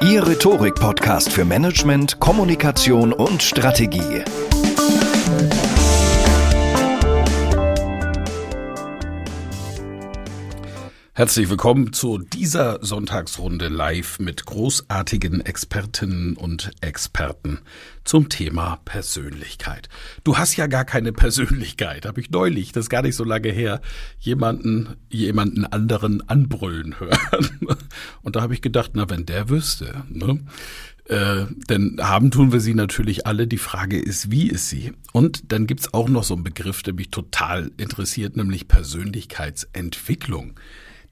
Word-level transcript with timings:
Ihr 0.00 0.26
Rhetorik-Podcast 0.26 1.32
für 1.32 1.44
Management, 1.44 2.20
Kommunikation 2.20 3.12
und 3.12 3.42
Strategie. 3.42 4.22
Herzlich 11.18 11.50
willkommen 11.50 11.92
zu 11.92 12.18
dieser 12.18 12.78
Sonntagsrunde 12.80 13.66
live 13.66 14.20
mit 14.20 14.46
großartigen 14.46 15.40
Expertinnen 15.40 16.36
und 16.36 16.70
Experten 16.80 17.58
zum 18.04 18.28
Thema 18.28 18.78
Persönlichkeit. 18.84 19.88
Du 20.22 20.38
hast 20.38 20.54
ja 20.54 20.68
gar 20.68 20.84
keine 20.84 21.12
Persönlichkeit, 21.12 22.06
habe 22.06 22.20
ich 22.20 22.30
neulich, 22.30 22.70
das 22.70 22.84
ist 22.84 22.88
gar 22.88 23.02
nicht 23.02 23.16
so 23.16 23.24
lange 23.24 23.48
her, 23.48 23.80
jemanden, 24.20 24.94
jemanden 25.10 25.64
anderen 25.64 26.22
anbrüllen 26.28 27.00
hören. 27.00 27.66
Und 28.22 28.36
da 28.36 28.42
habe 28.42 28.54
ich 28.54 28.62
gedacht, 28.62 28.92
na, 28.94 29.10
wenn 29.10 29.26
der 29.26 29.48
wüsste, 29.48 30.04
ne? 30.08 30.38
Äh, 31.06 31.46
denn 31.68 31.98
haben 32.00 32.30
tun 32.30 32.52
wir 32.52 32.60
sie 32.60 32.74
natürlich 32.74 33.26
alle. 33.26 33.48
Die 33.48 33.58
Frage 33.58 33.98
ist, 33.98 34.30
wie 34.30 34.48
ist 34.48 34.68
sie? 34.68 34.92
Und 35.12 35.50
dann 35.50 35.66
gibt's 35.66 35.92
auch 35.92 36.08
noch 36.08 36.22
so 36.22 36.34
einen 36.34 36.44
Begriff, 36.44 36.84
der 36.84 36.94
mich 36.94 37.10
total 37.10 37.72
interessiert, 37.76 38.36
nämlich 38.36 38.68
Persönlichkeitsentwicklung. 38.68 40.54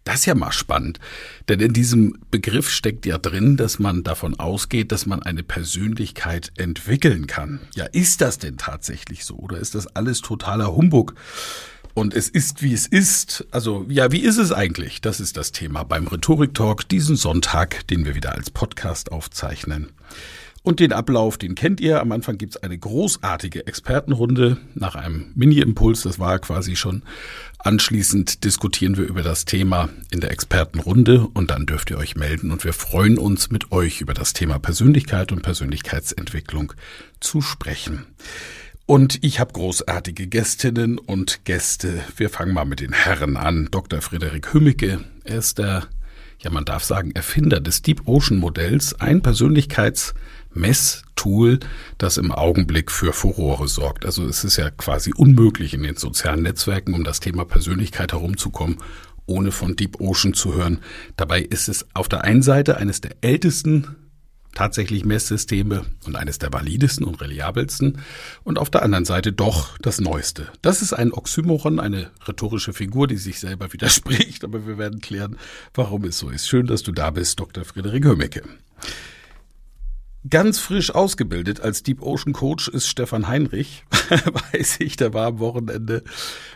Das 0.07 0.21
ist 0.21 0.27
ja 0.27 0.37
mal 0.37 0.53
spannend, 0.53 1.01
denn 1.49 1.59
in 1.59 1.73
diesem 1.73 2.17
Begriff 2.31 2.71
steckt 2.71 3.07
ja 3.07 3.19
drin, 3.19 3.57
dass 3.57 3.81
man 3.81 4.05
davon 4.05 4.39
ausgeht, 4.39 4.93
dass 4.93 5.05
man 5.05 5.21
eine 5.21 5.43
Persönlichkeit 5.43 6.53
entwickeln 6.57 7.27
kann. 7.27 7.59
Ja, 7.75 7.87
ist 7.87 8.21
das 8.21 8.39
denn 8.39 8.57
tatsächlich 8.57 9.25
so 9.25 9.35
oder 9.35 9.59
ist 9.59 9.75
das 9.75 9.89
alles 9.97 10.21
totaler 10.21 10.77
Humbug? 10.77 11.17
Und 11.93 12.15
es 12.15 12.29
ist, 12.29 12.63
wie 12.63 12.73
es 12.73 12.87
ist. 12.87 13.47
Also, 13.51 13.85
ja, 13.89 14.13
wie 14.13 14.21
ist 14.21 14.37
es 14.37 14.53
eigentlich? 14.53 15.01
Das 15.01 15.19
ist 15.19 15.37
das 15.37 15.51
Thema 15.51 15.83
beim 15.83 16.07
Rhetorik 16.07 16.55
Talk 16.55 16.89
diesen 16.89 17.17
Sonntag, 17.17 17.89
den 17.89 18.05
wir 18.05 18.15
wieder 18.15 18.33
als 18.33 18.53
Podcast 18.53 19.11
aufzeichnen. 19.11 19.89
Und 20.67 20.81
den 20.81 20.93
Ablauf, 20.93 21.39
den 21.39 21.55
kennt 21.55 21.81
ihr. 21.81 22.01
Am 22.01 22.11
Anfang 22.11 22.39
gibt's 22.39 22.57
eine 22.57 22.77
großartige 22.77 23.69
Expertenrunde 23.69 24.57
nach 24.75 24.97
einem 24.97 25.31
Mini-Impuls. 25.37 26.03
Das 26.03 26.19
war 26.19 26.41
quasi 26.41 26.75
schon. 26.75 27.05
Anschließend 27.59 28.45
diskutieren 28.45 28.97
wir 28.97 29.07
über 29.07 29.23
das 29.23 29.45
Thema 29.45 29.89
in 30.11 30.21
der 30.21 30.31
Expertenrunde 30.31 31.27
und 31.35 31.51
dann 31.51 31.67
dürft 31.67 31.91
ihr 31.91 31.99
euch 31.99 32.15
melden 32.15 32.51
und 32.51 32.65
wir 32.65 32.73
freuen 32.73 33.19
uns 33.19 33.51
mit 33.51 33.73
euch 33.73 34.01
über 34.01 34.15
das 34.15 34.33
Thema 34.33 34.59
Persönlichkeit 34.59 35.33
und 35.33 35.43
Persönlichkeitsentwicklung 35.43 36.75
zu 37.19 37.41
sprechen. 37.41 38.07
Und 38.85 39.25
ich 39.25 39.41
habe 39.41 39.53
großartige 39.53 40.29
Gästinnen 40.29 40.99
und 40.99 41.45
Gäste. 41.45 42.05
Wir 42.17 42.31
fangen 42.31 42.55
mal 42.55 42.65
mit 42.65 42.79
den 42.79 42.93
Herren 42.93 43.37
an. 43.37 43.69
Dr. 43.73 44.01
Frederik 44.01 44.55
Hümmicke, 44.55 45.01
er 45.25 45.39
ist 45.39 45.59
der, 45.59 45.89
ja 46.39 46.51
man 46.51 46.65
darf 46.65 46.85
sagen, 46.85 47.11
Erfinder 47.13 47.59
des 47.59 47.83
Deep 47.83 48.07
Ocean 48.07 48.39
Modells, 48.39 48.95
ein 49.01 49.23
Persönlichkeits- 49.23 50.15
Messtool, 50.57 51.61
das 51.99 52.17
im 52.17 52.33
Augenblick 52.33 52.91
für 52.91 53.13
Furore 53.13 53.69
sorgt. 53.69 54.05
Also 54.05 54.27
es 54.27 54.45
ist 54.45 54.57
ja 54.57 54.71
quasi 54.71 55.13
unmöglich 55.15 55.75
in 55.75 55.83
den 55.83 55.97
sozialen 55.97 56.43
Netzwerken 56.43 56.95
um 56.95 57.05
das 57.05 57.21
Thema 57.21 57.45
Persönlichkeit 57.45 58.13
herumzukommen, 58.13 58.79
ohne 59.27 59.53
von 59.53 59.77
Deep 59.77 60.01
Ocean 60.01 60.35
zu 60.35 60.55
hören. 60.55 60.81
Dabei 61.17 61.43
ist 61.43 61.69
es 61.69 61.87
auf 61.95 62.09
der 62.09 62.25
einen 62.25 62.43
Seite 62.43 62.77
eines 62.79 63.01
der 63.01 63.17
ältesten 63.21 63.97
tatsächlich 64.57 65.05
Messsysteme 65.05 65.85
und 66.07 66.17
eines 66.17 66.39
der 66.39 66.53
validesten 66.53 67.05
und 67.07 67.21
reliabelsten 67.21 67.99
und 68.43 68.59
auf 68.59 68.71
der 68.71 68.83
anderen 68.83 69.05
Seite 69.05 69.33
doch 69.33 69.77
das 69.79 70.01
Neueste. 70.01 70.49
Das 70.63 70.83
ist 70.83 70.95
ein 70.95 71.13
Oxymoron, 71.13 71.79
eine 71.79 72.11
rhetorische 72.27 72.73
Figur, 72.73 73.07
die 73.07 73.19
sich 73.19 73.39
selber 73.39 73.73
widerspricht, 73.73 74.43
aber 74.45 74.67
wir 74.67 74.79
werden 74.79 75.01
klären, 75.01 75.37
warum 75.75 76.05
es 76.05 76.19
so 76.19 76.31
ist. 76.31 76.49
Schön, 76.49 76.67
dass 76.67 76.83
du 76.83 76.93
da 76.93 77.11
bist, 77.11 77.39
Dr. 77.39 77.65
Friederik 77.65 78.05
Hömecke. 78.05 78.43
Ganz 80.31 80.59
frisch 80.59 80.95
ausgebildet 80.95 81.61
als 81.61 81.83
Deep 81.83 82.03
Ocean 82.03 82.33
Coach 82.33 82.69
ist 82.69 82.89
Stefan 82.89 83.29
Heinrich, 83.29 83.85
weiß 84.53 84.77
ich, 84.81 84.97
der 84.97 85.13
war 85.13 85.27
am 85.27 85.39
Wochenende 85.39 86.05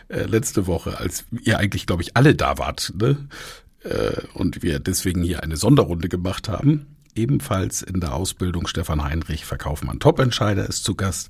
äh, 0.07 0.23
letzte 0.23 0.67
Woche, 0.67 0.97
als 0.99 1.25
ihr 1.43 1.59
eigentlich, 1.59 1.85
glaube 1.85 2.01
ich, 2.01 2.17
alle 2.17 2.33
da 2.33 2.57
wart, 2.57 2.93
ne? 2.97 3.27
Äh, 3.83 4.21
und 4.33 4.63
wir 4.63 4.79
deswegen 4.79 5.21
hier 5.23 5.43
eine 5.43 5.57
Sonderrunde 5.57 6.09
gemacht 6.09 6.49
haben. 6.49 6.87
Ebenfalls 7.13 7.81
in 7.81 7.99
der 7.99 8.13
Ausbildung 8.13 8.67
Stefan 8.67 9.03
Heinrich, 9.03 9.45
Verkaufmann 9.45 9.99
Top-Entscheider, 9.99 10.67
ist 10.67 10.83
zu 10.83 10.95
Gast. 10.95 11.29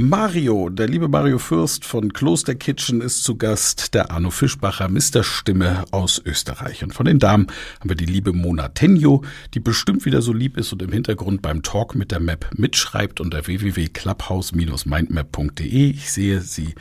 Mario, 0.00 0.68
der 0.68 0.86
liebe 0.86 1.08
Mario 1.08 1.40
Fürst 1.40 1.84
von 1.84 2.12
Kloster 2.12 2.54
Kitchen 2.54 3.00
ist 3.00 3.24
zu 3.24 3.36
Gast, 3.36 3.94
der 3.94 4.12
Arno 4.12 4.30
Fischbacher, 4.30 4.88
Mr. 4.88 5.24
Stimme 5.24 5.86
aus 5.90 6.22
Österreich. 6.24 6.84
Und 6.84 6.94
von 6.94 7.04
den 7.04 7.18
Damen 7.18 7.48
haben 7.80 7.88
wir 7.88 7.96
die 7.96 8.06
liebe 8.06 8.32
Mona 8.32 8.68
Tenjo, 8.68 9.24
die 9.54 9.60
bestimmt 9.60 10.04
wieder 10.04 10.22
so 10.22 10.32
lieb 10.32 10.56
ist 10.56 10.72
und 10.72 10.82
im 10.82 10.92
Hintergrund 10.92 11.42
beim 11.42 11.64
Talk 11.64 11.96
mit 11.96 12.12
der 12.12 12.20
Map 12.20 12.48
mitschreibt 12.54 13.20
unter 13.20 13.48
www.clubhouse-mindmap.de. 13.48 15.90
Ich 15.90 16.12
sehe, 16.12 16.42
sie 16.42 16.76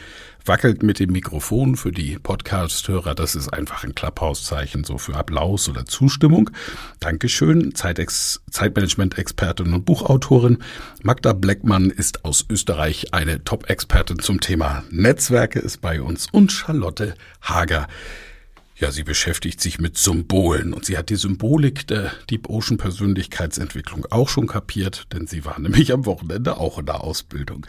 wackelt 0.48 0.84
mit 0.84 1.00
dem 1.00 1.12
Mikrofon 1.12 1.76
für 1.76 1.92
die 1.92 2.18
Podcast-Hörer. 2.20 3.16
Das 3.16 3.36
ist 3.36 3.50
einfach 3.50 3.84
ein 3.84 3.96
Clubhouse-Zeichen, 3.96 4.84
so 4.84 4.98
für 4.98 5.16
Applaus 5.16 5.68
oder 5.68 5.86
Zustimmung. 5.86 6.50
Dankeschön. 7.00 7.74
Zeitmanagement-Expertin 7.76 9.74
und 9.74 9.86
Buchautorin. 9.86 10.60
Magda 11.04 11.34
Bleckmann 11.34 11.90
ist 11.90 12.24
aus 12.24 12.46
Österreich 12.50 13.14
eine 13.14 13.44
Top-Expertin 13.44 14.20
zum 14.20 14.40
Thema 14.40 14.84
Netzwerke, 14.90 15.60
ist 15.60 15.82
bei 15.82 16.02
uns. 16.02 16.28
Und 16.32 16.52
Charlotte 16.52 17.16
Hager 17.42 17.88
ja, 18.80 18.92
sie 18.92 19.04
beschäftigt 19.04 19.60
sich 19.60 19.80
mit 19.80 19.98
Symbolen 19.98 20.74
und 20.74 20.86
sie 20.86 20.98
hat 20.98 21.10
die 21.10 21.16
Symbolik 21.16 21.88
der 21.88 22.12
Deep 22.30 22.48
Ocean 22.48 22.78
Persönlichkeitsentwicklung 22.78 24.06
auch 24.12 24.30
schon 24.30 24.46
kapiert, 24.46 25.08
denn 25.14 25.26
sie 25.26 25.46
war 25.46 25.60
nämlich 25.60 25.92
am 25.92 26.06
Wochenende 26.06 26.58
auch 26.58 26.78
in 26.78 26.86
der 26.86 27.02
Ausbildung, 27.04 27.66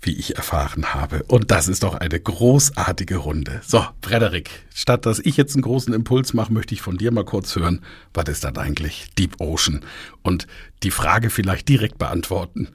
wie 0.00 0.12
ich 0.12 0.36
erfahren 0.36 0.94
habe. 0.94 1.24
Und 1.24 1.50
das 1.50 1.66
ist 1.66 1.82
doch 1.82 1.96
eine 1.96 2.20
großartige 2.20 3.16
Runde. 3.16 3.62
So, 3.66 3.84
Frederik, 4.00 4.48
statt 4.72 5.06
dass 5.06 5.18
ich 5.18 5.36
jetzt 5.36 5.54
einen 5.54 5.62
großen 5.62 5.92
Impuls 5.92 6.34
mache, 6.34 6.52
möchte 6.52 6.74
ich 6.74 6.82
von 6.82 6.98
dir 6.98 7.10
mal 7.10 7.24
kurz 7.24 7.56
hören, 7.56 7.80
was 8.12 8.28
ist 8.28 8.44
das 8.44 8.56
eigentlich 8.56 9.08
Deep 9.18 9.40
Ocean? 9.40 9.80
Und 10.22 10.46
die 10.84 10.92
Frage 10.92 11.30
vielleicht 11.30 11.68
direkt 11.68 11.98
beantworten. 11.98 12.68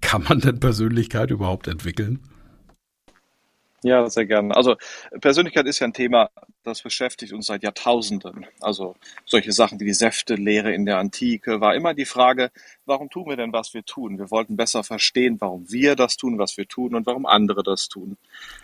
Kann 0.00 0.24
man 0.24 0.40
denn 0.40 0.58
Persönlichkeit 0.58 1.30
überhaupt 1.30 1.68
entwickeln? 1.68 2.18
Ja, 3.82 4.10
sehr 4.10 4.26
gerne. 4.26 4.54
Also 4.54 4.76
Persönlichkeit 5.22 5.66
ist 5.66 5.78
ja 5.78 5.86
ein 5.86 5.94
Thema, 5.94 6.30
das 6.64 6.82
beschäftigt 6.82 7.32
uns 7.32 7.46
seit 7.46 7.62
Jahrtausenden. 7.62 8.46
Also 8.60 8.94
solche 9.24 9.52
Sachen 9.52 9.80
wie 9.80 9.86
die 9.86 9.94
Säftelehre 9.94 10.74
in 10.74 10.84
der 10.84 10.98
Antike 10.98 11.62
war 11.62 11.74
immer 11.74 11.94
die 11.94 12.04
Frage, 12.04 12.50
warum 12.90 13.08
tun 13.08 13.28
wir 13.28 13.36
denn, 13.36 13.52
was 13.52 13.72
wir 13.72 13.84
tun? 13.84 14.18
Wir 14.18 14.30
wollten 14.30 14.56
besser 14.56 14.84
verstehen, 14.84 15.40
warum 15.40 15.70
wir 15.70 15.96
das 15.96 16.16
tun, 16.16 16.38
was 16.38 16.56
wir 16.56 16.68
tun 16.68 16.94
und 16.94 17.06
warum 17.06 17.24
andere 17.24 17.62
das 17.62 17.88
tun. 17.88 18.18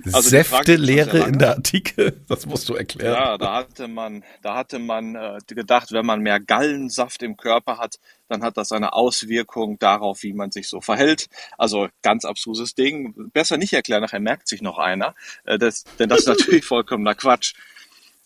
Also 0.04 0.28
Säftelehre 0.28 1.20
in 1.20 1.38
der 1.38 1.56
Antike, 1.56 2.12
das 2.28 2.44
musst 2.44 2.68
du 2.68 2.74
erklären. 2.74 3.14
Ja, 3.14 3.38
da 3.38 3.54
hatte 3.54 3.88
man, 3.88 4.24
da 4.42 4.54
hatte 4.54 4.78
man 4.78 5.14
äh, 5.14 5.38
gedacht, 5.46 5.92
wenn 5.92 6.04
man 6.04 6.20
mehr 6.20 6.40
Gallensaft 6.40 7.22
im 7.22 7.36
Körper 7.36 7.78
hat, 7.78 7.98
dann 8.28 8.42
hat 8.42 8.56
das 8.56 8.72
eine 8.72 8.92
Auswirkung 8.92 9.78
darauf, 9.78 10.24
wie 10.24 10.32
man 10.32 10.50
sich 10.50 10.68
so 10.68 10.80
verhält. 10.80 11.28
Also 11.56 11.88
ganz 12.02 12.24
abstruses 12.24 12.74
Ding. 12.74 13.14
Besser 13.32 13.56
nicht 13.56 13.72
erklären, 13.72 14.02
nachher 14.02 14.20
merkt 14.20 14.48
sich 14.48 14.60
noch 14.60 14.78
einer. 14.78 15.14
Äh, 15.44 15.58
das, 15.58 15.84
denn 15.98 16.08
das 16.08 16.20
ist 16.20 16.28
natürlich 16.28 16.64
vollkommener 16.66 17.14
Quatsch. 17.14 17.54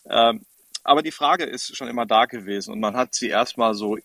Ähm, 0.08 0.47
aber 0.82 1.02
die 1.02 1.12
Frage 1.12 1.44
ist 1.44 1.76
schon 1.76 1.88
immer 1.88 2.06
da 2.06 2.25
gewesen 2.25 2.73
und 2.73 2.81
man 2.81 2.97
hat 2.97 3.14
sie 3.14 3.29
erstmal 3.29 3.75
so 3.75 3.99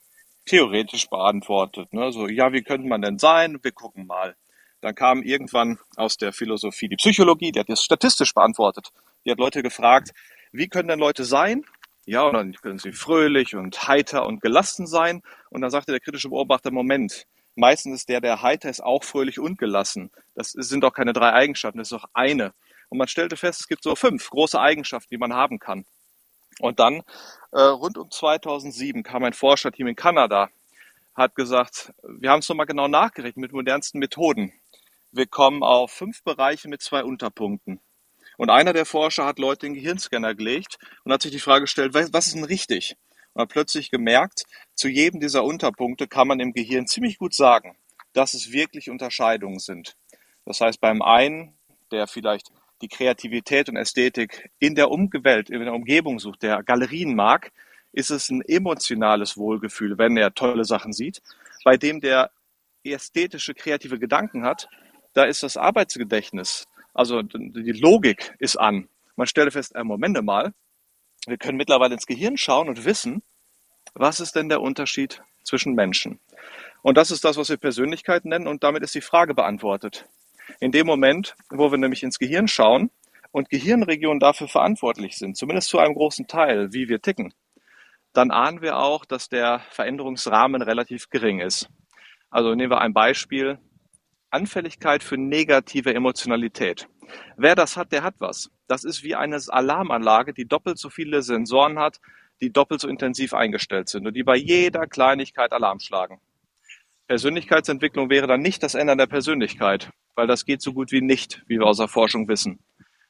theoretisch 0.45 1.09
beantwortet. 1.09 1.93
Ne? 1.93 2.11
So, 2.11 2.27
ja, 2.27 2.53
wie 2.53 2.63
könnte 2.63 2.87
man 2.87 3.01
denn 3.01 3.19
sein? 3.19 3.59
Wir 3.61 3.71
gucken 3.71 4.05
mal. 4.07 4.35
Dann 4.81 4.95
kam 4.95 5.23
irgendwann 5.23 5.79
aus 5.95 6.17
der 6.17 6.31
Philosophie 6.31 6.87
die 6.87 6.95
Psychologie, 6.97 7.51
die 7.51 7.59
hat 7.59 7.69
das 7.69 7.83
statistisch 7.83 8.33
beantwortet. 8.33 8.91
Die 9.25 9.31
hat 9.31 9.39
Leute 9.39 9.63
gefragt, 9.63 10.11
wie 10.51 10.67
können 10.67 10.87
denn 10.87 10.99
Leute 10.99 11.23
sein? 11.23 11.65
Ja, 12.05 12.23
und 12.23 12.33
dann 12.33 12.53
können 12.53 12.77
sie 12.77 12.91
fröhlich 12.91 13.55
und 13.55 13.87
heiter 13.87 14.27
und 14.27 14.41
gelassen 14.41 14.85
sein. 14.85 15.23
Und 15.49 15.61
dann 15.61 15.71
sagte 15.71 15.91
der 15.91 15.99
kritische 15.99 16.29
Beobachter, 16.29 16.69
Moment, 16.69 17.25
meistens 17.55 18.01
ist 18.01 18.09
der, 18.09 18.21
der 18.21 18.43
heiter 18.43 18.69
ist, 18.69 18.83
auch 18.83 19.03
fröhlich 19.03 19.39
und 19.39 19.57
gelassen. 19.57 20.11
Das 20.35 20.51
sind 20.51 20.83
doch 20.83 20.93
keine 20.93 21.13
drei 21.13 21.33
Eigenschaften, 21.33 21.79
das 21.79 21.91
ist 21.91 21.97
doch 21.99 22.09
eine. 22.13 22.53
Und 22.89 22.99
man 22.99 23.07
stellte 23.07 23.37
fest, 23.37 23.61
es 23.61 23.67
gibt 23.67 23.81
so 23.81 23.95
fünf 23.95 24.29
große 24.29 24.59
Eigenschaften, 24.59 25.09
die 25.09 25.17
man 25.17 25.33
haben 25.33 25.57
kann. 25.57 25.85
Und 26.59 26.79
dann, 26.79 27.03
äh, 27.51 27.61
rund 27.61 27.97
um 27.97 28.09
2007, 28.09 29.03
kam 29.03 29.23
ein 29.23 29.33
Forscherteam 29.33 29.87
in 29.87 29.95
Kanada, 29.95 30.49
hat 31.13 31.35
gesagt, 31.35 31.93
wir 32.03 32.29
haben 32.29 32.39
es 32.39 32.49
nochmal 32.49 32.65
genau 32.65 32.87
nachgerechnet 32.87 33.37
mit 33.37 33.53
modernsten 33.53 33.99
Methoden. 33.99 34.53
Wir 35.11 35.27
kommen 35.27 35.63
auf 35.63 35.91
fünf 35.91 36.23
Bereiche 36.23 36.67
mit 36.67 36.81
zwei 36.81 37.03
Unterpunkten. 37.03 37.79
Und 38.37 38.49
einer 38.49 38.73
der 38.73 38.85
Forscher 38.85 39.25
hat 39.25 39.39
Leute 39.39 39.65
in 39.65 39.73
den 39.73 39.81
Gehirnscanner 39.81 40.35
gelegt 40.35 40.77
und 41.03 41.13
hat 41.13 41.21
sich 41.21 41.31
die 41.31 41.39
Frage 41.39 41.61
gestellt, 41.61 41.93
was 41.93 42.27
ist 42.27 42.35
denn 42.35 42.43
richtig? 42.43 42.97
Und 43.33 43.43
hat 43.43 43.49
plötzlich 43.49 43.91
gemerkt, 43.91 44.43
zu 44.73 44.89
jedem 44.89 45.21
dieser 45.21 45.43
Unterpunkte 45.43 46.07
kann 46.07 46.27
man 46.27 46.39
im 46.41 46.53
Gehirn 46.53 46.87
ziemlich 46.87 47.17
gut 47.17 47.33
sagen, 47.33 47.77
dass 48.13 48.33
es 48.33 48.51
wirklich 48.51 48.89
Unterscheidungen 48.89 49.59
sind. 49.59 49.95
Das 50.45 50.61
heißt, 50.61 50.81
beim 50.81 51.01
einen, 51.01 51.57
der 51.91 52.07
vielleicht 52.07 52.51
die 52.81 52.87
Kreativität 52.87 53.69
und 53.69 53.77
Ästhetik 53.77 54.49
in 54.59 54.75
der 54.75 54.91
Umwelt, 54.91 55.49
in 55.49 55.61
der 55.61 55.73
Umgebung 55.73 56.19
sucht, 56.19 56.43
der 56.43 56.63
Galerien 56.63 57.15
mag, 57.15 57.51
ist 57.91 58.09
es 58.09 58.29
ein 58.29 58.41
emotionales 58.41 59.37
Wohlgefühl, 59.37 59.97
wenn 59.97 60.17
er 60.17 60.33
tolle 60.33 60.65
Sachen 60.65 60.91
sieht. 60.91 61.21
Bei 61.63 61.77
dem, 61.77 62.01
der 62.01 62.31
ästhetische, 62.83 63.53
kreative 63.53 63.97
Gedanken 63.97 64.43
hat, 64.43 64.67
da 65.13 65.23
ist 65.23 65.43
das 65.43 65.57
Arbeitsgedächtnis, 65.57 66.67
also 66.93 67.21
die 67.21 67.71
Logik 67.71 68.35
ist 68.39 68.57
an. 68.57 68.89
Man 69.15 69.27
stellt 69.27 69.53
fest, 69.53 69.75
äh, 69.75 69.83
Moment 69.83 70.21
mal, 70.23 70.53
wir 71.25 71.37
können 71.37 71.57
mittlerweile 71.57 71.93
ins 71.93 72.05
Gehirn 72.05 72.37
schauen 72.37 72.67
und 72.67 72.85
wissen, 72.85 73.23
was 73.93 74.19
ist 74.19 74.35
denn 74.35 74.49
der 74.49 74.61
Unterschied 74.61 75.23
zwischen 75.43 75.73
Menschen? 75.73 76.19
Und 76.81 76.97
das 76.97 77.11
ist 77.11 77.23
das, 77.23 77.37
was 77.37 77.49
wir 77.49 77.57
Persönlichkeit 77.57 78.25
nennen 78.25 78.47
und 78.47 78.63
damit 78.63 78.83
ist 78.83 78.93
die 78.93 79.01
Frage 79.01 79.33
beantwortet. 79.33 80.05
In 80.59 80.71
dem 80.71 80.87
Moment, 80.87 81.35
wo 81.49 81.71
wir 81.71 81.77
nämlich 81.77 82.03
ins 82.03 82.19
Gehirn 82.19 82.47
schauen 82.47 82.91
und 83.31 83.49
Gehirnregionen 83.49 84.19
dafür 84.19 84.47
verantwortlich 84.47 85.17
sind, 85.17 85.37
zumindest 85.37 85.69
zu 85.69 85.79
einem 85.79 85.93
großen 85.93 86.27
Teil, 86.27 86.73
wie 86.73 86.87
wir 86.87 87.01
ticken, 87.01 87.33
dann 88.13 88.31
ahnen 88.31 88.61
wir 88.61 88.77
auch, 88.77 89.05
dass 89.05 89.27
der 89.27 89.59
Veränderungsrahmen 89.71 90.61
relativ 90.61 91.09
gering 91.09 91.41
ist. 91.41 91.69
Also 92.29 92.55
nehmen 92.55 92.71
wir 92.71 92.81
ein 92.81 92.93
Beispiel. 92.93 93.59
Anfälligkeit 94.29 95.03
für 95.03 95.17
negative 95.17 95.93
Emotionalität. 95.93 96.87
Wer 97.37 97.55
das 97.55 97.77
hat, 97.77 97.91
der 97.91 98.03
hat 98.03 98.15
was. 98.19 98.49
Das 98.67 98.83
ist 98.83 99.03
wie 99.03 99.15
eine 99.15 99.39
Alarmanlage, 99.47 100.33
die 100.33 100.45
doppelt 100.45 100.77
so 100.77 100.89
viele 100.89 101.21
Sensoren 101.21 101.79
hat, 101.79 101.99
die 102.41 102.51
doppelt 102.51 102.81
so 102.81 102.87
intensiv 102.87 103.33
eingestellt 103.33 103.89
sind 103.89 104.07
und 104.07 104.13
die 104.15 104.23
bei 104.23 104.35
jeder 104.35 104.87
Kleinigkeit 104.87 105.53
Alarm 105.53 105.79
schlagen. 105.79 106.19
Persönlichkeitsentwicklung 107.07 108.09
wäre 108.09 108.25
dann 108.25 108.41
nicht 108.41 108.63
das 108.63 108.73
Ändern 108.73 108.97
der 108.97 109.05
Persönlichkeit, 109.05 109.91
weil 110.15 110.25
das 110.25 110.45
geht 110.45 110.61
so 110.61 110.73
gut 110.73 110.91
wie 110.91 111.01
nicht, 111.01 111.43
wie 111.47 111.59
wir 111.59 111.67
aus 111.67 111.77
der 111.77 111.87
Forschung 111.87 112.27
wissen. 112.27 112.59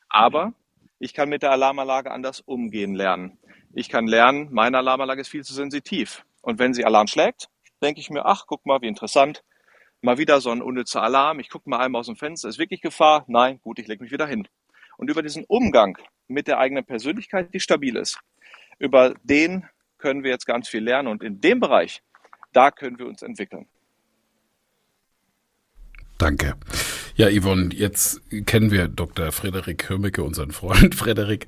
Aber 0.09 0.53
ich 0.99 1.13
kann 1.13 1.29
mit 1.29 1.43
der 1.43 1.51
Alarmanlage 1.51 2.11
anders 2.11 2.41
umgehen 2.41 2.93
lernen. 2.93 3.37
Ich 3.73 3.89
kann 3.89 4.07
lernen, 4.07 4.49
meine 4.51 4.77
Alarmanlage 4.79 5.21
ist 5.21 5.29
viel 5.29 5.43
zu 5.43 5.53
sensitiv. 5.53 6.25
Und 6.41 6.59
wenn 6.59 6.73
sie 6.73 6.85
Alarm 6.85 7.07
schlägt, 7.07 7.47
denke 7.81 8.01
ich 8.01 8.09
mir, 8.09 8.25
ach, 8.25 8.45
guck 8.47 8.65
mal, 8.65 8.81
wie 8.81 8.87
interessant. 8.87 9.43
Mal 10.01 10.17
wieder 10.17 10.41
so 10.41 10.51
ein 10.51 10.61
unnützer 10.61 11.01
Alarm. 11.01 11.39
Ich 11.39 11.49
gucke 11.49 11.69
mal 11.69 11.79
einmal 11.79 12.01
aus 12.01 12.07
dem 12.07 12.15
Fenster. 12.17 12.49
Ist 12.49 12.59
wirklich 12.59 12.81
Gefahr? 12.81 13.23
Nein, 13.27 13.59
gut, 13.61 13.79
ich 13.79 13.87
lege 13.87 14.03
mich 14.03 14.11
wieder 14.11 14.27
hin. 14.27 14.47
Und 14.97 15.09
über 15.09 15.21
diesen 15.21 15.45
Umgang 15.45 15.97
mit 16.27 16.47
der 16.47 16.59
eigenen 16.59 16.85
Persönlichkeit, 16.85 17.53
die 17.53 17.59
stabil 17.59 17.95
ist, 17.95 18.19
über 18.77 19.13
den 19.23 19.67
können 19.97 20.23
wir 20.23 20.31
jetzt 20.31 20.45
ganz 20.45 20.69
viel 20.69 20.83
lernen. 20.83 21.07
Und 21.07 21.23
in 21.23 21.41
dem 21.41 21.59
Bereich, 21.59 22.01
da 22.53 22.71
können 22.71 22.99
wir 22.99 23.07
uns 23.07 23.21
entwickeln. 23.21 23.67
Danke. 26.17 26.55
Ja, 27.15 27.29
Yvonne, 27.29 27.73
jetzt 27.73 28.21
kennen 28.45 28.71
wir 28.71 28.87
Dr. 28.87 29.31
Frederik 29.31 29.89
Hürmecke, 29.89 30.23
unseren 30.23 30.51
Freund 30.51 30.95
Frederik. 30.95 31.47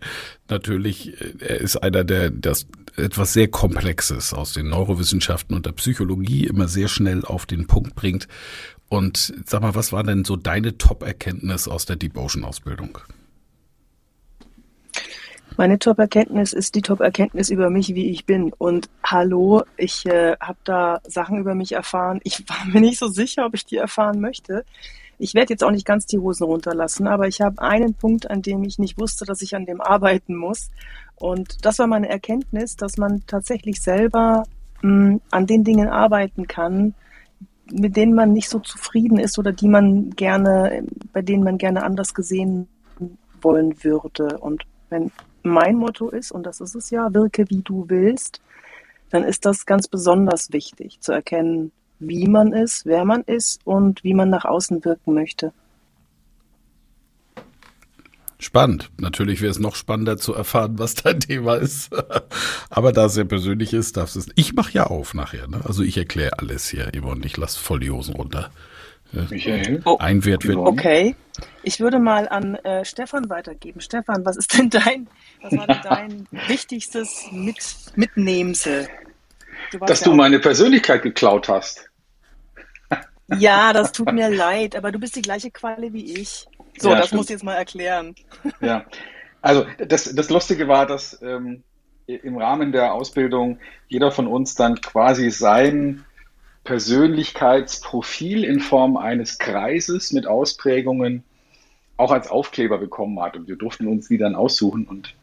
Natürlich, 0.49 1.13
er 1.39 1.61
ist 1.61 1.77
einer, 1.77 2.03
der 2.03 2.31
das 2.31 2.67
etwas 2.97 3.33
sehr 3.33 3.47
Komplexes 3.47 4.33
aus 4.33 4.53
den 4.53 4.69
Neurowissenschaften 4.69 5.55
und 5.55 5.65
der 5.65 5.71
Psychologie 5.73 6.47
immer 6.47 6.67
sehr 6.67 6.87
schnell 6.87 7.23
auf 7.23 7.45
den 7.45 7.67
Punkt 7.67 7.95
bringt. 7.95 8.27
Und 8.89 9.33
sag 9.45 9.61
mal, 9.61 9.75
was 9.75 9.91
war 9.91 10.03
denn 10.03 10.25
so 10.25 10.35
deine 10.35 10.77
Top-Erkenntnis 10.77 11.67
aus 11.67 11.85
der 11.85 11.97
Deep 11.97 12.17
Ocean 12.17 12.43
Ausbildung? 12.43 12.97
Meine 15.57 15.79
Top-Erkenntnis 15.79 16.53
ist 16.53 16.75
die 16.75 16.83
Top-Erkenntnis 16.83 17.49
über 17.49 17.71
mich, 17.71 17.95
wie 17.95 18.11
ich 18.11 18.27
bin. 18.27 18.53
Und 18.59 18.91
hallo, 19.03 19.63
ich 19.75 20.05
äh, 20.05 20.35
habe 20.39 20.59
da 20.63 21.01
Sachen 21.07 21.39
über 21.39 21.55
mich 21.55 21.71
erfahren. 21.71 22.19
Ich 22.23 22.47
war 22.47 22.63
mir 22.71 22.79
nicht 22.79 22.99
so 22.99 23.07
sicher, 23.07 23.47
ob 23.47 23.55
ich 23.55 23.65
die 23.65 23.77
erfahren 23.77 24.21
möchte. 24.21 24.65
Ich 25.17 25.33
werde 25.33 25.53
jetzt 25.53 25.63
auch 25.63 25.71
nicht 25.71 25.87
ganz 25.87 26.05
die 26.05 26.19
Hosen 26.19 26.43
runterlassen, 26.43 27.07
aber 27.07 27.27
ich 27.27 27.41
habe 27.41 27.59
einen 27.59 27.95
Punkt, 27.95 28.29
an 28.29 28.43
dem 28.43 28.63
ich 28.63 28.77
nicht 28.77 28.99
wusste, 28.99 29.25
dass 29.25 29.41
ich 29.41 29.55
an 29.55 29.65
dem 29.65 29.81
arbeiten 29.81 30.35
muss. 30.35 30.69
Und 31.15 31.65
das 31.65 31.79
war 31.79 31.87
meine 31.87 32.07
Erkenntnis, 32.07 32.75
dass 32.75 32.97
man 32.97 33.23
tatsächlich 33.25 33.81
selber 33.81 34.43
mh, 34.83 34.91
hm, 34.91 35.21
an 35.31 35.47
den 35.47 35.63
Dingen 35.63 35.89
arbeiten 35.89 36.47
kann, 36.47 36.93
mit 37.71 37.95
denen 37.95 38.13
man 38.13 38.31
nicht 38.31 38.47
so 38.47 38.59
zufrieden 38.59 39.17
ist 39.17 39.39
oder 39.39 39.53
die 39.53 39.67
man 39.67 40.11
gerne, 40.11 40.83
bei 41.13 41.23
denen 41.23 41.43
man 41.43 41.57
gerne 41.57 41.83
anders 41.83 42.13
gesehen 42.13 42.67
wollen 43.41 43.83
würde. 43.83 44.37
Und 44.37 44.63
wenn 44.89 45.11
mein 45.43 45.75
Motto 45.75 46.09
ist, 46.09 46.31
und 46.31 46.43
das 46.43 46.61
ist 46.61 46.75
es 46.75 46.89
ja, 46.89 47.13
wirke 47.13 47.49
wie 47.49 47.61
du 47.61 47.85
willst, 47.87 48.41
dann 49.09 49.23
ist 49.23 49.45
das 49.45 49.65
ganz 49.65 49.87
besonders 49.87 50.51
wichtig 50.51 50.99
zu 50.99 51.11
erkennen, 51.11 51.71
wie 51.99 52.27
man 52.27 52.53
ist, 52.53 52.85
wer 52.85 53.05
man 53.05 53.23
ist 53.23 53.61
und 53.65 54.03
wie 54.03 54.13
man 54.13 54.29
nach 54.29 54.45
außen 54.45 54.83
wirken 54.85 55.13
möchte. 55.13 55.53
Spannend. 58.39 58.91
Natürlich 58.97 59.41
wäre 59.41 59.49
es 59.49 59.57
noch 59.57 59.75
spannender 59.75 60.17
zu 60.17 60.33
erfahren, 60.33 60.77
was 60.77 60.93
dein 60.93 61.19
Thema 61.19 61.55
ist. 61.55 61.89
Aber 62.69 62.91
da 62.91 63.05
es 63.05 63.15
sehr 63.15 63.25
persönlich 63.25 63.73
ist, 63.73 63.97
darfst 63.97 64.15
du 64.15 64.19
es. 64.19 64.27
Ich 64.35 64.53
mache 64.53 64.73
ja 64.73 64.83
auf 64.85 65.15
nachher. 65.15 65.47
Ne? 65.47 65.61
Also 65.63 65.81
ich 65.81 65.97
erkläre 65.97 66.37
alles 66.37 66.69
hier, 66.69 66.91
Yvonne. 66.95 67.25
Ich 67.25 67.35
lasse 67.35 67.59
voll 67.59 67.79
die 67.79 67.89
Hosen 67.89 68.13
runter. 68.13 68.51
Michael? 69.11 69.81
Oh, 69.85 69.97
ein 69.99 70.23
Wert 70.25 70.45
wird. 70.45 70.57
Okay. 70.57 71.15
Ich 71.63 71.79
würde 71.79 71.99
mal 71.99 72.27
an 72.27 72.55
äh, 72.55 72.83
Stefan 72.85 73.29
weitergeben. 73.29 73.81
Stefan, 73.81 74.25
was 74.25 74.37
ist 74.37 74.57
denn 74.57 74.69
dein, 74.69 75.07
was 75.41 75.55
war 75.55 75.67
denn 75.67 75.81
dein 75.83 76.27
wichtigstes 76.47 77.27
Mit 77.31 77.57
Mitnehmsel? 77.95 78.87
Du 79.71 79.79
Dass 79.79 80.01
ja 80.01 80.05
du 80.05 80.13
meine 80.13 80.39
Persönlichkeit 80.39 81.03
geklaut 81.03 81.49
hast. 81.49 81.89
Ja, 83.37 83.73
das 83.73 83.91
tut 83.91 84.13
mir 84.13 84.29
leid, 84.29 84.73
aber 84.77 84.93
du 84.93 84.99
bist 84.99 85.17
die 85.17 85.21
gleiche 85.21 85.51
Qualle 85.51 85.91
wie 85.91 86.17
ich. 86.17 86.47
So, 86.77 86.87
ja, 86.87 86.95
das 86.95 87.07
stimmt. 87.07 87.17
muss 87.17 87.25
ich 87.25 87.31
jetzt 87.31 87.43
mal 87.43 87.55
erklären. 87.55 88.15
Ja, 88.61 88.85
also 89.41 89.65
das, 89.85 90.15
das 90.15 90.29
Lustige 90.29 90.69
war, 90.69 90.85
dass 90.85 91.21
ähm, 91.21 91.63
im 92.05 92.37
Rahmen 92.37 92.71
der 92.71 92.93
Ausbildung 92.93 93.59
jeder 93.89 94.11
von 94.11 94.27
uns 94.27 94.55
dann 94.55 94.79
quasi 94.79 95.29
sein 95.29 96.05
Persönlichkeitsprofil 96.67 98.43
in 98.43 98.59
Form 98.59 98.97
eines 98.97 99.39
Kreises 99.39 100.11
mit 100.11 100.27
Ausprägungen 100.27 101.23
auch 101.95 102.11
als 102.11 102.29
Aufkleber 102.29 102.77
bekommen 102.77 103.21
hat. 103.21 103.37
Und 103.37 103.47
wir 103.47 103.55
durften 103.55 103.87
uns 103.87 104.09
die 104.09 104.17
dann 104.17 104.35
aussuchen. 104.35 104.85
Und 104.85 105.15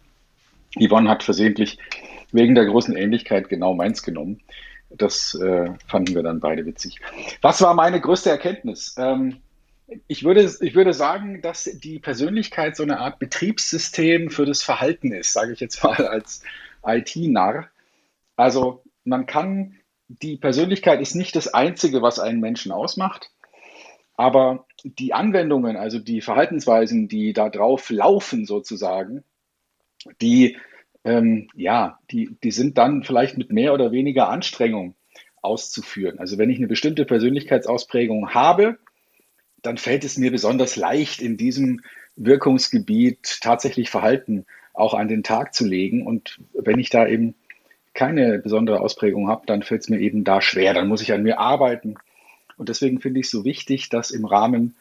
Yvonne 0.81 1.11
hat 1.11 1.23
versehentlich 1.23 1.79
wegen 2.33 2.55
der 2.55 2.65
großen 2.65 2.97
Ähnlichkeit 2.97 3.51
genau 3.51 3.75
meins 3.75 4.03
genommen. 4.03 4.41
Das 4.89 5.35
äh, 5.35 5.71
fanden 5.87 6.15
wir 6.15 6.23
dann 6.23 6.41
beide 6.41 6.65
witzig. 6.65 6.99
Was 7.43 7.61
war 7.61 7.75
meine 7.75 8.01
größte 8.01 8.31
Erkenntnis? 8.31 8.95
Ähm, 8.97 9.37
Ich 10.09 10.25
würde, 10.25 10.51
ich 10.61 10.75
würde 10.75 10.95
sagen, 10.95 11.43
dass 11.43 11.65
die 11.65 11.99
Persönlichkeit 11.99 12.75
so 12.75 12.85
eine 12.85 13.01
Art 13.01 13.19
Betriebssystem 13.19 14.31
für 14.31 14.47
das 14.47 14.63
Verhalten 14.63 15.13
ist, 15.13 15.35
sage 15.35 15.53
ich 15.53 15.61
jetzt 15.61 15.85
mal 15.85 16.07
als 16.07 16.43
IT-Narr. 16.87 17.69
Also 18.35 18.83
man 19.05 19.27
kann, 19.27 19.77
die 20.23 20.37
Persönlichkeit 20.37 21.01
ist 21.01 21.15
nicht 21.15 21.37
das 21.37 21.53
Einzige, 21.53 22.03
was 22.03 22.19
einen 22.19 22.41
Menschen 22.41 22.73
ausmacht, 22.73 23.31
aber 24.17 24.67
die 24.85 25.13
Anwendungen, 25.13 25.77
also 25.77 25.99
die 25.99 26.21
Verhaltensweisen, 26.21 27.09
die 27.09 27.33
da 27.33 27.49
drauf 27.49 27.91
laufen 27.91 28.47
sozusagen, 28.47 29.25
die, 30.21 30.57
ähm, 31.05 31.49
ja, 31.55 31.99
die, 32.11 32.37
die 32.43 32.51
sind 32.51 32.79
dann 32.79 33.03
vielleicht 33.03 33.39
mit 33.39 33.51
mehr 33.51 33.75
oder 33.75 33.93
weniger 33.93 34.29
Anstrengung 34.29 34.95
auszuführen. 35.43 36.19
Also 36.19 36.39
wenn 36.39 36.51
ich 36.51 36.59
eine 36.59 36.69
bestimmte 36.69 37.05
Persönlichkeitsausprägung 37.05 38.35
habe, 38.35 38.79
dann 39.63 39.79
fällt 39.79 40.05
es 40.05 40.19
mir 40.19 40.31
besonders 40.31 40.77
leicht, 40.77 41.21
in 41.21 41.37
diesem 41.37 41.81
Wirkungsgebiet 42.17 43.39
tatsächlich 43.41 43.91
Verhalten 43.91 44.47
auch 44.75 44.95
an 44.95 45.09
den 45.09 45.23
Tag 45.23 45.55
zu 45.55 45.67
legen. 45.67 46.07
Und 46.07 46.39
wenn 46.53 46.79
ich 46.79 46.91
da 46.91 47.07
eben 47.07 47.35
keine 47.95 48.39
besondere 48.39 48.81
Ausprägung 48.81 49.29
habe, 49.29 49.47
dann 49.47 49.63
fällt 49.63 49.83
es 49.83 49.89
mir 49.89 50.01
eben 50.01 50.25
da 50.25 50.43
schwer. 50.43 50.75
Dann 50.75 50.89
muss 50.89 51.03
ich 51.03 51.13
an 51.13 51.23
mir 51.23 51.39
arbeiten. 51.39 51.95
Und 52.57 52.69
deswegen 52.69 53.01
finde 53.01 53.21
ich 53.21 53.27
es 53.27 53.33
so 53.33 53.45
wichtig, 53.45 53.89
dass 53.89 54.11
im 54.11 54.25
Rahmen 54.25 54.75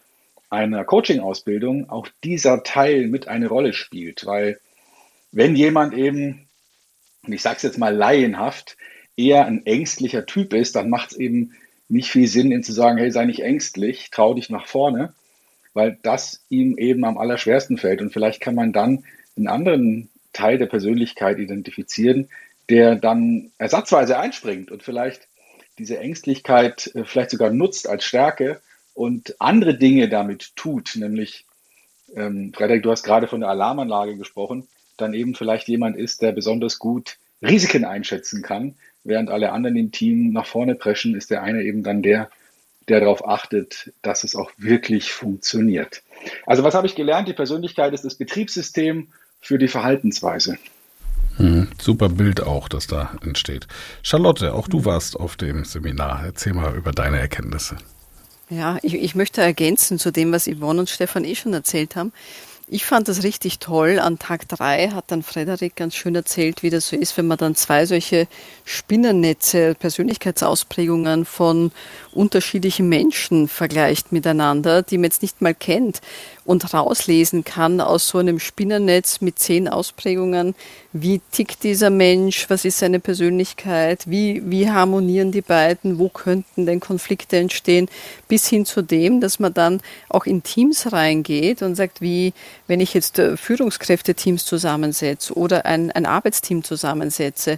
einer 0.50 0.84
Coaching-Ausbildung 0.84 1.89
auch 1.89 2.08
dieser 2.24 2.63
Teil 2.63 3.08
mit 3.08 3.27
eine 3.27 3.48
Rolle 3.48 3.74
spielt. 3.74 4.25
Weil 4.25 4.60
wenn 5.32 5.55
jemand 5.55 5.93
eben, 5.93 6.48
und 7.25 7.34
ich 7.34 7.41
sage 7.41 7.58
es 7.58 7.63
jetzt 7.63 7.79
mal 7.79 7.96
laienhaft, 7.96 8.77
eher 9.15 9.46
ein 9.46 9.65
ängstlicher 9.65 10.25
Typ 10.25 10.53
ist, 10.53 10.75
dann 10.75 10.89
macht 10.89 11.12
es 11.12 11.17
eben 11.17 11.53
nicht 11.89 12.10
viel 12.10 12.27
Sinn, 12.27 12.51
ihm 12.51 12.63
zu 12.63 12.72
sagen, 12.72 12.98
hey, 12.98 13.12
sei 13.12 13.25
nicht 13.25 13.41
ängstlich, 13.41 14.10
trau 14.12 14.34
dich 14.34 14.50
nach 14.50 14.67
vorne, 14.67 15.13
weil 15.74 15.98
das 16.01 16.43
ihm 16.50 16.77
eben 16.77 17.05
am 17.05 17.17
allerschwersten 17.17 17.77
fällt. 17.77 18.01
Und 18.01 18.12
vielleicht 18.12 18.41
kann 18.41 18.55
man 18.55 18.74
dann 18.74 19.03
einen 19.36 19.48
anderen 19.48 20.10
Teil 20.34 20.58
der 20.58 20.65
Persönlichkeit 20.65 21.39
identifizieren, 21.39 22.29
der 22.70 22.96
dann 22.96 23.51
ersatzweise 23.58 24.20
einspringt 24.20 24.72
und 24.72 24.84
vielleicht 24.84 25.27
diese 25.77 26.00
Ängstlichkeit 26.00 26.91
äh, 26.96 27.03
vielleicht 27.03 27.32
sogar 27.32 27.50
nutzt 27.50 27.88
als 27.88 28.03
Stärke 28.03 28.62
und 28.93 29.36
andere 29.39 29.75
Dinge 29.75 30.10
damit 30.10 30.55
tut, 30.55 30.96
nämlich, 30.96 31.46
ähm, 32.15 32.53
Frederik, 32.53 32.84
du 32.84 32.91
hast 32.91 33.03
gerade 33.03 33.27
von 33.27 33.41
der 33.41 33.50
Alarmanlage 33.50 34.17
gesprochen, 34.17 34.67
dann 34.98 35.13
eben 35.13 35.34
vielleicht 35.34 35.67
jemand 35.67 35.98
ist, 35.98 36.22
der 36.22 36.32
besonders 36.32 36.77
gut 36.77 37.17
Risiken 37.41 37.86
einschätzen 37.86 38.43
kann, 38.43 38.75
während 39.03 39.29
alle 39.29 39.51
anderen 39.51 39.75
im 39.75 39.91
Team 39.91 40.32
nach 40.32 40.46
vorne 40.46 40.75
preschen, 40.75 41.15
ist 41.15 41.32
der 41.32 41.41
eine 41.41 41.63
eben 41.63 41.84
dann 41.84 42.03
der, 42.03 42.29
der 42.88 43.00
darauf 43.00 43.27
achtet, 43.27 43.91
dass 44.01 44.24
es 44.24 44.36
auch 44.36 44.51
wirklich 44.58 45.12
funktioniert. 45.12 46.03
Also 46.46 46.63
was 46.63 46.75
habe 46.75 46.88
ich 46.88 46.96
gelernt? 46.96 47.27
Die 47.27 47.34
Persönlichkeit 47.34 47.93
ist 47.93 48.05
das 48.05 48.15
Betriebssystem 48.15 49.10
für 49.41 49.58
die 49.58 49.67
Verhaltensweise. 49.67 50.58
Super 51.82 52.10
Bild 52.10 52.42
auch, 52.42 52.68
das 52.68 52.88
da 52.88 53.15
entsteht. 53.24 53.68
Charlotte, 54.01 54.53
auch 54.53 54.68
du 54.68 54.86
warst 54.86 55.20
auf 55.20 55.36
dem 55.36 55.65
Seminar. 55.65 56.24
Erzähl 56.25 56.53
mal 56.53 56.75
über 56.75 56.92
deine 56.92 57.20
Erkenntnisse. 57.20 57.77
Ja, 58.50 58.77
ich, 58.84 58.94
ich 58.94 59.15
möchte 59.15 59.42
ergänzen 59.42 59.98
zu 60.00 60.12
dem, 60.12 60.32
was 60.32 60.48
Yvonne 60.48 60.82
und 60.82 60.89
Stefan 60.89 61.24
eh 61.24 61.36
schon 61.36 61.53
erzählt 61.53 61.96
haben. 61.96 62.12
Ich 62.68 62.86
fand 62.86 63.08
das 63.08 63.24
richtig 63.24 63.60
toll. 63.60 64.00
An 64.00 64.20
Tag 64.20 64.48
drei 64.48 64.89
hat 64.89 65.06
dann 65.10 65.22
Frederik 65.22 65.75
ganz 65.75 65.96
schön 65.96 66.15
erzählt, 66.15 66.63
wie 66.63 66.70
das 66.70 66.88
so 66.88 66.96
ist, 66.96 67.18
wenn 67.18 67.27
man 67.27 67.38
dann 67.38 67.56
zwei 67.56 67.86
solche 67.86 68.27
Spinnennetze, 68.63 69.75
Persönlichkeitsausprägungen 69.75 71.25
von 71.25 71.72
unterschiedlichen 72.13 72.88
Menschen 72.88 73.50
vergleicht 73.50 74.13
miteinander, 74.13 74.82
die 74.82 74.98
man 74.98 75.06
jetzt 75.06 75.22
nicht 75.22 75.42
mal 75.42 75.53
kennt 75.53 76.01
und 76.46 76.74
rauslesen 76.74 77.44
kann 77.44 77.82
aus 77.82 78.08
so 78.08 78.18
einem 78.18 78.39
Spinnernetz 78.39 79.20
mit 79.20 79.39
zehn 79.39 79.68
Ausprägungen, 79.68 80.56
wie 80.94 81.22
tickt 81.32 81.64
dieser 81.64 81.90
Mensch, 81.90 82.50
was 82.52 82.66
ist 82.66 82.78
seine 82.78 83.00
Persönlichkeit, 83.00 84.04
wie, 84.06 84.44
wie 84.46 84.70
harmonieren 84.70 85.32
die 85.32 85.42
beiden, 85.42 85.98
wo 85.98 86.08
könnten 86.08 86.68
denn 86.68 86.80
Konflikte 86.80 87.38
entstehen, 87.38 87.90
bis 88.28 88.48
hin 88.48 88.64
zu 88.64 88.84
dem, 88.84 89.20
dass 89.20 89.40
man 89.40 89.56
dann 89.56 89.82
auch 90.08 90.28
in 90.28 90.44
Teams 90.44 90.94
reingeht 90.94 91.64
und 91.64 91.74
sagt, 91.74 92.00
wie, 92.00 92.34
wenn 92.68 92.80
ich 92.80 92.94
jetzt 92.94 93.18
äh, 93.18 93.36
Führungskräfteteams 93.38 94.46
zusammensetze 94.46 95.34
oder 95.34 95.66
ein, 95.66 95.92
ein 95.92 96.06
Arbeitsteam 96.06 96.64
zusammensetze, 96.64 97.58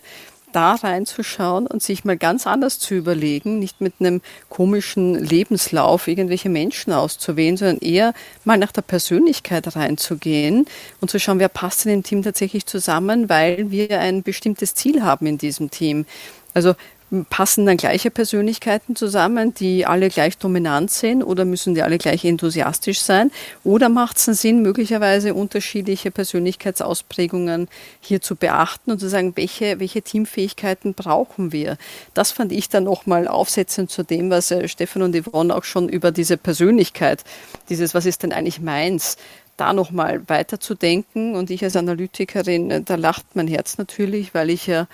da 0.56 0.76
reinzuschauen 0.76 1.68
und 1.68 1.84
sich 1.84 2.06
mal 2.06 2.18
ganz 2.18 2.48
anders 2.48 2.80
zu 2.80 2.96
überlegen, 2.96 3.60
nicht 3.60 3.82
mit 3.82 3.96
einem 4.00 4.22
komischen 4.50 5.16
Lebenslauf 5.16 6.08
irgendwelche 6.08 6.50
Menschen 6.50 6.94
auszuwählen, 6.94 7.58
sondern 7.58 7.80
eher 7.80 8.14
mal 8.46 8.58
nach 8.58 8.72
der 8.72 8.82
Persönlichkeit 8.82 9.76
reinzugehen 9.76 10.66
und 11.02 11.12
zu 11.12 11.20
schauen, 11.20 11.40
wer 11.40 11.50
passt 11.50 11.86
in 11.86 11.92
dem 11.92 12.04
Team 12.04 12.24
tatsächlich 12.24 12.66
zusammen, 12.66 13.28
weil 13.28 13.70
wir 13.70 14.00
ein 14.00 14.24
bestimmtes 14.24 14.74
Ziel 14.76 15.04
haben 15.04 15.26
in 15.26 15.38
diesem 15.38 15.72
Team. 15.72 16.06
Also 16.54 16.76
passen 17.24 17.66
dann 17.66 17.78
gleiche 17.78 18.12
Persönlichkeiten 18.12 18.96
zusammen, 18.96 19.54
die 19.54 19.86
alle 19.86 20.10
gleich 20.10 20.38
dominant 20.38 20.92
sind 20.92 21.24
oder 21.24 21.46
müssen 21.46 21.76
die 21.76 21.82
alle 21.82 21.98
gleich 21.98 22.26
enthusiastisch 22.26 23.00
sein? 23.00 23.32
Oder 23.64 23.88
macht 23.88 24.18
es 24.18 24.28
einen 24.28 24.36
Sinn, 24.36 24.62
möglicherweise 24.62 25.34
unterschiedliche 25.34 26.12
Persönlichkeitsausprägungen 26.12 27.70
hier 28.02 28.22
zu 28.22 28.36
beachten 28.36 28.92
und 28.92 29.00
zu 29.00 29.08
sagen, 29.08 29.34
welche, 29.36 29.80
welche 29.80 30.02
Teamfähigkeiten 30.02 30.94
brauchen 30.94 31.52
wir? 31.52 31.78
Das 32.14 32.32
fand 32.32 32.52
ich 32.52 32.68
dann 32.68 32.84
nochmal 32.84 33.28
aufsetzend 33.28 33.90
zu 33.90 34.04
dem, 34.04 34.30
was 34.30 34.52
äh, 34.52 34.68
Stefan 34.68 35.04
und 35.04 35.16
Yvonne 35.16 35.56
auch 35.56 35.64
schon 35.64 35.88
über 35.88 36.12
diese 36.12 36.38
Persönlichkeit, 36.38 37.24
dieses, 37.70 37.94
was 37.94 38.06
ist 38.06 38.24
denn 38.24 38.34
eigentlich 38.34 38.60
meins, 38.60 39.18
da 39.58 39.74
nochmal 39.74 40.28
weiterzudenken. 40.28 41.36
Und 41.36 41.50
ich 41.50 41.64
als 41.64 41.76
Analytikerin, 41.76 42.72
äh, 42.72 42.82
da 42.82 42.96
lacht 42.96 43.26
mein 43.36 43.48
Herz 43.48 43.78
natürlich, 43.78 44.34
weil 44.34 44.50
ich 44.50 44.68
ja 44.68 44.88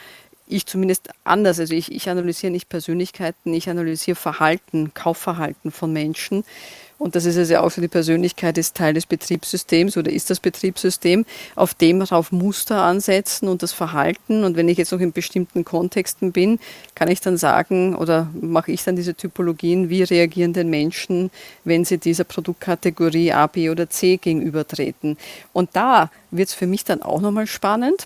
ich 0.52 0.66
zumindest 0.66 1.10
anders. 1.24 1.60
Also 1.60 1.74
ich, 1.74 1.92
ich 1.92 2.10
analysiere 2.10 2.52
nicht 2.52 2.70
Persönlichkeiten, 2.70 3.54
ich 3.54 3.70
analysiere 3.70 4.16
Verhalten, 4.16 4.94
Kaufverhalten 4.94 5.72
von 5.72 5.94
Menschen. 5.94 6.44
Und 7.02 7.16
das 7.16 7.26
ist 7.26 7.36
also 7.36 7.58
auch 7.58 7.72
so, 7.72 7.82
die 7.82 7.88
Persönlichkeit 7.88 8.60
ist 8.60 8.78
Teil 8.78 8.94
des 8.94 9.08
Betriebssystems 9.08 9.98
oder 9.98 10.12
ist 10.12 10.30
das 10.30 10.40
Betriebssystem, 10.40 11.26
auf 11.56 11.74
dem 11.74 12.00
darauf 12.00 12.32
Muster 12.32 12.84
ansetzen 12.84 13.48
und 13.48 13.64
das 13.64 13.74
Verhalten. 13.74 14.44
Und 14.44 14.56
wenn 14.56 14.70
ich 14.70 14.78
jetzt 14.78 14.92
noch 14.92 15.00
in 15.00 15.12
bestimmten 15.12 15.66
Kontexten 15.66 16.32
bin, 16.32 16.60
kann 16.94 17.10
ich 17.10 17.20
dann 17.20 17.38
sagen 17.38 17.96
oder 17.96 18.30
mache 18.40 18.72
ich 18.72 18.84
dann 18.84 18.96
diese 18.96 19.16
Typologien, 19.16 19.90
wie 19.90 20.04
reagieren 20.04 20.54
denn 20.54 20.70
Menschen, 20.70 21.32
wenn 21.64 21.86
sie 21.86 21.98
dieser 21.98 22.24
Produktkategorie 22.24 23.32
A, 23.32 23.48
B 23.48 23.72
oder 23.72 23.90
C 23.90 24.18
gegenübertreten. 24.18 25.18
Und 25.54 25.72
da 25.74 26.12
wird 26.30 26.50
es 26.50 26.54
für 26.54 26.68
mich 26.68 26.84
dann 26.84 27.02
auch 27.02 27.20
nochmal 27.20 27.48
spannend 27.48 28.06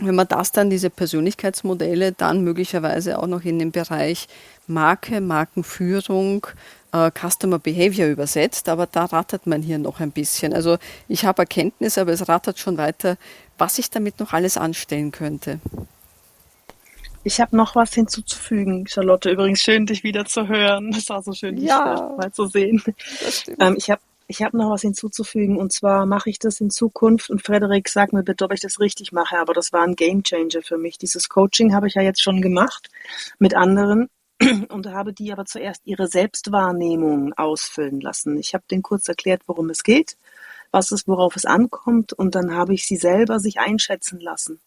wenn 0.00 0.14
man 0.14 0.28
das 0.28 0.52
dann, 0.52 0.70
diese 0.70 0.90
Persönlichkeitsmodelle, 0.90 2.12
dann 2.12 2.42
möglicherweise 2.42 3.18
auch 3.18 3.26
noch 3.26 3.44
in 3.44 3.58
den 3.58 3.72
Bereich 3.72 4.28
Marke, 4.66 5.20
Markenführung, 5.20 6.46
äh, 6.92 7.10
Customer 7.10 7.58
Behavior 7.58 8.08
übersetzt, 8.08 8.68
aber 8.68 8.86
da 8.86 9.06
rattert 9.06 9.46
man 9.46 9.62
hier 9.62 9.78
noch 9.78 10.00
ein 10.00 10.10
bisschen. 10.10 10.54
Also 10.54 10.78
ich 11.08 11.24
habe 11.24 11.42
Erkenntnis, 11.42 11.98
aber 11.98 12.12
es 12.12 12.28
rattert 12.28 12.58
schon 12.58 12.78
weiter, 12.78 13.16
was 13.56 13.78
ich 13.78 13.90
damit 13.90 14.20
noch 14.20 14.32
alles 14.32 14.56
anstellen 14.56 15.10
könnte. 15.10 15.60
Ich 17.24 17.40
habe 17.40 17.56
noch 17.56 17.74
was 17.74 17.92
hinzuzufügen, 17.92 18.86
Charlotte. 18.86 19.30
Übrigens 19.30 19.60
schön, 19.60 19.86
dich 19.86 20.02
wieder 20.02 20.24
zu 20.24 20.48
hören. 20.48 20.94
Es 20.96 21.08
war 21.08 21.22
so 21.22 21.32
schön, 21.32 21.56
dich 21.56 21.66
ja, 21.66 22.14
mal 22.16 22.32
zu 22.32 22.46
sehen. 22.46 22.82
Ähm, 23.58 23.74
ich 23.76 23.90
habe 23.90 24.00
ich 24.28 24.42
habe 24.42 24.58
noch 24.58 24.70
was 24.70 24.82
hinzuzufügen 24.82 25.56
und 25.56 25.72
zwar 25.72 26.04
mache 26.04 26.28
ich 26.28 26.38
das 26.38 26.60
in 26.60 26.70
Zukunft 26.70 27.30
und 27.30 27.42
Frederik, 27.42 27.88
sag 27.88 28.12
mir 28.12 28.22
bitte, 28.22 28.44
ob 28.44 28.52
ich 28.52 28.60
das 28.60 28.78
richtig 28.78 29.10
mache, 29.10 29.38
aber 29.38 29.54
das 29.54 29.72
war 29.72 29.82
ein 29.82 29.96
Gamechanger 29.96 30.60
für 30.62 30.76
mich. 30.76 30.98
Dieses 30.98 31.30
Coaching 31.30 31.74
habe 31.74 31.88
ich 31.88 31.94
ja 31.94 32.02
jetzt 32.02 32.22
schon 32.22 32.42
gemacht 32.42 32.90
mit 33.38 33.54
anderen 33.54 34.10
und 34.68 34.86
habe 34.88 35.14
die 35.14 35.32
aber 35.32 35.46
zuerst 35.46 35.80
ihre 35.86 36.08
Selbstwahrnehmung 36.08 37.32
ausfüllen 37.38 38.00
lassen. 38.02 38.38
Ich 38.38 38.52
habe 38.52 38.64
denen 38.70 38.82
kurz 38.82 39.08
erklärt, 39.08 39.42
worum 39.46 39.70
es 39.70 39.82
geht, 39.82 40.18
was 40.70 40.90
es, 40.92 41.08
worauf 41.08 41.34
es 41.34 41.46
ankommt 41.46 42.12
und 42.12 42.34
dann 42.34 42.54
habe 42.54 42.74
ich 42.74 42.86
sie 42.86 42.96
selber 42.96 43.40
sich 43.40 43.60
einschätzen 43.60 44.20
lassen. 44.20 44.60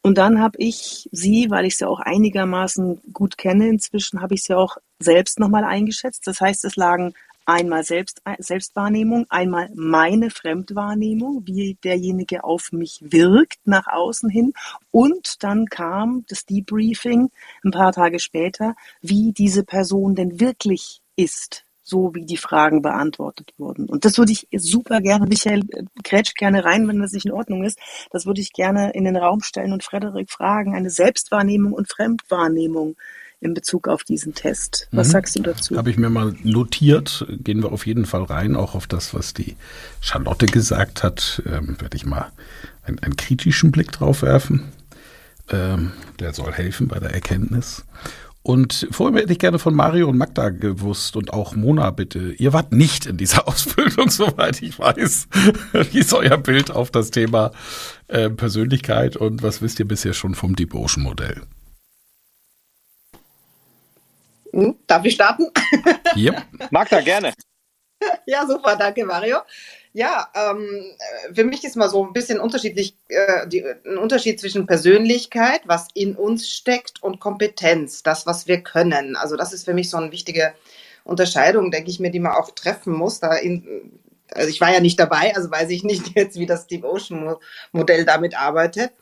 Und 0.00 0.18
dann 0.18 0.40
habe 0.40 0.56
ich 0.58 1.08
sie, 1.12 1.50
weil 1.50 1.66
ich 1.66 1.76
sie 1.76 1.86
auch 1.86 2.00
einigermaßen 2.00 3.00
gut 3.12 3.36
kenne 3.36 3.68
inzwischen, 3.68 4.22
habe 4.22 4.34
ich 4.34 4.44
sie 4.44 4.54
auch 4.54 4.76
selbst 5.00 5.40
nochmal 5.40 5.64
eingeschätzt. 5.64 6.26
Das 6.26 6.40
heißt, 6.40 6.64
es 6.64 6.76
lagen 6.76 7.12
einmal 7.46 7.84
Selbst, 7.84 8.20
Selbstwahrnehmung, 8.38 9.26
einmal 9.30 9.70
meine 9.74 10.30
Fremdwahrnehmung, 10.30 11.46
wie 11.46 11.78
derjenige 11.82 12.44
auf 12.44 12.72
mich 12.72 13.00
wirkt 13.00 13.66
nach 13.66 13.86
außen 13.86 14.28
hin. 14.28 14.52
Und 14.90 15.42
dann 15.42 15.66
kam 15.66 16.24
das 16.28 16.44
Debriefing 16.44 17.30
ein 17.64 17.70
paar 17.70 17.92
Tage 17.92 18.18
später, 18.18 18.74
wie 19.00 19.32
diese 19.32 19.64
Person 19.64 20.14
denn 20.14 20.40
wirklich 20.40 21.00
ist 21.16 21.66
so 21.88 22.12
wie 22.16 22.26
die 22.26 22.36
Fragen 22.36 22.82
beantwortet 22.82 23.54
wurden. 23.58 23.88
Und 23.88 24.04
das 24.04 24.18
würde 24.18 24.32
ich 24.32 24.48
super 24.56 25.00
gerne, 25.00 25.26
Michael, 25.28 25.62
kretsch 26.02 26.34
gerne 26.34 26.64
rein, 26.64 26.88
wenn 26.88 27.00
das 27.00 27.12
nicht 27.12 27.26
in 27.26 27.32
Ordnung 27.32 27.62
ist. 27.62 27.78
Das 28.10 28.26
würde 28.26 28.40
ich 28.40 28.52
gerne 28.52 28.90
in 28.90 29.04
den 29.04 29.16
Raum 29.16 29.40
stellen 29.40 29.72
und 29.72 29.84
Frederik 29.84 30.28
fragen, 30.28 30.74
eine 30.74 30.90
Selbstwahrnehmung 30.90 31.72
und 31.72 31.88
Fremdwahrnehmung 31.88 32.96
in 33.46 33.54
Bezug 33.54 33.88
auf 33.88 34.04
diesen 34.04 34.34
Test. 34.34 34.88
Was 34.92 35.08
mhm. 35.08 35.12
sagst 35.12 35.38
du 35.38 35.42
dazu? 35.42 35.76
Habe 35.76 35.90
ich 35.90 35.96
mir 35.96 36.10
mal 36.10 36.34
notiert. 36.42 37.26
Gehen 37.42 37.62
wir 37.62 37.72
auf 37.72 37.86
jeden 37.86 38.04
Fall 38.04 38.24
rein, 38.24 38.56
auch 38.56 38.74
auf 38.74 38.86
das, 38.86 39.14
was 39.14 39.32
die 39.32 39.56
Charlotte 40.00 40.46
gesagt 40.46 41.02
hat. 41.02 41.42
Ähm, 41.46 41.80
Werde 41.80 41.96
ich 41.96 42.04
mal 42.04 42.32
einen, 42.82 42.98
einen, 42.98 43.16
kritischen 43.16 43.72
Blick 43.72 43.92
drauf 43.92 44.22
werfen. 44.22 44.64
Ähm, 45.50 45.92
der 46.20 46.34
soll 46.34 46.52
helfen 46.52 46.88
bei 46.88 46.98
der 46.98 47.14
Erkenntnis. 47.14 47.84
Und 48.42 48.86
vorher 48.92 49.22
hätte 49.22 49.32
ich 49.32 49.40
gerne 49.40 49.58
von 49.58 49.74
Mario 49.74 50.08
und 50.08 50.18
Magda 50.18 50.50
gewusst 50.50 51.16
und 51.16 51.32
auch 51.32 51.56
Mona 51.56 51.90
bitte. 51.90 52.32
Ihr 52.32 52.52
wart 52.52 52.72
nicht 52.72 53.06
in 53.06 53.16
dieser 53.16 53.48
Ausbildung, 53.48 54.08
soweit 54.10 54.62
ich 54.62 54.78
weiß. 54.78 55.28
Wie 55.90 55.98
ist 55.98 56.12
euer 56.14 56.36
Bild 56.36 56.70
auf 56.70 56.92
das 56.92 57.10
Thema 57.10 57.50
äh, 58.06 58.30
Persönlichkeit 58.30 59.16
und 59.16 59.42
was 59.42 59.62
wisst 59.62 59.80
ihr 59.80 59.88
bisher 59.88 60.12
schon 60.12 60.36
vom 60.36 60.54
Deep 60.54 60.74
Ocean 60.74 61.02
Modell? 61.02 61.42
Hm, 64.56 64.78
darf 64.86 65.04
ich 65.04 65.14
starten? 65.14 65.50
Yep. 66.16 66.42
Magda, 66.70 67.02
gerne. 67.02 67.34
Ja, 68.24 68.46
super, 68.46 68.76
danke 68.76 69.04
Mario. 69.04 69.38
Ja, 69.92 70.28
ähm, 70.34 70.94
für 71.34 71.44
mich 71.44 71.62
ist 71.64 71.76
mal 71.76 71.90
so 71.90 72.06
ein 72.06 72.14
bisschen 72.14 72.40
unterschiedlich, 72.40 72.96
äh, 73.08 73.46
die, 73.48 73.64
ein 73.64 73.98
Unterschied 73.98 74.40
zwischen 74.40 74.66
Persönlichkeit, 74.66 75.62
was 75.66 75.88
in 75.92 76.16
uns 76.16 76.48
steckt, 76.48 77.02
und 77.02 77.20
Kompetenz, 77.20 78.02
das, 78.02 78.26
was 78.26 78.46
wir 78.46 78.62
können. 78.62 79.16
Also 79.16 79.36
das 79.36 79.52
ist 79.52 79.66
für 79.66 79.74
mich 79.74 79.90
so 79.90 79.98
eine 79.98 80.12
wichtige 80.12 80.54
Unterscheidung, 81.04 81.70
denke 81.70 81.90
ich 81.90 82.00
mir, 82.00 82.10
die 82.10 82.20
man 82.20 82.32
auch 82.32 82.50
treffen 82.50 82.94
muss. 82.94 83.20
Da 83.20 83.34
in, 83.34 84.00
also 84.34 84.48
ich 84.48 84.60
war 84.60 84.72
ja 84.72 84.80
nicht 84.80 84.98
dabei, 84.98 85.34
also 85.34 85.50
weiß 85.50 85.70
ich 85.70 85.84
nicht 85.84 86.12
jetzt, 86.14 86.38
wie 86.38 86.46
das 86.46 86.66
Deep 86.66 86.84
Ocean 86.84 87.36
Modell 87.72 88.04
damit 88.04 88.38
arbeitet. 88.38 88.92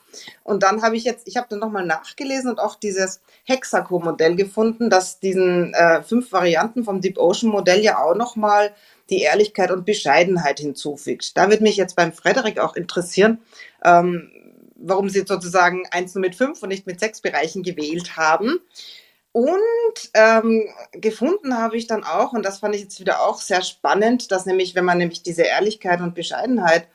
Und 0.44 0.62
dann 0.62 0.82
habe 0.82 0.96
ich 0.96 1.04
jetzt, 1.04 1.26
ich 1.26 1.36
habe 1.36 1.46
dann 1.50 1.58
nochmal 1.58 1.84
nachgelesen 1.84 2.50
und 2.50 2.60
auch 2.60 2.76
dieses 2.76 3.20
Hexaco-Modell 3.44 4.36
gefunden, 4.36 4.88
das 4.90 5.18
diesen 5.18 5.74
äh, 5.74 6.02
fünf 6.02 6.30
Varianten 6.32 6.84
vom 6.84 7.00
Deep 7.00 7.18
Ocean 7.18 7.50
Modell 7.50 7.82
ja 7.82 7.98
auch 7.98 8.14
nochmal 8.14 8.72
die 9.10 9.20
Ehrlichkeit 9.20 9.70
und 9.70 9.84
Bescheidenheit 9.84 10.60
hinzufügt. 10.60 11.36
Da 11.36 11.50
wird 11.50 11.60
mich 11.60 11.76
jetzt 11.76 11.96
beim 11.96 12.12
Frederik 12.12 12.58
auch 12.58 12.76
interessieren, 12.76 13.40
ähm, 13.84 14.30
warum 14.76 15.08
Sie 15.08 15.24
sozusagen 15.26 15.84
eins 15.90 16.14
nur 16.14 16.22
mit 16.22 16.36
fünf 16.36 16.62
und 16.62 16.68
nicht 16.68 16.86
mit 16.86 17.00
sechs 17.00 17.20
Bereichen 17.20 17.62
gewählt 17.62 18.16
haben. 18.16 18.60
Und 19.34 20.12
ähm, 20.14 20.68
gefunden 20.92 21.58
habe 21.58 21.76
ich 21.76 21.88
dann 21.88 22.04
auch, 22.04 22.34
und 22.34 22.44
das 22.44 22.60
fand 22.60 22.76
ich 22.76 22.82
jetzt 22.82 23.00
wieder 23.00 23.20
auch 23.20 23.40
sehr 23.40 23.62
spannend, 23.62 24.30
dass 24.30 24.46
nämlich, 24.46 24.76
wenn 24.76 24.84
man 24.84 24.98
nämlich 24.98 25.24
diese 25.24 25.42
Ehrlichkeit 25.42 26.00
und 26.00 26.14
Bescheidenheit 26.14 26.86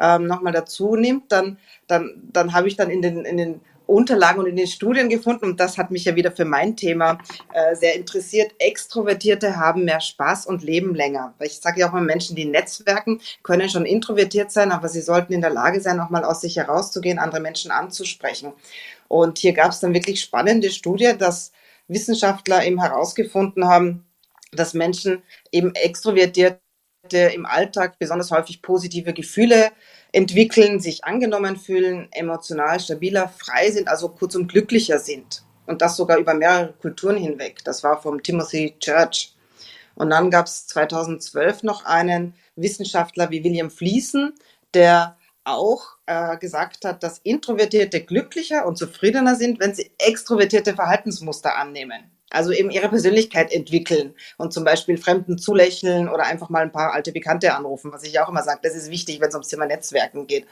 ähm, 0.00 0.26
nochmal 0.26 0.52
dazu 0.52 0.96
nimmt, 0.96 1.30
dann, 1.30 1.58
dann, 1.86 2.20
dann 2.32 2.54
habe 2.54 2.66
ich 2.66 2.74
dann 2.74 2.90
in 2.90 3.02
den, 3.02 3.24
in 3.24 3.36
den 3.36 3.60
Unterlagen 3.86 4.40
und 4.40 4.46
in 4.46 4.56
den 4.56 4.66
Studien 4.66 5.08
gefunden, 5.08 5.44
und 5.44 5.60
das 5.60 5.78
hat 5.78 5.92
mich 5.92 6.04
ja 6.04 6.16
wieder 6.16 6.32
für 6.32 6.44
mein 6.44 6.74
Thema 6.74 7.20
äh, 7.54 7.76
sehr 7.76 7.94
interessiert. 7.94 8.50
Extrovertierte 8.58 9.56
haben 9.56 9.84
mehr 9.84 10.00
Spaß 10.00 10.46
und 10.46 10.64
leben 10.64 10.92
länger. 10.92 11.34
Weil 11.38 11.46
ich 11.46 11.60
sage 11.60 11.78
ja 11.78 11.88
auch 11.88 11.92
mal, 11.92 12.02
Menschen, 12.02 12.34
die 12.34 12.46
netzwerken, 12.46 13.20
können 13.44 13.70
schon 13.70 13.86
introvertiert 13.86 14.50
sein, 14.50 14.72
aber 14.72 14.88
sie 14.88 15.02
sollten 15.02 15.32
in 15.32 15.40
der 15.40 15.50
Lage 15.50 15.80
sein, 15.80 16.00
auch 16.00 16.10
mal 16.10 16.24
aus 16.24 16.40
sich 16.40 16.56
herauszugehen, 16.56 17.20
andere 17.20 17.40
Menschen 17.40 17.70
anzusprechen. 17.70 18.52
Und 19.06 19.38
hier 19.38 19.52
gab 19.52 19.70
es 19.70 19.78
dann 19.78 19.94
wirklich 19.94 20.20
spannende 20.20 20.70
Studie, 20.72 21.12
dass 21.16 21.52
Wissenschaftler 21.88 22.64
eben 22.64 22.80
herausgefunden 22.80 23.66
haben, 23.66 24.06
dass 24.52 24.74
Menschen 24.74 25.22
eben 25.52 25.74
extrovertierte 25.74 26.60
im 27.10 27.46
Alltag 27.46 27.98
besonders 27.98 28.30
häufig 28.30 28.62
positive 28.62 29.12
Gefühle 29.12 29.70
entwickeln, 30.12 30.80
sich 30.80 31.04
angenommen 31.04 31.56
fühlen, 31.56 32.08
emotional 32.12 32.80
stabiler, 32.80 33.28
frei 33.28 33.70
sind, 33.70 33.88
also 33.88 34.08
kurzum 34.08 34.48
glücklicher 34.48 34.98
sind. 34.98 35.42
Und 35.66 35.82
das 35.82 35.96
sogar 35.96 36.18
über 36.18 36.34
mehrere 36.34 36.72
Kulturen 36.72 37.16
hinweg. 37.16 37.62
Das 37.64 37.82
war 37.82 38.00
vom 38.00 38.22
Timothy 38.22 38.76
Church. 38.78 39.34
Und 39.94 40.10
dann 40.10 40.30
gab 40.30 40.46
es 40.46 40.66
2012 40.68 41.62
noch 41.62 41.84
einen 41.84 42.34
Wissenschaftler 42.54 43.30
wie 43.30 43.42
William 43.42 43.70
Fleeson, 43.70 44.34
der 44.74 45.16
auch 45.46 45.96
äh, 46.06 46.36
gesagt 46.36 46.84
hat, 46.84 47.02
dass 47.02 47.18
Introvertierte 47.18 48.02
glücklicher 48.02 48.66
und 48.66 48.76
zufriedener 48.76 49.36
sind, 49.36 49.60
wenn 49.60 49.74
sie 49.74 49.90
extrovertierte 49.98 50.74
Verhaltensmuster 50.74 51.56
annehmen. 51.56 52.10
Also 52.30 52.50
eben 52.50 52.70
ihre 52.70 52.88
Persönlichkeit 52.88 53.52
entwickeln 53.52 54.14
und 54.36 54.52
zum 54.52 54.64
Beispiel 54.64 54.98
Fremden 54.98 55.38
zulächeln 55.38 56.08
oder 56.08 56.24
einfach 56.24 56.48
mal 56.48 56.62
ein 56.62 56.72
paar 56.72 56.92
alte 56.92 57.12
Bekannte 57.12 57.54
anrufen, 57.54 57.92
was 57.92 58.02
ich 58.02 58.18
auch 58.18 58.28
immer 58.28 58.42
sage, 58.42 58.60
das 58.62 58.74
ist 58.74 58.90
wichtig, 58.90 59.20
wenn 59.20 59.28
es 59.28 59.34
ums 59.34 59.48
Thema 59.48 59.66
Netzwerken 59.66 60.26
geht. 60.26 60.46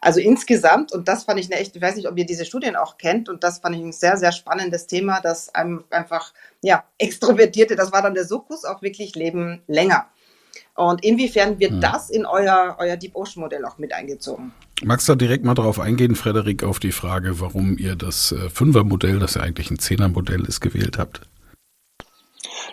Also 0.00 0.20
insgesamt, 0.20 0.92
und 0.92 1.08
das 1.08 1.24
fand 1.24 1.40
ich 1.40 1.46
eine 1.46 1.60
echt, 1.60 1.74
ich 1.76 1.80
weiß 1.80 1.96
nicht, 1.96 2.08
ob 2.08 2.18
ihr 2.18 2.26
diese 2.26 2.44
Studien 2.44 2.76
auch 2.76 2.98
kennt, 2.98 3.30
und 3.30 3.42
das 3.42 3.60
fand 3.60 3.74
ich 3.76 3.82
ein 3.82 3.92
sehr, 3.92 4.18
sehr 4.18 4.32
spannendes 4.32 4.86
Thema, 4.86 5.20
dass 5.20 5.54
einem 5.54 5.84
einfach, 5.88 6.34
ja, 6.60 6.84
Extrovertierte, 6.98 7.74
das 7.74 7.90
war 7.90 8.02
dann 8.02 8.12
der 8.12 8.26
Sukkus, 8.26 8.66
auch 8.66 8.82
wirklich 8.82 9.14
leben 9.14 9.62
länger. 9.66 10.06
Und 10.76 11.04
inwiefern 11.04 11.58
wird 11.60 11.72
hm. 11.72 11.80
das 11.80 12.10
in 12.10 12.26
euer, 12.26 12.76
euer 12.78 12.96
Deep 12.96 13.14
Ocean 13.14 13.42
Modell 13.42 13.64
auch 13.64 13.78
mit 13.78 13.92
eingezogen? 13.92 14.52
Magst 14.82 15.08
du 15.08 15.14
direkt 15.14 15.44
mal 15.44 15.54
darauf 15.54 15.78
eingehen, 15.78 16.16
Frederik, 16.16 16.64
auf 16.64 16.80
die 16.80 16.92
Frage, 16.92 17.40
warum 17.40 17.78
ihr 17.78 17.94
das 17.94 18.32
äh, 18.32 18.50
Fünfer-Modell, 18.50 19.20
das 19.20 19.34
ja 19.34 19.42
eigentlich 19.42 19.70
ein 19.70 19.78
Zehner-Modell 19.78 20.44
ist, 20.44 20.60
gewählt 20.60 20.98
habt? 20.98 21.20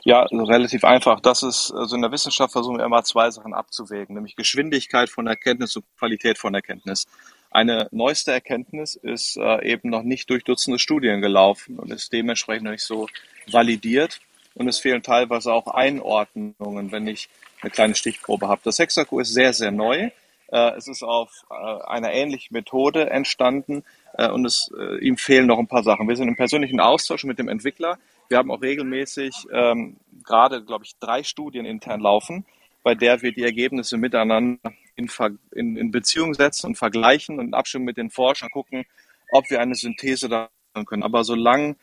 Ja, 0.03 0.23
also 0.23 0.43
relativ 0.43 0.83
einfach. 0.83 1.19
Das 1.19 1.43
ist, 1.43 1.71
also 1.75 1.95
in 1.95 2.01
der 2.01 2.11
Wissenschaft 2.11 2.53
versuchen 2.53 2.79
wir 2.79 2.85
immer 2.85 3.03
zwei 3.03 3.29
Sachen 3.29 3.53
abzuwägen, 3.53 4.15
nämlich 4.15 4.35
Geschwindigkeit 4.35 5.09
von 5.09 5.27
Erkenntnis 5.27 5.75
und 5.75 5.85
Qualität 5.99 6.39
von 6.39 6.55
Erkenntnis. 6.55 7.05
Eine 7.51 7.87
neueste 7.91 8.31
Erkenntnis 8.31 8.95
ist 8.95 9.37
äh, 9.37 9.63
eben 9.63 9.89
noch 9.89 10.03
nicht 10.03 10.29
durch 10.29 10.43
Dutzende 10.43 10.79
Studien 10.79 11.21
gelaufen 11.21 11.77
und 11.77 11.91
ist 11.91 12.11
dementsprechend 12.13 12.63
noch 12.63 12.71
nicht 12.71 12.83
so 12.83 13.07
validiert. 13.51 14.21
Und 14.55 14.67
es 14.67 14.79
fehlen 14.79 15.03
teilweise 15.03 15.53
auch 15.53 15.67
Einordnungen, 15.67 16.91
wenn 16.91 17.07
ich 17.07 17.29
eine 17.61 17.71
kleine 17.71 17.95
Stichprobe 17.95 18.47
habe. 18.47 18.61
Das 18.63 18.79
Hexaco 18.79 19.19
ist 19.19 19.33
sehr, 19.33 19.53
sehr 19.53 19.71
neu. 19.71 20.09
Äh, 20.51 20.75
es 20.75 20.87
ist 20.87 21.03
auf 21.03 21.45
äh, 21.49 21.53
einer 21.53 22.11
ähnlichen 22.11 22.53
Methode 22.53 23.09
entstanden 23.09 23.83
äh, 24.17 24.29
und 24.29 24.45
es, 24.45 24.71
ihm 24.99 25.17
fehlen 25.17 25.47
noch 25.47 25.59
ein 25.59 25.67
paar 25.67 25.83
Sachen. 25.83 26.07
Wir 26.07 26.15
sind 26.15 26.27
im 26.27 26.35
persönlichen 26.35 26.79
Austausch 26.79 27.23
mit 27.23 27.39
dem 27.39 27.47
Entwickler. 27.47 27.97
Wir 28.27 28.37
haben 28.37 28.51
auch 28.51 28.61
regelmäßig 28.61 29.33
ähm, 29.51 29.97
gerade, 30.23 30.63
glaube 30.63 30.85
ich, 30.85 30.97
drei 30.99 31.23
Studien 31.23 31.65
intern 31.65 32.01
laufen, 32.01 32.45
bei 32.83 32.95
der 32.95 33.21
wir 33.21 33.31
die 33.31 33.43
Ergebnisse 33.43 33.97
miteinander 33.97 34.73
in, 34.95 35.09
in, 35.51 35.77
in 35.77 35.91
Beziehung 35.91 36.33
setzen 36.33 36.67
und 36.67 36.75
vergleichen 36.75 37.39
und 37.39 37.47
in 37.47 37.53
Abstimmung 37.53 37.85
mit 37.85 37.97
den 37.97 38.09
Forschern 38.09 38.49
gucken, 38.49 38.85
ob 39.31 39.49
wir 39.49 39.61
eine 39.61 39.75
Synthese 39.75 40.29
da 40.29 40.49
können. 40.85 41.03
Aber 41.03 41.23
solange 41.23 41.75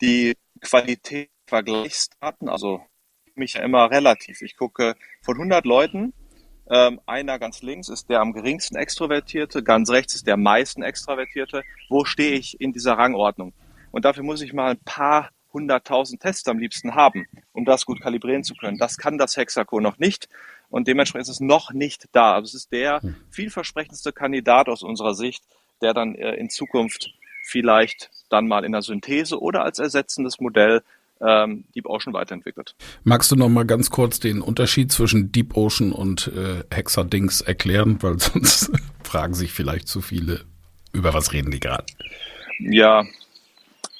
die 0.00 0.36
Qualität 0.60 1.30
Vergleichsdaten, 1.48 2.48
also 2.48 2.82
mich 3.38 3.54
ja 3.54 3.62
immer 3.62 3.90
relativ. 3.90 4.42
Ich 4.42 4.56
gucke 4.56 4.96
von 5.22 5.36
100 5.36 5.64
Leuten, 5.64 6.12
ähm, 6.70 7.00
einer 7.06 7.38
ganz 7.38 7.62
links 7.62 7.88
ist 7.88 8.10
der 8.10 8.20
am 8.20 8.32
geringsten 8.32 8.76
Extrovertierte, 8.76 9.62
ganz 9.62 9.90
rechts 9.90 10.14
ist 10.14 10.26
der 10.26 10.34
am 10.34 10.42
meisten 10.42 10.82
Extrovertierte. 10.82 11.62
Wo 11.88 12.04
stehe 12.04 12.32
ich 12.32 12.60
in 12.60 12.72
dieser 12.72 12.94
Rangordnung? 12.94 13.54
Und 13.90 14.04
dafür 14.04 14.22
muss 14.22 14.42
ich 14.42 14.52
mal 14.52 14.72
ein 14.72 14.80
paar 14.84 15.30
hunderttausend 15.52 16.20
Tests 16.20 16.46
am 16.48 16.58
liebsten 16.58 16.94
haben, 16.94 17.26
um 17.52 17.64
das 17.64 17.86
gut 17.86 18.00
kalibrieren 18.00 18.44
zu 18.44 18.54
können. 18.54 18.76
Das 18.76 18.98
kann 18.98 19.16
das 19.16 19.36
Hexaco 19.36 19.80
noch 19.80 19.98
nicht 19.98 20.28
und 20.68 20.86
dementsprechend 20.88 21.28
ist 21.28 21.36
es 21.36 21.40
noch 21.40 21.72
nicht 21.72 22.06
da. 22.12 22.34
Also 22.34 22.48
es 22.48 22.54
ist 22.54 22.72
der 22.72 23.00
hm. 23.00 23.16
vielversprechendste 23.30 24.12
Kandidat 24.12 24.68
aus 24.68 24.82
unserer 24.82 25.14
Sicht, 25.14 25.42
der 25.80 25.94
dann 25.94 26.14
äh, 26.14 26.34
in 26.34 26.50
Zukunft 26.50 27.14
vielleicht 27.44 28.10
dann 28.28 28.46
mal 28.46 28.64
in 28.64 28.72
der 28.72 28.82
Synthese 28.82 29.40
oder 29.40 29.62
als 29.62 29.78
ersetzendes 29.78 30.38
Modell 30.38 30.82
ähm, 31.20 31.64
Deep 31.74 31.86
Ocean 31.86 32.12
weiterentwickelt. 32.12 32.74
Magst 33.04 33.30
du 33.30 33.36
noch 33.36 33.48
mal 33.48 33.64
ganz 33.64 33.90
kurz 33.90 34.20
den 34.20 34.40
Unterschied 34.40 34.92
zwischen 34.92 35.32
Deep 35.32 35.56
Ocean 35.56 35.92
und 35.92 36.28
äh, 36.28 36.64
Hexadings 36.74 37.40
erklären, 37.40 37.98
weil 38.02 38.18
sonst 38.18 38.70
fragen 39.02 39.34
sich 39.34 39.52
vielleicht 39.52 39.88
zu 39.88 40.00
viele, 40.00 40.44
über 40.92 41.14
was 41.14 41.32
reden 41.32 41.50
die 41.50 41.60
gerade? 41.60 41.86
Ja, 42.60 43.04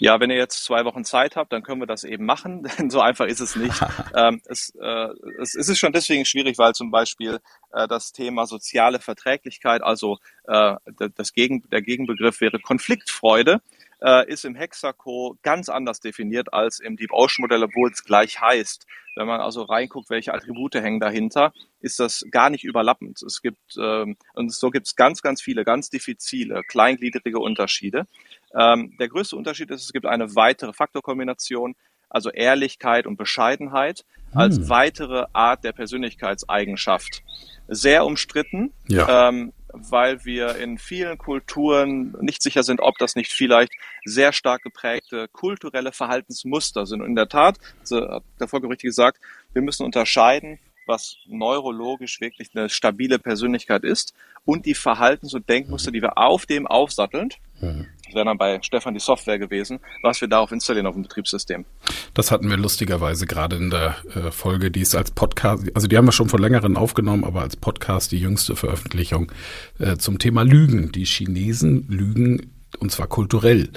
ja, 0.01 0.21
wenn 0.21 0.31
ihr 0.31 0.37
jetzt 0.37 0.65
zwei 0.65 0.85
Wochen 0.85 1.05
Zeit 1.05 1.35
habt, 1.35 1.53
dann 1.53 1.63
können 1.63 1.81
wir 1.81 1.87
das 1.87 2.05
eben 2.05 2.25
machen, 2.25 2.63
denn 2.79 2.89
so 2.89 3.01
einfach 3.01 3.27
ist 3.27 3.41
es 3.41 3.57
nicht. 3.57 3.75
ähm, 4.15 4.41
es, 4.47 4.73
äh, 4.81 5.09
es, 5.41 5.55
es 5.55 5.69
ist 5.69 5.79
schon 5.79 5.93
deswegen 5.93 6.25
schwierig, 6.25 6.57
weil 6.59 6.73
zum 6.75 6.91
Beispiel 6.91 7.41
äh, 7.73 7.89
das 7.89 8.13
Thema 8.13 8.47
soziale 8.47 9.01
Verträglichkeit, 9.01 9.83
also 9.83 10.19
äh, 10.47 10.77
das 11.17 11.33
Gegen, 11.33 11.69
der 11.71 11.83
Gegenbegriff 11.83 12.41
wäre 12.41 12.61
Konfliktfreude, 12.61 13.61
äh, 14.01 14.31
ist 14.31 14.45
im 14.45 14.55
Hexaco 14.55 15.37
ganz 15.43 15.69
anders 15.69 16.01
definiert 16.01 16.53
als 16.53 16.81
im 16.81 16.97
Deep 16.97 17.13
Ocean 17.13 17.43
Modell, 17.43 17.65
obwohl 17.65 17.91
es 17.91 18.05
gleich 18.05 18.41
heißt. 18.41 18.87
Wenn 19.17 19.27
man 19.27 19.41
also 19.41 19.63
reinguckt, 19.63 20.11
welche 20.11 20.33
Attribute 20.33 20.77
hängen 20.77 21.01
dahinter, 21.01 21.53
ist 21.81 21.99
das 21.99 22.25
gar 22.31 22.51
nicht 22.51 22.63
überlappend. 22.63 23.21
Es 23.23 23.43
gibt, 23.43 23.77
ähm, 23.77 24.17
und 24.35 24.53
so 24.53 24.71
gibt 24.71 24.87
es 24.87 24.95
ganz, 24.95 25.23
ganz 25.23 25.43
viele, 25.43 25.65
ganz 25.65 25.91
diffizile, 25.91 26.63
kleingliedrige 26.63 27.41
Unterschiede. 27.41 28.07
Ähm, 28.55 28.97
der 29.01 29.09
größte 29.09 29.35
Unterschied 29.35 29.71
ist, 29.71 29.83
es 29.83 29.93
gibt 29.93 30.07
eine 30.07 30.37
weitere 30.37 30.73
Faktorkombination, 30.73 31.75
also 32.09 32.31
Ehrlichkeit 32.31 33.07
und 33.07 33.17
Bescheidenheit, 33.17 34.05
als 34.33 34.59
hm. 34.59 34.69
weitere 34.69 35.27
Art 35.33 35.65
der 35.65 35.73
Persönlichkeitseigenschaft. 35.73 37.23
Sehr 37.67 38.07
umstritten. 38.07 38.73
Ja. 38.87 39.29
Ähm, 39.29 39.53
weil 39.73 40.25
wir 40.25 40.57
in 40.57 40.79
vielen 40.79 41.19
Kulturen 41.19 42.15
nicht 42.21 42.43
sicher 42.43 42.63
sind, 42.63 42.81
ob 42.81 42.99
das 42.99 43.17
nicht 43.17 43.33
vielleicht 43.33 43.73
sehr 44.05 44.33
stark 44.33 44.63
geprägte 44.63 45.29
kulturelle 45.29 45.93
Verhaltensmuster 45.93 46.87
sind. 46.87 47.01
Und 47.01 47.09
in 47.09 47.17
der 47.17 47.29
Tat, 47.29 47.59
hat 47.91 48.23
der 48.41 48.49
Volker 48.49 48.69
richtig 48.69 48.89
gesagt, 48.89 49.19
wir 49.53 49.63
müssen 49.63 49.85
unterscheiden, 49.85 50.59
was 50.89 51.17
neurologisch 51.27 52.21
wirklich 52.21 52.49
eine 52.55 52.69
stabile 52.69 53.19
Persönlichkeit 53.19 53.85
ist 53.85 54.15
und 54.45 54.67
die 54.67 54.75
Verhaltens- 54.75 55.35
und 55.35 55.49
Denkmuster, 55.49 55.93
die 55.93 56.03
wir 56.03 56.17
auf 56.17 56.47
dem 56.47 56.67
aufsatteln. 56.67 57.29
Mhm. 57.61 57.87
Das 58.07 58.15
wäre 58.15 58.25
dann 58.25 58.39
bei 58.39 58.59
Stefan 58.63 58.95
die 58.95 59.01
Software 59.01 59.39
gewesen, 59.39 59.81
was 60.03 60.21
wir 60.23 60.29
darauf 60.29 60.51
installieren 60.51 60.87
auf 60.87 60.95
dem 60.95 61.03
Betriebssystem. 61.03 61.67
Das 62.15 62.31
hatten 62.31 62.49
wir 62.49 62.57
lustigerweise 62.57 63.27
gerade 63.27 63.57
in 63.57 63.69
der 63.69 63.97
äh, 64.15 64.31
Folge, 64.31 64.71
die 64.71 64.81
ist 64.81 64.95
als 64.95 65.11
Podcast, 65.11 65.67
also 65.75 65.87
die 65.87 65.97
haben 65.97 66.07
wir 66.07 66.13
schon 66.13 66.31
vor 66.31 66.41
längeren 66.41 66.79
aufgenommen, 66.79 67.25
aber 67.25 67.43
als 67.43 67.57
Podcast 67.57 68.13
die 68.13 68.19
jüngste 68.19 68.57
Veröffentlichung 68.57 69.31
äh, 69.79 69.99
zum 69.99 70.19
Thema 70.19 70.43
Lügen. 70.43 70.91
Die 70.93 71.05
Chinesen 71.05 71.87
lügen 71.89 72.51
und 72.79 72.91
zwar 72.91 73.07
kulturell. 73.07 73.69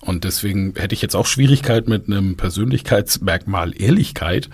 Und 0.00 0.24
deswegen 0.24 0.74
hätte 0.76 0.94
ich 0.94 1.02
jetzt 1.02 1.16
auch 1.16 1.26
Schwierigkeit 1.26 1.88
mit 1.88 2.06
einem 2.06 2.36
Persönlichkeitsmerkmal 2.36 3.78
Ehrlichkeit, 3.78 4.48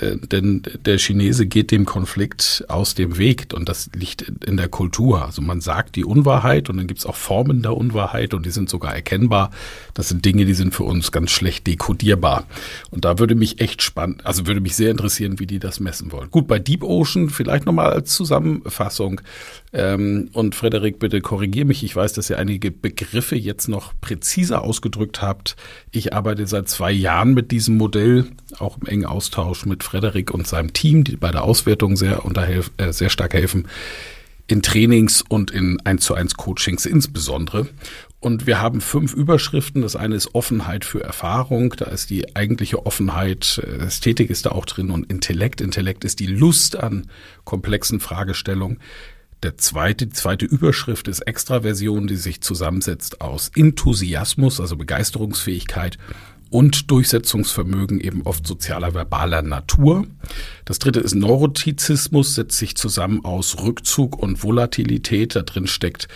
denn 0.00 0.62
der 0.84 0.98
Chinese 0.98 1.46
geht 1.46 1.70
dem 1.70 1.86
Konflikt 1.86 2.64
aus 2.68 2.94
dem 2.94 3.16
Weg 3.16 3.48
und 3.54 3.68
das 3.68 3.90
liegt 3.94 4.22
in 4.44 4.56
der 4.56 4.68
Kultur. 4.68 5.24
Also 5.24 5.40
man 5.40 5.60
sagt 5.60 5.96
die 5.96 6.04
Unwahrheit 6.04 6.68
und 6.68 6.76
dann 6.76 6.86
gibt 6.86 7.00
es 7.00 7.06
auch 7.06 7.16
Formen 7.16 7.62
der 7.62 7.76
Unwahrheit 7.76 8.34
und 8.34 8.44
die 8.44 8.50
sind 8.50 8.68
sogar 8.68 8.94
erkennbar. 8.94 9.50
Das 9.94 10.08
sind 10.08 10.24
Dinge, 10.24 10.44
die 10.44 10.54
sind 10.54 10.74
für 10.74 10.84
uns 10.84 11.12
ganz 11.12 11.30
schlecht 11.30 11.66
dekodierbar. 11.66 12.46
Und 12.90 13.04
da 13.04 13.18
würde 13.18 13.34
mich 13.34 13.60
echt 13.60 13.82
spannend, 13.82 14.26
also 14.26 14.46
würde 14.46 14.60
mich 14.60 14.76
sehr 14.76 14.90
interessieren, 14.90 15.38
wie 15.38 15.46
die 15.46 15.58
das 15.58 15.80
messen 15.80 16.12
wollen. 16.12 16.30
Gut, 16.30 16.46
bei 16.46 16.58
Deep 16.58 16.82
Ocean 16.82 17.30
vielleicht 17.30 17.64
nochmal 17.64 17.92
als 17.92 18.12
Zusammenfassung. 18.14 19.20
Ähm, 19.72 20.30
und 20.32 20.54
Frederik, 20.54 20.98
bitte 20.98 21.20
korrigier 21.20 21.64
mich. 21.64 21.82
Ich 21.82 21.94
weiß, 21.94 22.12
dass 22.14 22.30
ihr 22.30 22.38
einige 22.38 22.70
Begriffe 22.70 23.36
jetzt 23.36 23.68
noch 23.68 23.92
präziser 24.00 24.62
ausgedrückt 24.62 25.22
habt. 25.22 25.56
Ich 25.90 26.12
arbeite 26.12 26.46
seit 26.46 26.68
zwei 26.68 26.92
Jahren 26.92 27.34
mit 27.34 27.50
diesem 27.50 27.76
Modell, 27.76 28.26
auch 28.58 28.78
im 28.78 28.86
engen 28.86 29.06
Austausch 29.06 29.66
mit 29.66 29.82
Frederik 29.86 30.32
und 30.32 30.46
seinem 30.46 30.72
Team, 30.72 31.04
die 31.04 31.16
bei 31.16 31.30
der 31.30 31.44
Auswertung 31.44 31.96
sehr, 31.96 32.22
äh, 32.76 32.92
sehr 32.92 33.10
stark 33.10 33.34
helfen. 33.34 33.68
In 34.48 34.62
Trainings 34.62 35.22
und 35.22 35.50
in 35.50 35.80
1 35.84 36.04
zu 36.04 36.14
1 36.14 36.36
Coachings 36.36 36.86
insbesondere. 36.86 37.66
Und 38.20 38.46
wir 38.46 38.60
haben 38.60 38.80
fünf 38.80 39.14
Überschriften. 39.14 39.82
Das 39.82 39.94
eine 39.94 40.16
ist 40.16 40.34
Offenheit 40.34 40.84
für 40.84 41.02
Erfahrung. 41.02 41.74
Da 41.76 41.86
ist 41.86 42.10
die 42.10 42.34
eigentliche 42.34 42.84
Offenheit. 42.84 43.60
Äh, 43.64 43.84
Ästhetik 43.84 44.30
ist 44.30 44.46
da 44.46 44.50
auch 44.50 44.66
drin 44.66 44.90
und 44.90 45.10
Intellekt. 45.10 45.60
Intellekt 45.60 46.04
ist 46.04 46.20
die 46.20 46.26
Lust 46.26 46.76
an 46.76 47.08
komplexen 47.44 48.00
Fragestellungen. 48.00 48.78
Der 49.42 49.58
zweite, 49.58 50.06
die 50.06 50.12
zweite 50.12 50.46
Überschrift 50.46 51.08
ist 51.08 51.20
Extraversion, 51.20 52.06
die 52.06 52.16
sich 52.16 52.40
zusammensetzt 52.40 53.20
aus 53.20 53.50
Enthusiasmus, 53.54 54.60
also 54.60 54.76
Begeisterungsfähigkeit 54.76 55.98
und 56.50 56.90
Durchsetzungsvermögen 56.90 58.00
eben 58.00 58.22
oft 58.22 58.46
sozialer, 58.46 58.94
verbaler 58.94 59.42
Natur. 59.42 60.06
Das 60.64 60.78
dritte 60.78 61.00
ist 61.00 61.14
Neurotizismus, 61.14 62.34
setzt 62.34 62.56
sich 62.56 62.76
zusammen 62.76 63.24
aus 63.24 63.62
Rückzug 63.62 64.16
und 64.18 64.42
Volatilität. 64.42 65.36
Da 65.36 65.42
drin 65.42 65.66
steckt, 65.66 66.08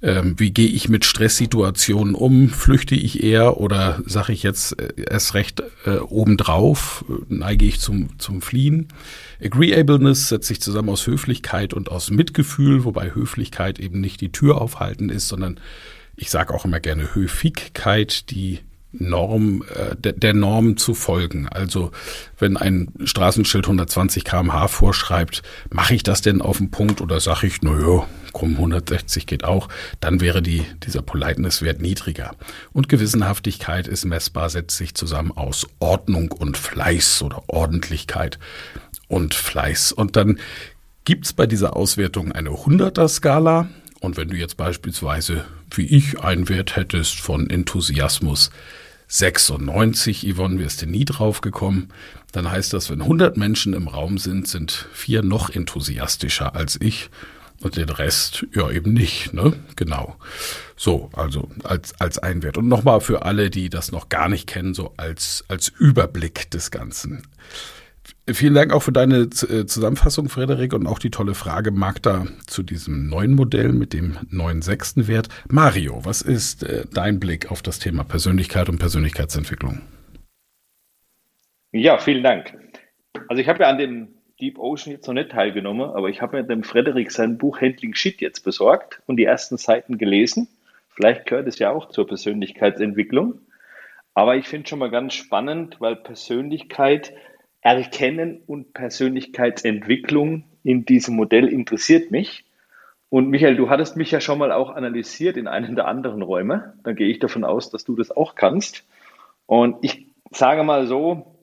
wie 0.00 0.52
gehe 0.52 0.68
ich 0.68 0.88
mit 0.88 1.04
Stresssituationen 1.04 2.14
um? 2.14 2.50
Flüchte 2.50 2.94
ich 2.94 3.22
eher 3.22 3.58
oder 3.58 4.00
sage 4.06 4.32
ich 4.32 4.44
jetzt 4.44 4.80
äh, 4.80 4.92
erst 5.10 5.34
recht 5.34 5.62
äh, 5.86 5.98
obendrauf? 5.98 7.04
Neige 7.28 7.66
ich 7.66 7.80
zum, 7.80 8.18
zum 8.18 8.40
Fliehen? 8.40 8.88
Agreeableness 9.42 10.28
setzt 10.28 10.48
sich 10.48 10.60
zusammen 10.60 10.90
aus 10.90 11.06
Höflichkeit 11.06 11.74
und 11.74 11.90
aus 11.90 12.10
Mitgefühl, 12.10 12.84
wobei 12.84 13.14
Höflichkeit 13.14 13.80
eben 13.80 14.00
nicht 14.00 14.20
die 14.20 14.30
Tür 14.30 14.60
aufhalten 14.60 15.10
ist, 15.10 15.28
sondern 15.28 15.58
ich 16.16 16.30
sage 16.30 16.54
auch 16.54 16.64
immer 16.64 16.80
gerne 16.80 17.14
Höfigkeit, 17.14 18.30
die 18.30 18.60
Norm, 18.92 19.64
äh, 19.74 19.96
der, 19.96 20.12
der 20.12 20.34
Norm 20.34 20.76
zu 20.76 20.94
folgen. 20.94 21.48
Also 21.48 21.90
wenn 22.38 22.56
ein 22.56 22.92
Straßenschild 23.04 23.66
120 23.66 24.24
km/h 24.24 24.68
vorschreibt, 24.68 25.42
mache 25.70 25.94
ich 25.94 26.02
das 26.02 26.20
denn 26.20 26.40
auf 26.40 26.58
den 26.58 26.70
Punkt 26.70 27.00
oder 27.00 27.20
sage 27.20 27.46
ich, 27.46 27.62
naja, 27.62 28.06
komm, 28.32 28.52
160 28.52 29.26
geht 29.26 29.44
auch, 29.44 29.68
dann 30.00 30.20
wäre 30.20 30.42
die, 30.42 30.64
dieser 30.84 31.02
Politeness-Wert 31.02 31.80
niedriger. 31.80 32.32
Und 32.72 32.88
Gewissenhaftigkeit 32.88 33.88
ist 33.88 34.04
messbar, 34.04 34.50
setzt 34.50 34.76
sich 34.76 34.94
zusammen 34.94 35.32
aus 35.32 35.66
Ordnung 35.78 36.32
und 36.32 36.56
Fleiß 36.56 37.22
oder 37.22 37.42
Ordentlichkeit 37.48 38.38
und 39.08 39.34
Fleiß. 39.34 39.92
Und 39.92 40.16
dann 40.16 40.38
gibt's 41.04 41.32
bei 41.32 41.46
dieser 41.46 41.76
Auswertung 41.76 42.32
eine 42.32 42.50
100er-Skala. 42.50 43.68
Und 44.00 44.16
wenn 44.16 44.28
du 44.28 44.36
jetzt 44.36 44.56
beispielsweise, 44.56 45.44
wie 45.70 45.86
ich, 45.86 46.20
einen 46.20 46.48
Wert 46.48 46.76
hättest 46.76 47.20
von 47.20 47.50
Enthusiasmus 47.50 48.50
96, 49.08 50.34
Yvonne, 50.34 50.58
wirst 50.58 50.82
du 50.82 50.86
nie 50.86 51.06
drauf 51.06 51.40
gekommen, 51.40 51.88
dann 52.32 52.50
heißt 52.50 52.74
das, 52.74 52.90
wenn 52.90 53.00
100 53.00 53.36
Menschen 53.38 53.72
im 53.72 53.88
Raum 53.88 54.18
sind, 54.18 54.46
sind 54.46 54.86
vier 54.92 55.22
noch 55.22 55.48
enthusiastischer 55.50 56.54
als 56.54 56.78
ich 56.80 57.08
und 57.62 57.76
den 57.76 57.88
Rest 57.88 58.46
ja 58.54 58.70
eben 58.70 58.92
nicht, 58.92 59.32
ne? 59.32 59.52
Genau. 59.76 60.16
So, 60.76 61.10
also 61.12 61.48
als 61.64 62.00
als 62.00 62.18
Einwert 62.18 62.56
und 62.56 62.68
nochmal 62.68 63.00
für 63.00 63.22
alle, 63.22 63.50
die 63.50 63.68
das 63.68 63.92
noch 63.92 64.08
gar 64.08 64.28
nicht 64.28 64.46
kennen, 64.46 64.74
so 64.74 64.94
als 64.96 65.44
als 65.48 65.68
Überblick 65.68 66.50
des 66.50 66.70
Ganzen. 66.70 67.22
Vielen 68.30 68.54
Dank 68.54 68.72
auch 68.72 68.82
für 68.82 68.92
deine 68.92 69.22
äh, 69.22 69.66
Zusammenfassung, 69.66 70.28
Frederik, 70.28 70.74
und 70.74 70.86
auch 70.86 70.98
die 70.98 71.10
tolle 71.10 71.34
Frage 71.34 71.70
Magda 71.70 72.26
zu 72.46 72.62
diesem 72.62 73.08
neuen 73.08 73.34
Modell 73.34 73.72
mit 73.72 73.94
dem 73.94 74.18
neuen 74.30 74.60
sechsten 74.60 75.08
Wert. 75.08 75.28
Mario, 75.48 76.04
was 76.04 76.20
ist 76.20 76.62
äh, 76.62 76.84
dein 76.92 77.20
Blick 77.20 77.50
auf 77.50 77.62
das 77.62 77.78
Thema 77.78 78.04
Persönlichkeit 78.04 78.68
und 78.68 78.78
Persönlichkeitsentwicklung? 78.78 79.80
Ja, 81.72 81.98
vielen 81.98 82.22
Dank. 82.22 82.54
Also 83.28 83.40
ich 83.40 83.48
habe 83.48 83.62
ja 83.62 83.70
an 83.70 83.78
dem 83.78 84.08
Deep 84.40 84.58
Ocean 84.58 84.92
jetzt 84.92 85.06
noch 85.06 85.14
nicht 85.14 85.30
teilgenommen, 85.30 85.90
aber 85.90 86.10
ich 86.10 86.22
habe 86.22 86.36
mir 86.36 86.44
dem 86.44 86.62
Frederik 86.62 87.10
sein 87.10 87.38
Buch 87.38 87.60
Handling 87.60 87.94
Shit 87.94 88.20
jetzt 88.20 88.44
besorgt 88.44 89.00
und 89.06 89.16
die 89.16 89.24
ersten 89.24 89.56
Seiten 89.56 89.98
gelesen. 89.98 90.48
Vielleicht 90.88 91.26
gehört 91.26 91.48
es 91.48 91.58
ja 91.58 91.70
auch 91.70 91.88
zur 91.88 92.06
Persönlichkeitsentwicklung. 92.06 93.40
Aber 94.14 94.36
ich 94.36 94.46
finde 94.46 94.68
schon 94.68 94.78
mal 94.78 94.90
ganz 94.90 95.14
spannend, 95.14 95.80
weil 95.80 95.96
Persönlichkeit 95.96 97.12
Erkennen 97.60 98.40
und 98.46 98.72
Persönlichkeitsentwicklung 98.74 100.44
in 100.62 100.84
diesem 100.84 101.16
Modell 101.16 101.48
interessiert 101.48 102.10
mich. 102.10 102.44
Und 103.10 103.30
Michael, 103.30 103.56
du 103.56 103.70
hattest 103.70 103.96
mich 103.96 104.10
ja 104.10 104.20
schon 104.20 104.38
mal 104.38 104.52
auch 104.52 104.70
analysiert 104.70 105.36
in 105.36 105.48
einem 105.48 105.74
der 105.74 105.88
anderen 105.88 106.22
Räume. 106.22 106.74
Dann 106.84 106.94
gehe 106.94 107.08
ich 107.08 107.18
davon 107.18 107.44
aus, 107.44 107.70
dass 107.70 107.84
du 107.84 107.96
das 107.96 108.10
auch 108.10 108.34
kannst. 108.36 108.84
Und 109.46 109.76
ich 109.82 110.06
sage 110.30 110.62
mal 110.62 110.86
so, 110.86 111.37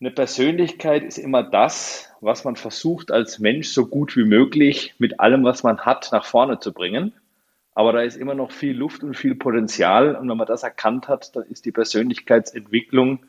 eine 0.00 0.10
Persönlichkeit 0.10 1.04
ist 1.04 1.18
immer 1.18 1.42
das, 1.42 2.12
was 2.20 2.44
man 2.44 2.56
versucht 2.56 3.10
als 3.10 3.38
Mensch 3.38 3.68
so 3.68 3.86
gut 3.86 4.16
wie 4.16 4.24
möglich 4.24 4.94
mit 4.98 5.20
allem, 5.20 5.44
was 5.44 5.62
man 5.62 5.80
hat, 5.80 6.10
nach 6.12 6.24
vorne 6.24 6.58
zu 6.58 6.72
bringen. 6.72 7.14
Aber 7.74 7.92
da 7.92 8.02
ist 8.02 8.16
immer 8.16 8.34
noch 8.34 8.52
viel 8.52 8.76
Luft 8.76 9.02
und 9.02 9.16
viel 9.16 9.34
Potenzial. 9.34 10.14
Und 10.16 10.28
wenn 10.28 10.36
man 10.36 10.46
das 10.46 10.62
erkannt 10.62 11.08
hat, 11.08 11.34
dann 11.36 11.44
ist 11.44 11.64
die 11.64 11.72
Persönlichkeitsentwicklung 11.72 13.24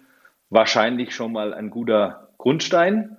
wahrscheinlich 0.50 1.14
schon 1.14 1.32
mal 1.32 1.54
ein 1.54 1.70
guter 1.70 2.30
Grundstein. 2.38 3.18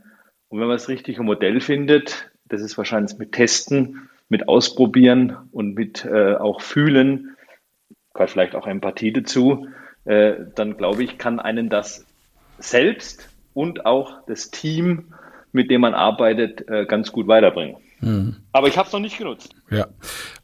Und 0.48 0.60
wenn 0.60 0.68
man 0.68 0.76
das 0.76 0.88
richtige 0.88 1.22
Modell 1.22 1.60
findet, 1.60 2.30
das 2.46 2.62
ist 2.62 2.76
wahrscheinlich 2.78 3.18
mit 3.18 3.32
Testen, 3.32 4.08
mit 4.28 4.48
Ausprobieren 4.48 5.36
und 5.52 5.74
mit 5.74 6.04
äh, 6.04 6.34
auch 6.34 6.60
Fühlen, 6.60 7.36
gehört 8.12 8.30
vielleicht 8.30 8.54
auch 8.54 8.66
Empathie 8.66 9.12
dazu, 9.12 9.68
äh, 10.04 10.34
dann 10.54 10.76
glaube 10.76 11.02
ich, 11.02 11.18
kann 11.18 11.40
einen 11.40 11.68
das 11.68 12.06
selbst 12.58 13.28
und 13.54 13.86
auch 13.86 14.26
das 14.26 14.50
Team, 14.50 15.12
mit 15.52 15.70
dem 15.70 15.80
man 15.80 15.94
arbeitet, 15.94 16.68
äh, 16.68 16.86
ganz 16.86 17.12
gut 17.12 17.26
weiterbringen. 17.26 17.76
Mhm. 18.00 18.36
Aber 18.52 18.68
ich 18.68 18.78
habe 18.78 18.86
es 18.86 18.92
noch 18.92 19.00
nicht 19.00 19.18
genutzt. 19.18 19.54
Ja, 19.70 19.88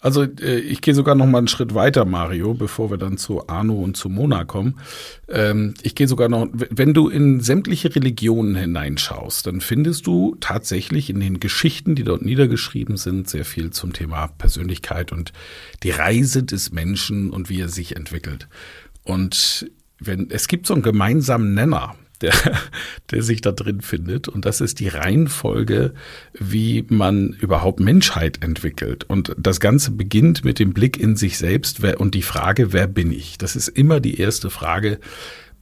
also 0.01 0.25
äh, 0.25 0.59
ich 0.59 0.81
gehe 0.81 0.95
sogar 0.95 1.15
noch 1.15 1.27
mal 1.27 1.39
einen 1.39 1.49
Schritt 1.49 1.75
weiter, 1.75 2.05
Mario, 2.05 2.55
bevor 2.55 2.91
wir 2.91 2.99
dann 2.99 3.17
zu 3.17 3.49
Arno 3.49 3.75
und 3.75 3.97
zu 3.97 4.09
Mona 4.09 4.45
kommen. 4.45 4.81
Ähm, 5.29 5.75
ich 5.83 5.95
gehe 5.95 6.09
sogar 6.09 6.29
noch, 6.29 6.49
wenn 6.53 6.95
du 6.95 7.09
in 7.09 7.41
sämtliche 7.41 7.95
Religionen 7.95 8.57
hineinschaust, 8.57 9.47
dann 9.47 9.61
findest 9.61 10.07
du 10.07 10.37
tatsächlich 10.41 11.11
in 11.11 11.21
den 11.21 11.39
Geschichten, 11.39 11.95
die 11.95 12.05
dort 12.05 12.23
niedergeschrieben 12.23 12.97
sind, 12.97 13.29
sehr 13.29 13.45
viel 13.45 13.71
zum 13.71 13.93
Thema 13.93 14.27
Persönlichkeit 14.39 15.13
und 15.13 15.33
die 15.85 15.91
Reise 15.91 16.43
des 16.43 16.73
Menschen 16.73 17.31
und 17.31 17.51
wie 17.51 17.61
er 17.61 17.69
sich 17.69 17.95
entwickelt. 17.95 18.49
Und 19.05 19.71
wenn 20.01 20.29
es 20.31 20.49
gibt 20.49 20.67
so 20.67 20.75
einen 20.75 20.83
gemeinsamen 20.83 21.55
Nenner 21.55 21.95
der, 22.21 22.33
der 23.11 23.23
sich 23.23 23.41
da 23.41 23.53
drin 23.53 23.81
findet. 23.81 24.29
Und 24.29 24.45
das 24.45 24.61
ist 24.61 24.81
die 24.81 24.89
Reihenfolge, 24.89 25.95
wie 26.33 26.85
man 26.89 27.31
überhaupt 27.41 27.81
Menschheit 27.81 28.43
entwickelt. 28.43 29.05
Und 29.05 29.35
das 29.39 29.61
Ganze 29.61 29.91
beginnt 29.91 30.45
mit 30.45 30.59
dem 30.59 30.73
Blick 30.73 30.99
in 30.99 31.17
sich 31.17 31.39
selbst 31.39 31.83
und 31.85 32.15
die 32.15 32.23
Frage, 32.23 32.73
wer 32.73 32.87
bin 32.87 33.13
ich? 33.13 33.39
Das 33.39 33.57
ist 33.57 33.69
immer 33.69 34.01
die 34.01 34.21
erste 34.21 34.51
Frage 34.51 34.99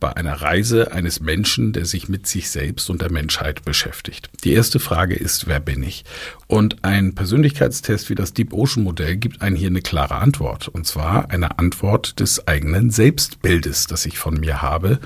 bei 0.03 0.17
einer 0.17 0.43
Reise 0.43 0.91
eines 0.91 1.21
Menschen, 1.21 1.73
der 1.73 1.87
sich 1.87 2.09
mit 2.09 2.27
sich 2.27 2.51
selbst 2.51 2.91
und 2.91 3.03
der 3.03 3.12
Menschheit 3.12 3.65
beschäftigt. 3.65 4.31
Die 4.43 4.53
erste 4.53 4.81
Frage 4.81 5.15
ist, 5.15 5.47
wer 5.47 5.61
bin 5.61 5.81
ich? 5.85 6.05
Und 6.49 6.85
ein 6.85 7.15
Persönlichkeitstest 7.15 8.11
wie 8.11 8.17
das 8.17 8.35
Deep 8.35 8.53
Ocean 8.53 8.83
Modell 8.83 9.17
gibt 9.17 9.43
einen 9.43 9.55
hier 9.55 9.69
eine 9.69 9.81
klare 9.81 10.17
Antwort. 10.17 10.67
Und 10.67 10.88
zwar 10.88 11.31
eine 11.31 11.61
Antwort 11.61 12.19
des 12.19 12.49
eigenen 12.49 12.91
Selbstbildes, 12.91 13.87
das 13.87 14.05
ich 14.05 14.19
von 14.19 14.41
mir 14.41 14.61
habe, 14.61 14.99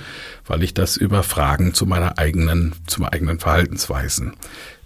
weil 0.47 0.63
ich 0.63 0.73
das 0.73 0.97
über 0.97 1.23
Fragen 1.23 1.75
zu 1.75 1.85
meiner 1.85 2.17
eigenen, 2.17 2.73
zu 2.87 3.05
eigenen 3.05 3.39
Verhaltensweisen 3.39 4.33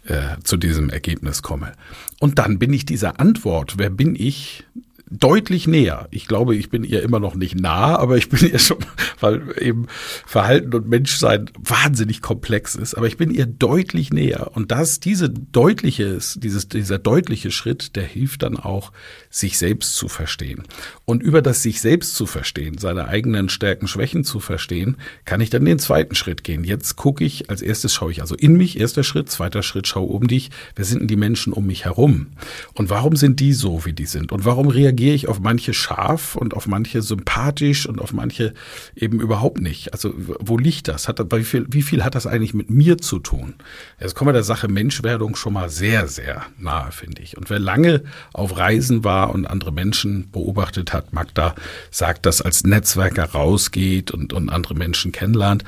äh, 0.06 0.42
zu 0.42 0.56
diesem 0.56 0.90
Ergebnis 0.90 1.40
komme. 1.40 1.70
Und 2.18 2.40
dann 2.40 2.58
bin 2.58 2.72
ich 2.72 2.84
dieser 2.84 3.20
Antwort, 3.20 3.74
wer 3.78 3.90
bin 3.90 4.16
ich, 4.16 4.64
deutlich 5.10 5.66
näher. 5.66 6.06
Ich 6.12 6.26
glaube, 6.26 6.54
ich 6.54 6.70
bin 6.70 6.84
ihr 6.84 7.02
immer 7.02 7.18
noch 7.18 7.34
nicht 7.34 7.60
nah, 7.60 7.96
aber 7.96 8.16
ich 8.16 8.28
bin 8.28 8.48
ihr 8.52 8.58
schon, 8.58 8.78
weil 9.18 9.42
eben 9.60 9.86
Verhalten 10.24 10.72
und 10.72 10.88
Menschsein 10.88 11.50
wahnsinnig 11.58 12.22
komplex 12.22 12.76
ist, 12.76 12.94
aber 12.94 13.08
ich 13.08 13.16
bin 13.16 13.30
ihr 13.30 13.46
deutlich 13.46 14.12
näher. 14.12 14.52
Und 14.54 14.70
das, 14.70 15.00
diese 15.00 15.28
deutliche, 15.28 16.18
dieses, 16.36 16.68
dieser 16.68 16.98
deutliche 16.98 17.50
Schritt, 17.50 17.96
der 17.96 18.04
hilft 18.04 18.44
dann 18.44 18.56
auch, 18.56 18.92
sich 19.28 19.58
selbst 19.58 19.96
zu 19.96 20.08
verstehen. 20.08 20.62
Und 21.04 21.22
über 21.22 21.42
das 21.42 21.62
sich 21.62 21.80
selbst 21.80 22.14
zu 22.14 22.26
verstehen, 22.26 22.78
seine 22.78 23.08
eigenen 23.08 23.48
Stärken, 23.48 23.88
Schwächen 23.88 24.22
zu 24.24 24.38
verstehen, 24.38 24.96
kann 25.24 25.40
ich 25.40 25.50
dann 25.50 25.64
den 25.64 25.78
zweiten 25.78 26.14
Schritt 26.14 26.44
gehen. 26.44 26.62
Jetzt 26.62 26.96
gucke 26.96 27.24
ich, 27.24 27.50
als 27.50 27.62
erstes 27.62 27.92
schaue 27.92 28.12
ich 28.12 28.20
also 28.20 28.36
in 28.36 28.56
mich, 28.56 28.78
erster 28.78 29.02
Schritt, 29.02 29.28
zweiter 29.30 29.62
Schritt, 29.62 29.88
schaue 29.88 30.08
um 30.08 30.28
dich. 30.28 30.50
Wer 30.76 30.84
sind 30.84 31.00
denn 31.00 31.08
die 31.08 31.16
Menschen 31.16 31.52
um 31.52 31.66
mich 31.66 31.84
herum? 31.84 32.28
Und 32.74 32.90
warum 32.90 33.16
sind 33.16 33.40
die 33.40 33.52
so, 33.52 33.84
wie 33.84 33.92
die 33.92 34.06
sind? 34.06 34.30
Und 34.30 34.44
warum 34.44 34.68
reagieren 34.68 34.99
reagiere 35.00 35.14
ich 35.14 35.28
auf 35.28 35.40
manche 35.40 35.72
scharf 35.72 36.36
und 36.36 36.54
auf 36.54 36.66
manche 36.66 37.00
sympathisch 37.00 37.86
und 37.86 38.00
auf 38.00 38.12
manche 38.12 38.52
eben 38.94 39.20
überhaupt 39.20 39.60
nicht. 39.60 39.92
Also 39.94 40.12
wo 40.16 40.58
liegt 40.58 40.88
das? 40.88 41.08
Hat, 41.08 41.20
wie, 41.32 41.44
viel, 41.44 41.66
wie 41.70 41.82
viel 41.82 42.04
hat 42.04 42.14
das 42.14 42.26
eigentlich 42.26 42.52
mit 42.52 42.68
mir 42.68 42.98
zu 42.98 43.18
tun? 43.18 43.54
Jetzt 43.98 44.14
kommen 44.14 44.28
wir 44.28 44.34
der 44.34 44.42
Sache 44.42 44.68
Menschwerdung 44.68 45.36
schon 45.36 45.54
mal 45.54 45.70
sehr, 45.70 46.06
sehr 46.06 46.42
nahe, 46.58 46.92
finde 46.92 47.22
ich. 47.22 47.38
Und 47.38 47.48
wer 47.48 47.58
lange 47.58 48.02
auf 48.34 48.58
Reisen 48.58 49.02
war 49.02 49.30
und 49.30 49.46
andere 49.46 49.72
Menschen 49.72 50.30
beobachtet 50.30 50.92
hat, 50.92 51.14
Magda 51.14 51.54
sagt, 51.90 52.26
dass 52.26 52.42
als 52.42 52.64
Netzwerker 52.64 53.24
rausgeht 53.24 54.10
und, 54.10 54.34
und 54.34 54.50
andere 54.50 54.74
Menschen 54.74 55.12
kennenlernt, 55.12 55.64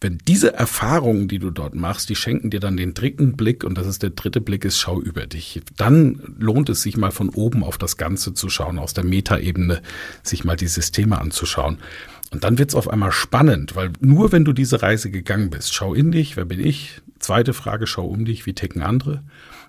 wenn 0.00 0.18
diese 0.28 0.54
Erfahrungen, 0.54 1.26
die 1.26 1.40
du 1.40 1.50
dort 1.50 1.74
machst, 1.74 2.08
die 2.08 2.14
schenken 2.14 2.50
dir 2.50 2.60
dann 2.60 2.76
den 2.76 2.94
dritten 2.94 3.36
Blick 3.36 3.64
und 3.64 3.76
das 3.76 3.86
ist 3.86 4.02
der 4.02 4.10
dritte 4.10 4.40
Blick 4.40 4.64
ist 4.64 4.78
Schau 4.78 5.00
über 5.00 5.26
dich. 5.26 5.60
Dann 5.76 6.36
lohnt 6.38 6.68
es 6.68 6.82
sich 6.82 6.96
mal 6.96 7.10
von 7.10 7.30
oben 7.30 7.64
auf 7.64 7.78
das 7.78 7.96
Ganze 7.96 8.32
zu 8.32 8.48
schauen, 8.48 8.78
aus 8.78 8.94
der 8.94 9.04
Metaebene 9.04 9.82
sich 10.22 10.44
mal 10.44 10.56
die 10.56 10.68
Systeme 10.68 11.20
anzuschauen. 11.20 11.78
Und 12.30 12.44
dann 12.44 12.58
wird's 12.58 12.74
auf 12.74 12.88
einmal 12.88 13.10
spannend, 13.10 13.74
weil 13.74 13.90
nur 14.00 14.30
wenn 14.32 14.44
du 14.44 14.52
diese 14.52 14.82
Reise 14.82 15.10
gegangen 15.10 15.50
bist, 15.50 15.74
schau 15.74 15.94
in 15.94 16.12
dich, 16.12 16.36
wer 16.36 16.44
bin 16.44 16.60
ich? 16.60 17.00
Zweite 17.18 17.52
Frage, 17.52 17.86
schau 17.86 18.06
um 18.06 18.24
dich, 18.24 18.46
wie 18.46 18.52
ticken 18.52 18.82
andere? 18.82 19.24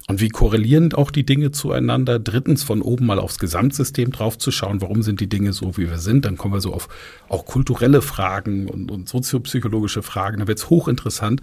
Und 0.09 0.21
wie 0.21 0.29
korrelieren 0.29 0.91
auch 0.93 1.11
die 1.11 1.23
Dinge 1.23 1.51
zueinander? 1.51 2.17
Drittens, 2.17 2.63
von 2.63 2.81
oben 2.81 3.05
mal 3.05 3.19
aufs 3.19 3.37
Gesamtsystem 3.37 4.11
draufzuschauen, 4.11 4.81
warum 4.81 5.03
sind 5.03 5.19
die 5.19 5.29
Dinge 5.29 5.53
so, 5.53 5.77
wie 5.77 5.87
wir 5.87 5.99
sind? 5.99 6.25
Dann 6.25 6.35
kommen 6.35 6.55
wir 6.55 6.61
so 6.61 6.73
auf 6.73 6.89
auch 7.29 7.45
kulturelle 7.45 8.01
Fragen 8.01 8.67
und, 8.67 8.89
und 8.89 9.07
soziopsychologische 9.07 10.01
Fragen. 10.01 10.39
Da 10.39 10.47
wird's 10.47 10.71
hochinteressant. 10.71 11.41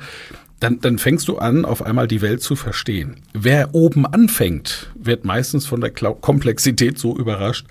Dann, 0.58 0.80
dann 0.80 0.98
fängst 0.98 1.28
du 1.28 1.38
an, 1.38 1.64
auf 1.64 1.80
einmal 1.80 2.08
die 2.08 2.22
Welt 2.22 2.42
zu 2.42 2.56
verstehen. 2.56 3.18
Wer 3.34 3.72
oben 3.72 4.04
anfängt, 4.04 4.90
wird 4.98 5.24
meistens 5.24 5.64
von 5.64 5.80
der 5.80 5.92
Komplexität 5.92 6.98
so 6.98 7.16
überrascht, 7.16 7.68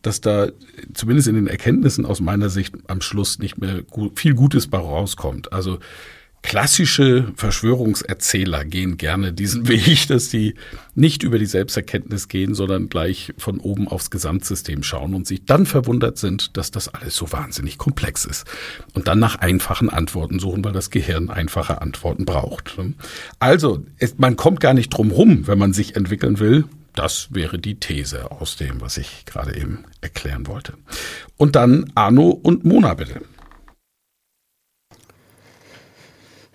dass 0.00 0.22
da 0.22 0.48
zumindest 0.94 1.28
in 1.28 1.34
den 1.34 1.46
Erkenntnissen 1.46 2.06
aus 2.06 2.22
meiner 2.22 2.48
Sicht 2.48 2.74
am 2.86 3.02
Schluss 3.02 3.38
nicht 3.38 3.58
mehr 3.58 3.82
gut, 3.82 4.18
viel 4.18 4.32
Gutes 4.32 4.66
bei 4.66 4.78
rauskommt. 4.78 5.52
Also 5.52 5.78
Klassische 6.42 7.32
Verschwörungserzähler 7.36 8.64
gehen 8.64 8.96
gerne 8.96 9.32
diesen 9.32 9.68
Weg, 9.68 10.06
dass 10.08 10.30
sie 10.30 10.54
nicht 10.94 11.22
über 11.22 11.38
die 11.38 11.46
Selbsterkenntnis 11.46 12.28
gehen, 12.28 12.54
sondern 12.54 12.88
gleich 12.88 13.34
von 13.36 13.58
oben 13.58 13.88
aufs 13.88 14.10
Gesamtsystem 14.10 14.82
schauen 14.82 15.14
und 15.14 15.26
sich 15.26 15.44
dann 15.44 15.66
verwundert 15.66 16.16
sind, 16.18 16.56
dass 16.56 16.70
das 16.70 16.88
alles 16.88 17.16
so 17.16 17.32
wahnsinnig 17.32 17.76
komplex 17.78 18.24
ist. 18.24 18.46
Und 18.94 19.08
dann 19.08 19.18
nach 19.18 19.36
einfachen 19.36 19.90
Antworten 19.90 20.38
suchen, 20.38 20.64
weil 20.64 20.72
das 20.72 20.90
Gehirn 20.90 21.28
einfache 21.28 21.82
Antworten 21.82 22.24
braucht. 22.24 22.76
Also, 23.38 23.84
man 24.16 24.36
kommt 24.36 24.60
gar 24.60 24.74
nicht 24.74 24.90
drum 24.90 25.10
rum, 25.10 25.46
wenn 25.46 25.58
man 25.58 25.72
sich 25.72 25.96
entwickeln 25.96 26.38
will. 26.38 26.64
Das 26.94 27.28
wäre 27.30 27.58
die 27.58 27.76
These 27.76 28.30
aus 28.30 28.56
dem, 28.56 28.80
was 28.80 28.96
ich 28.96 29.24
gerade 29.24 29.56
eben 29.56 29.84
erklären 30.00 30.46
wollte. 30.46 30.74
Und 31.36 31.54
dann 31.56 31.92
Arno 31.94 32.30
und 32.30 32.64
Mona 32.64 32.94
bitte. 32.94 33.20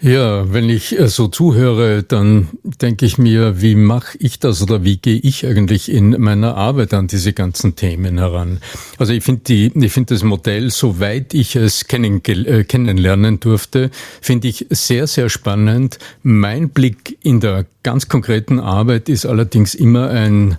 Ja, 0.03 0.51
wenn 0.51 0.69
ich 0.69 0.99
äh, 0.99 1.07
so 1.07 1.29
zuhöre, 1.29 2.03
dann 2.03 2.49
denke 2.81 3.05
ich 3.05 3.17
mir, 3.17 3.61
wie 3.61 3.75
mache 3.75 4.17
ich 4.19 4.37
das 4.37 4.61
oder 4.61 4.83
wie 4.83 4.97
gehe 4.97 5.15
ich 5.15 5.47
eigentlich 5.47 5.89
in 5.89 6.21
meiner 6.21 6.57
Arbeit 6.57 6.93
an 6.93 7.07
diese 7.07 7.31
ganzen 7.31 7.77
Themen 7.77 8.17
heran? 8.17 8.59
Also 8.97 9.13
ich 9.13 9.23
finde 9.23 9.43
die, 9.47 9.71
ich 9.73 9.93
finde 9.93 10.13
das 10.13 10.23
Modell, 10.23 10.71
soweit 10.71 11.33
ich 11.33 11.55
es 11.55 11.87
kennen, 11.87 12.21
äh, 12.25 12.65
kennenlernen 12.65 13.39
durfte, 13.39 13.91
finde 14.19 14.49
ich 14.49 14.65
sehr, 14.71 15.07
sehr 15.07 15.29
spannend. 15.29 15.99
Mein 16.21 16.67
Blick 16.67 17.17
in 17.23 17.39
der 17.39 17.65
ganz 17.81 18.09
konkreten 18.09 18.59
Arbeit 18.59 19.07
ist 19.07 19.25
allerdings 19.25 19.73
immer 19.73 20.09
ein 20.09 20.57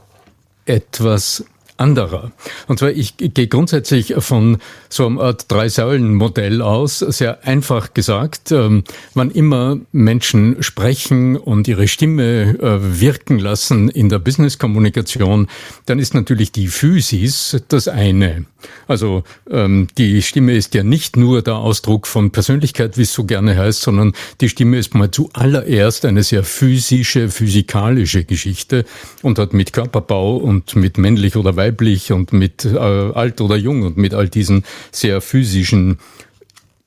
etwas 0.64 1.44
anderer. 1.76 2.30
Und 2.68 2.78
zwar, 2.78 2.90
ich 2.90 3.16
gehe 3.16 3.48
grundsätzlich 3.48 4.14
von 4.18 4.58
so 4.88 5.06
einem 5.06 5.18
Art 5.18 5.50
Drei-Säulen-Modell 5.50 6.62
aus, 6.62 7.00
sehr 7.00 7.44
einfach 7.44 7.94
gesagt. 7.94 8.52
Ähm, 8.52 8.84
wann 9.14 9.30
immer 9.30 9.78
Menschen 9.90 10.62
sprechen 10.62 11.36
und 11.36 11.66
ihre 11.66 11.88
Stimme 11.88 12.58
äh, 12.60 13.00
wirken 13.00 13.38
lassen 13.38 13.88
in 13.88 14.08
der 14.08 14.20
Business-Kommunikation, 14.20 15.48
dann 15.86 15.98
ist 15.98 16.14
natürlich 16.14 16.52
die 16.52 16.68
Physis 16.68 17.62
das 17.68 17.88
eine. 17.88 18.46
Also 18.86 19.24
ähm, 19.50 19.88
die 19.98 20.22
Stimme 20.22 20.54
ist 20.54 20.74
ja 20.74 20.84
nicht 20.84 21.16
nur 21.16 21.42
der 21.42 21.56
Ausdruck 21.56 22.06
von 22.06 22.30
Persönlichkeit, 22.30 22.96
wie 22.96 23.02
es 23.02 23.12
so 23.12 23.24
gerne 23.24 23.56
heißt, 23.56 23.82
sondern 23.82 24.12
die 24.40 24.48
Stimme 24.48 24.78
ist 24.78 24.94
mal 24.94 25.10
zuallererst 25.10 26.04
eine 26.04 26.22
sehr 26.22 26.44
physische, 26.44 27.28
physikalische 27.28 28.24
Geschichte 28.24 28.84
und 29.22 29.38
hat 29.38 29.52
mit 29.52 29.72
Körperbau 29.72 30.36
und 30.36 30.76
mit 30.76 30.98
männlich 30.98 31.36
oder 31.36 31.56
weiblich 31.56 31.63
und 32.10 32.32
mit 32.32 32.64
äh, 32.64 32.78
alt 32.78 33.40
oder 33.40 33.56
jung 33.56 33.82
und 33.82 33.96
mit 33.96 34.14
all 34.14 34.28
diesen 34.28 34.64
sehr 34.90 35.20
physischen 35.20 35.98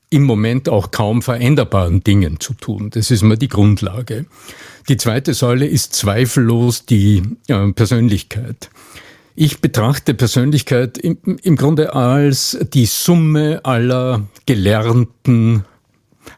im 0.09 0.23
Moment 0.23 0.69
auch 0.69 0.91
kaum 0.91 1.21
veränderbaren 1.21 2.03
Dingen 2.03 2.39
zu 2.39 2.53
tun. 2.53 2.89
Das 2.91 3.11
ist 3.11 3.23
mal 3.23 3.37
die 3.37 3.49
Grundlage. 3.49 4.25
Die 4.87 4.97
zweite 4.97 5.33
Säule 5.33 5.67
ist 5.67 5.93
zweifellos 5.93 6.85
die 6.85 7.23
äh, 7.47 7.71
Persönlichkeit. 7.73 8.69
Ich 9.35 9.59
betrachte 9.59 10.13
Persönlichkeit 10.13 10.97
im, 10.97 11.17
im 11.43 11.55
Grunde 11.57 11.93
als 11.93 12.57
die 12.73 12.85
Summe 12.85 13.61
aller 13.63 14.27
gelernten 14.45 15.65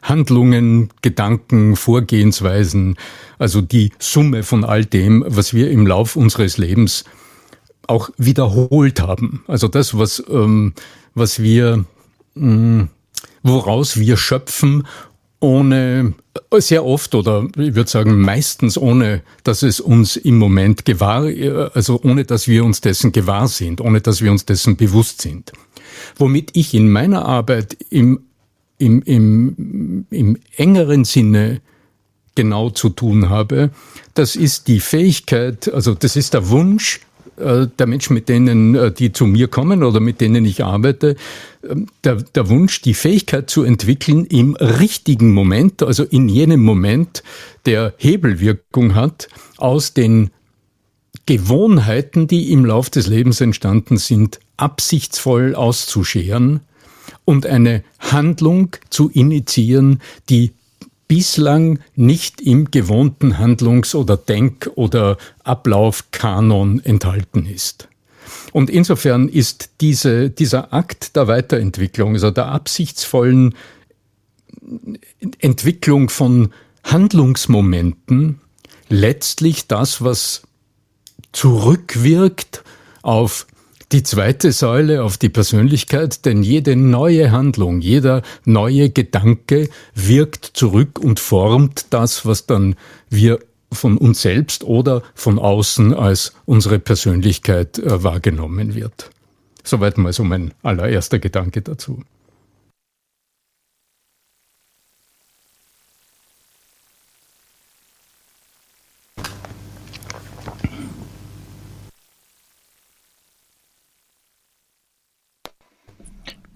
Handlungen, 0.02 0.90
Gedanken, 1.02 1.76
Vorgehensweisen, 1.76 2.96
also 3.38 3.60
die 3.60 3.92
Summe 3.98 4.42
von 4.42 4.64
all 4.64 4.84
dem, 4.84 5.24
was 5.26 5.54
wir 5.54 5.70
im 5.70 5.86
Lauf 5.86 6.16
unseres 6.16 6.58
Lebens 6.58 7.04
auch 7.90 8.10
wiederholt 8.16 9.00
haben. 9.00 9.42
Also 9.46 9.68
das, 9.68 9.98
was, 9.98 10.22
ähm, 10.30 10.72
was 11.14 11.42
wir, 11.42 11.84
mh, 12.34 12.46
mm, 12.46 12.88
woraus 13.42 13.98
wir 13.98 14.16
schöpfen 14.16 14.86
ohne, 15.40 16.14
sehr 16.58 16.84
oft 16.84 17.14
oder 17.14 17.46
ich 17.56 17.74
würde 17.74 17.90
sagen 17.90 18.20
meistens 18.20 18.76
ohne, 18.76 19.22
dass 19.42 19.62
es 19.62 19.80
uns 19.80 20.16
im 20.16 20.36
Moment 20.38 20.84
gewahr, 20.84 21.24
also 21.74 22.00
ohne, 22.02 22.24
dass 22.24 22.46
wir 22.46 22.64
uns 22.64 22.82
dessen 22.82 23.12
gewahr 23.12 23.48
sind, 23.48 23.80
ohne, 23.80 24.02
dass 24.02 24.22
wir 24.22 24.30
uns 24.30 24.44
dessen 24.44 24.76
bewusst 24.76 25.22
sind. 25.22 25.52
Womit 26.16 26.50
ich 26.54 26.74
in 26.74 26.90
meiner 26.90 27.24
Arbeit 27.24 27.76
im, 27.88 28.20
im, 28.76 29.00
im, 29.02 30.06
im 30.10 30.38
engeren 30.56 31.04
Sinne 31.04 31.62
genau 32.34 32.68
zu 32.68 32.90
tun 32.90 33.30
habe, 33.30 33.70
das 34.12 34.36
ist 34.36 34.68
die 34.68 34.80
Fähigkeit, 34.80 35.72
also 35.72 35.94
das 35.94 36.16
ist 36.16 36.34
der 36.34 36.50
Wunsch, 36.50 36.98
äh, 36.98 37.09
der 37.40 37.86
Menschen, 37.86 38.14
mit 38.14 38.28
denen, 38.28 38.74
äh, 38.74 38.92
die 38.92 39.12
zu 39.12 39.26
mir 39.26 39.48
kommen 39.48 39.82
oder 39.82 40.00
mit 40.00 40.20
denen 40.20 40.44
ich 40.44 40.64
arbeite, 40.64 41.16
ähm, 41.68 41.86
der, 42.04 42.16
der 42.16 42.48
Wunsch, 42.48 42.82
die 42.82 42.94
Fähigkeit 42.94 43.50
zu 43.50 43.62
entwickeln, 43.62 44.24
im 44.26 44.54
richtigen 44.56 45.32
Moment, 45.32 45.82
also 45.82 46.04
in 46.04 46.28
jenem 46.28 46.62
Moment, 46.62 47.22
der 47.66 47.94
Hebelwirkung 47.98 48.94
hat, 48.94 49.28
aus 49.56 49.94
den 49.94 50.30
Gewohnheiten, 51.26 52.26
die 52.26 52.52
im 52.52 52.64
Lauf 52.64 52.90
des 52.90 53.06
Lebens 53.06 53.40
entstanden 53.40 53.96
sind, 53.96 54.40
absichtsvoll 54.56 55.54
auszuscheren 55.54 56.60
und 57.24 57.46
eine 57.46 57.84
Handlung 57.98 58.76
zu 58.88 59.10
initiieren, 59.10 60.00
die 60.28 60.52
bislang 61.10 61.80
nicht 61.96 62.40
im 62.40 62.70
gewohnten 62.70 63.38
Handlungs- 63.38 63.96
oder 63.96 64.16
Denk- 64.16 64.70
oder 64.76 65.18
Ablaufkanon 65.42 66.78
enthalten 66.84 67.46
ist. 67.46 67.88
Und 68.52 68.70
insofern 68.70 69.28
ist 69.28 69.70
diese, 69.80 70.30
dieser 70.30 70.72
Akt 70.72 71.16
der 71.16 71.26
Weiterentwicklung, 71.26 72.12
also 72.12 72.30
der 72.30 72.46
absichtsvollen 72.46 73.56
Entwicklung 75.40 76.10
von 76.10 76.52
Handlungsmomenten, 76.84 78.40
letztlich 78.88 79.66
das, 79.66 80.04
was 80.04 80.42
zurückwirkt 81.32 82.62
auf 83.02 83.48
die 83.92 84.02
zweite 84.02 84.52
Säule 84.52 85.02
auf 85.02 85.18
die 85.18 85.28
Persönlichkeit, 85.28 86.24
denn 86.24 86.42
jede 86.42 86.76
neue 86.76 87.32
Handlung, 87.32 87.80
jeder 87.80 88.22
neue 88.44 88.90
Gedanke 88.90 89.68
wirkt 89.94 90.44
zurück 90.44 90.98
und 90.98 91.18
formt 91.18 91.86
das, 91.90 92.24
was 92.24 92.46
dann 92.46 92.76
wir 93.08 93.40
von 93.72 93.98
uns 93.98 94.22
selbst 94.22 94.64
oder 94.64 95.02
von 95.14 95.38
außen 95.38 95.94
als 95.94 96.34
unsere 96.44 96.78
Persönlichkeit 96.78 97.78
äh, 97.78 98.02
wahrgenommen 98.02 98.74
wird. 98.74 99.10
Soweit 99.62 99.98
mal 99.98 100.12
so 100.12 100.24
mein 100.24 100.52
allererster 100.62 101.18
Gedanke 101.18 101.62
dazu. 101.62 102.02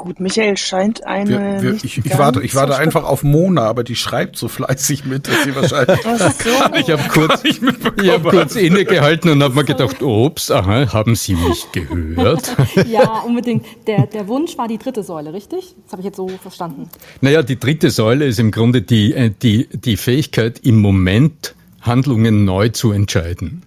Gut, 0.05 0.21
Michael 0.21 0.59
scheint 0.59 1.07
eine. 1.07 1.63
Wir, 1.63 1.63
wir, 1.63 1.75
ich, 1.83 1.97
ich 1.97 2.19
warte, 2.19 2.43
ich 2.43 2.55
warte 2.55 2.77
einfach 2.77 3.05
auf 3.05 3.23
Mona, 3.23 3.63
aber 3.63 3.85
die 3.85 3.97
schreibt 3.97 4.37
so 4.37 4.49
fleißig 4.49 5.07
mit, 5.07 5.27
dass 5.27 5.45
sie 5.45 5.57
wahrscheinlich. 5.57 6.03
so. 6.03 6.51
Ich 6.79 6.91
habe 6.91 7.03
kurz, 7.09 7.43
ich 7.43 7.63
hab 7.63 8.23
kurz 8.25 8.55
innegehalten 8.55 9.31
und 9.31 9.43
habe 9.43 9.55
mir 9.55 9.65
gedacht, 9.65 10.03
ups, 10.03 10.51
aha, 10.51 10.93
haben 10.93 11.15
Sie 11.15 11.37
mich 11.37 11.73
gehört? 11.73 12.55
ja, 12.87 13.21
unbedingt. 13.21 13.65
Der, 13.87 14.07
der 14.07 14.29
Wunsch 14.29 14.59
war 14.59 14.69
die 14.69 14.77
dritte 14.77 15.03
Säule, 15.03 15.33
richtig? 15.33 15.75
Das 15.85 15.93
habe 15.93 16.03
ich 16.03 16.07
jetzt 16.07 16.17
so 16.17 16.29
verstanden. 16.29 16.91
Naja, 17.23 17.43
die 17.43 17.59
dritte 17.59 17.91
Säule 17.91 18.27
ist 18.27 18.39
im 18.39 18.51
Grunde 18.51 18.83
die, 18.83 19.15
äh, 19.15 19.31
die, 19.31 19.71
die 19.73 19.97
Fähigkeit, 19.97 20.59
im 20.65 20.83
Moment 20.83 21.55
Handlungen 21.81 22.45
neu 22.45 22.69
zu 22.69 22.93
entscheiden. 22.93 23.63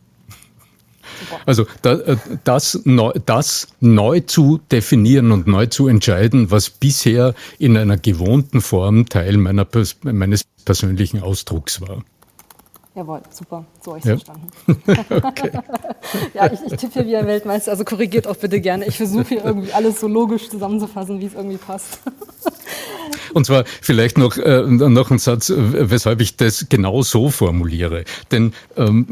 Also 1.46 1.66
äh, 1.84 2.18
das, 2.44 2.80
das 3.26 3.68
neu 3.80 4.20
zu 4.22 4.60
definieren 4.72 5.32
und 5.32 5.48
neu 5.48 5.66
zu 5.68 5.88
entscheiden, 5.88 6.52
was 6.52 6.70
bisher 6.70 7.34
in 7.60 7.78
einer 7.78 7.98
gewohnten 7.98 8.62
Form 8.62 9.08
Teil 9.08 9.38
meiner, 9.38 9.68
meines 10.04 10.44
persönlichen 10.66 11.22
Ausdrucks 11.22 11.82
war. 11.82 12.04
Jawohl, 12.98 13.22
super, 13.30 13.64
so 13.80 13.92
habe 13.92 14.00
ich 14.00 14.06
es 14.06 14.10
ja. 14.10 14.18
verstanden. 14.18 15.24
okay. 15.28 15.52
ja, 16.34 16.52
ich, 16.52 16.60
ich 16.66 16.78
tippe 16.78 16.94
hier 16.94 17.06
wie 17.06 17.16
ein 17.16 17.28
Weltmeister, 17.28 17.70
also 17.70 17.84
korrigiert 17.84 18.26
auch 18.26 18.38
bitte 18.38 18.60
gerne. 18.60 18.88
Ich 18.88 18.98
versuche 18.98 19.28
hier 19.28 19.46
irgendwie 19.46 19.72
alles 19.72 20.00
so 20.00 20.08
logisch 20.08 20.50
zusammenzufassen, 20.50 21.20
wie 21.20 21.28
es 21.28 21.36
irgendwie 21.36 21.58
passt. 21.58 22.00
Und 23.34 23.46
zwar 23.46 23.66
vielleicht 23.82 24.18
noch, 24.18 24.38
äh, 24.38 24.64
noch 24.64 25.12
ein 25.12 25.20
Satz, 25.20 25.54
weshalb 25.56 26.22
ich 26.22 26.38
das 26.38 26.68
genau 26.70 27.04
so 27.04 27.30
formuliere. 27.30 28.04
Denn 28.32 28.54
ähm, 28.76 29.06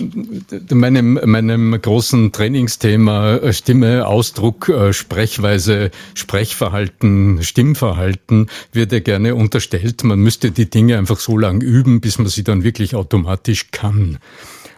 meinem, 0.72 1.20
meinem 1.26 1.80
großen 1.80 2.32
Trainingsthema 2.32 3.36
äh, 3.36 3.54
Stimme, 3.54 4.08
Ausdruck, 4.08 4.70
äh, 4.70 4.94
Sprechweise, 4.94 5.92
Sprechverhalten, 6.16 7.44
Stimmverhalten 7.44 8.50
wird 8.72 8.92
ja 8.92 9.00
gerne 9.00 9.36
unterstellt, 9.36 10.04
man 10.04 10.20
müsste 10.20 10.52
die 10.52 10.70
Dinge 10.70 10.98
einfach 10.98 11.20
so 11.20 11.38
lang 11.38 11.62
üben, 11.62 12.02
bis 12.02 12.18
man 12.18 12.28
sie 12.28 12.44
dann 12.44 12.64
wirklich 12.64 12.96
automatisch 12.96 13.72
kann. 13.76 14.18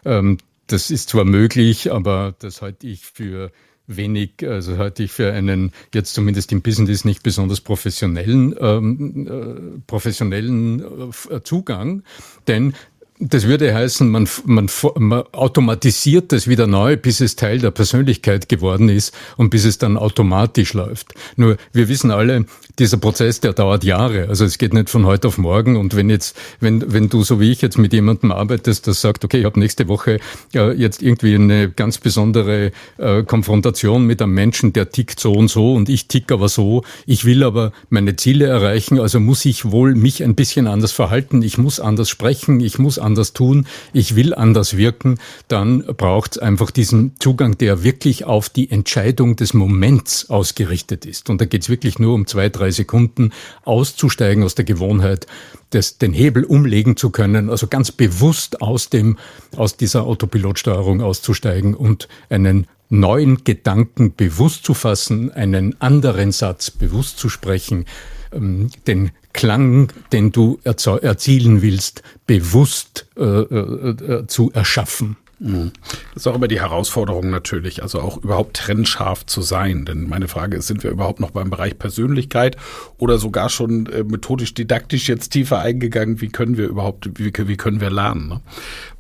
Ähm, 0.04 0.40
das 0.68 0.92
ist 0.92 1.10
zwar 1.10 1.24
möglich, 1.24 1.92
aber 1.92 2.36
das 2.40 2.62
halte 2.62 2.88
ich 2.88 3.06
für 3.06 3.52
wenig, 3.88 4.32
also 4.46 4.78
halte 4.78 5.04
ich 5.04 5.14
für 5.14 5.32
einen 5.32 5.72
jetzt 5.94 6.14
zumindest 6.14 6.52
im 6.52 6.62
Business 6.62 7.06
nicht 7.06 7.24
besonders 7.24 7.62
professionellen, 7.62 8.54
ähm, 8.60 9.28
äh, 9.28 9.80
professionellen 9.88 11.12
äh, 11.30 11.42
Zugang, 11.44 12.04
denn 12.48 12.74
das 13.20 13.48
würde 13.48 13.74
heißen, 13.74 14.08
man, 14.08 14.28
man, 14.46 14.70
man 14.96 15.24
automatisiert 15.32 16.32
das 16.32 16.48
wieder 16.48 16.68
neu, 16.68 16.98
bis 16.98 17.20
es 17.20 17.36
Teil 17.36 17.58
der 17.58 17.72
Persönlichkeit 17.72 18.48
geworden 18.48 18.90
ist 18.90 19.12
und 19.38 19.50
bis 19.50 19.66
es 19.66 19.80
dann 19.80 19.98
automatisch 19.98 20.74
läuft. 20.74 21.16
Nur 21.36 21.58
wir 21.74 21.90
wissen 21.90 22.12
alle, 22.12 22.46
dieser 22.80 22.98
Prozess, 22.98 23.40
der 23.40 23.54
dauert 23.54 23.84
Jahre. 23.84 24.28
Also 24.30 24.46
es 24.46 24.58
geht 24.58 24.74
nicht 24.74 24.90
von 24.90 25.06
heute 25.06 25.28
auf 25.28 25.38
morgen. 25.38 25.78
Und 25.78 25.96
wenn 25.96 26.10
jetzt, 26.10 26.38
wenn, 26.60 26.94
wenn 26.94 27.10
du 27.10 27.24
so 27.24 27.40
wie 27.40 27.52
ich 27.52 27.62
jetzt 27.62 27.78
mit 27.78 27.94
jemandem 27.94 28.32
arbeitest, 28.32 28.88
das 28.88 29.02
sagt, 29.02 29.26
okay, 29.26 29.40
ich 29.40 29.46
habe 29.46 29.60
nächste 29.60 29.88
Woche 29.88 30.20
äh, 30.54 30.74
jetzt 30.74 31.02
irgendwie 31.02 31.36
eine 31.36 31.70
ganz 31.70 31.98
besondere 31.98 32.72
äh, 32.98 33.24
Konfrontation 33.24 34.06
mit 34.06 34.22
einem 34.22 34.34
Menschen, 34.34 34.74
der 34.74 34.90
tickt 34.90 35.20
so 35.20 35.34
und 35.34 35.50
so 35.50 35.74
und 35.74 35.90
ich 35.90 36.08
tick 36.08 36.32
aber 36.32 36.50
so. 36.50 36.84
Ich 37.06 37.26
will 37.26 37.44
aber 37.44 37.72
meine 37.90 38.16
Ziele 38.16 38.46
erreichen, 38.46 39.00
also 39.00 39.20
muss 39.20 39.46
ich 39.46 39.72
wohl 39.72 39.96
mich 39.96 40.24
ein 40.24 40.36
bisschen 40.36 40.68
anders 40.68 40.92
verhalten. 40.92 41.42
Ich 41.42 41.58
muss 41.58 41.80
anders 41.80 42.10
sprechen. 42.10 42.60
Ich 42.60 42.80
muss 42.80 43.00
anders 43.00 43.34
tun, 43.34 43.68
ich 43.94 44.16
will 44.16 44.34
anders 44.34 44.78
wirken, 44.78 45.18
dann 45.48 45.84
braucht 45.98 46.34
es 46.34 46.38
einfach 46.38 46.72
diesen 46.72 47.13
Zugang, 47.20 47.58
der 47.58 47.84
wirklich 47.84 48.26
auf 48.26 48.50
die 48.50 48.70
Entscheidung 48.70 49.36
des 49.36 49.54
Moments 49.54 50.30
ausgerichtet 50.30 51.06
ist. 51.06 51.30
Und 51.30 51.42
da 51.42 51.46
geht 51.46 51.63
es 51.63 51.70
wirklich 51.70 52.00
nur 52.00 52.13
um 52.13 52.28
zwei, 52.28 52.50
drei 52.50 52.66
Sekunden 52.71 53.32
auszusteigen 53.65 54.43
aus 54.43 54.56
der 54.56 54.65
Gewohnheit, 54.65 55.27
das, 55.71 55.97
den 55.97 56.13
Hebel 56.13 56.43
umlegen 56.43 56.95
zu 56.95 57.10
können, 57.10 57.49
also 57.49 57.67
ganz 57.67 57.91
bewusst 57.91 58.62
aus 58.62 58.89
dem, 58.89 59.17
aus 59.56 59.77
dieser 59.77 60.06
Autopilotsteuerung 60.06 61.01
auszusteigen 61.01 61.73
und 61.73 62.08
einen 62.30 62.67
neuen 62.89 63.43
Gedanken 63.43 64.15
bewusst 64.15 64.65
zu 64.65 64.73
fassen, 64.73 65.32
einen 65.32 65.80
anderen 65.82 66.32
Satz 66.32 66.71
bewusst 66.71 67.19
zu 67.19 67.30
sprechen, 67.30 67.86
ähm, 68.32 68.69
den 68.88 69.12
Klang, 69.34 69.91
den 70.12 70.32
du 70.32 70.60
erzielen 70.63 71.62
willst, 71.62 72.01
bewusst 72.25 73.06
äh, 73.17 73.23
äh, 73.23 73.89
äh, 73.89 74.27
zu 74.27 74.51
erschaffen. 74.51 75.15
Das 75.39 75.71
ist 76.15 76.28
auch 76.28 76.36
immer 76.36 76.47
die 76.47 76.60
Herausforderung 76.60 77.30
natürlich, 77.30 77.84
also 77.84 78.02
auch 78.02 78.17
überhaupt 78.17 78.58
trennscharf 78.58 79.26
zu 79.26 79.41
sein. 79.41 79.86
Denn 79.86 80.10
meine 80.10 80.28
Frage 80.28 80.58
ist, 80.58 80.67
sind 80.67 80.84
wir 80.84 80.89
überhaupt 80.89 81.19
noch 81.19 81.32
beim 81.32 81.52
Bereich 81.52 81.78
Persönlichkeit 81.78 82.58
oder 82.97 83.19
sogar 83.19 83.50
schon 83.50 83.86
äh, 83.88 84.04
methodisch 84.04 84.56
didaktisch 84.56 85.08
jetzt 85.08 85.30
tiefer 85.30 85.60
eingegangen? 85.60 86.21
Wie 86.21 86.30
können 86.30 86.58
wir 86.58 86.67
überhaupt, 86.67 87.19
wie, 87.19 87.32
wie 87.36 87.58
können 87.58 87.82
wir 87.82 87.91
lernen? 87.91 88.30
Ne? 88.30 88.41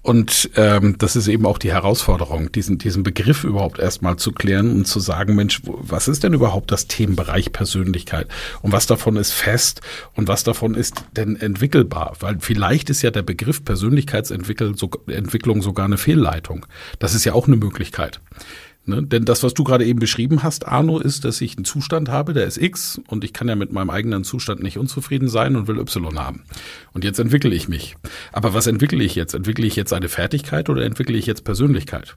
Und 0.07 0.51
ähm, 0.55 0.95
das 0.97 1.17
ist 1.17 1.27
eben 1.27 1.45
auch 1.45 1.57
die 1.57 1.73
Herausforderung, 1.73 2.49
diesen, 2.53 2.77
diesen 2.77 3.03
Begriff 3.03 3.43
überhaupt 3.43 3.77
erstmal 3.77 4.15
zu 4.15 4.31
klären 4.31 4.71
und 4.71 4.85
zu 4.87 5.01
sagen, 5.01 5.35
Mensch, 5.35 5.61
was 5.65 6.07
ist 6.07 6.23
denn 6.23 6.31
überhaupt 6.31 6.71
das 6.71 6.87
Themenbereich 6.87 7.51
Persönlichkeit? 7.51 8.29
Und 8.61 8.71
was 8.71 8.85
davon 8.85 9.17
ist 9.17 9.33
fest 9.33 9.81
und 10.15 10.29
was 10.29 10.45
davon 10.45 10.75
ist 10.75 11.03
denn 11.17 11.35
entwickelbar? 11.35 12.15
Weil 12.21 12.37
vielleicht 12.39 12.89
ist 12.89 13.01
ja 13.01 13.11
der 13.11 13.21
Begriff 13.21 13.65
Persönlichkeitsentwicklung 13.65 15.61
sogar 15.61 15.85
eine 15.85 15.97
Fehlleitung. 15.97 16.65
Das 16.99 17.13
ist 17.13 17.25
ja 17.25 17.33
auch 17.33 17.47
eine 17.47 17.57
Möglichkeit. 17.57 18.21
Ne? 18.87 19.03
Denn 19.03 19.25
das, 19.25 19.43
was 19.43 19.53
du 19.53 19.63
gerade 19.63 19.85
eben 19.85 19.99
beschrieben 19.99 20.43
hast, 20.43 20.67
Arno, 20.67 20.97
ist, 20.99 21.25
dass 21.25 21.41
ich 21.41 21.57
einen 21.57 21.65
Zustand 21.65 22.09
habe, 22.09 22.33
der 22.33 22.45
ist 22.45 22.57
X 22.57 23.01
und 23.07 23.23
ich 23.23 23.33
kann 23.33 23.49
ja 23.49 23.55
mit 23.55 23.73
meinem 23.73 23.89
eigenen 23.89 24.23
Zustand 24.23 24.63
nicht 24.63 24.77
unzufrieden 24.77 25.27
sein 25.27 25.55
und 25.57 25.67
will 25.67 25.77
Y 25.77 26.17
haben. 26.17 26.43
Und 26.93 27.03
jetzt 27.03 27.19
entwickle 27.19 27.53
ich 27.53 27.67
mich. 27.67 27.97
Aber 28.31 28.53
was 28.53 28.65
entwickle 28.65 29.03
ich 29.03 29.15
jetzt? 29.15 29.33
Entwickle 29.33 29.67
ich 29.67 29.75
jetzt 29.75 29.91
eine 29.91 30.07
Fertigkeit 30.07 30.69
oder 30.69 30.85
entwickle 30.85 31.17
ich 31.17 31.25
jetzt 31.25 31.43
Persönlichkeit? 31.43 32.15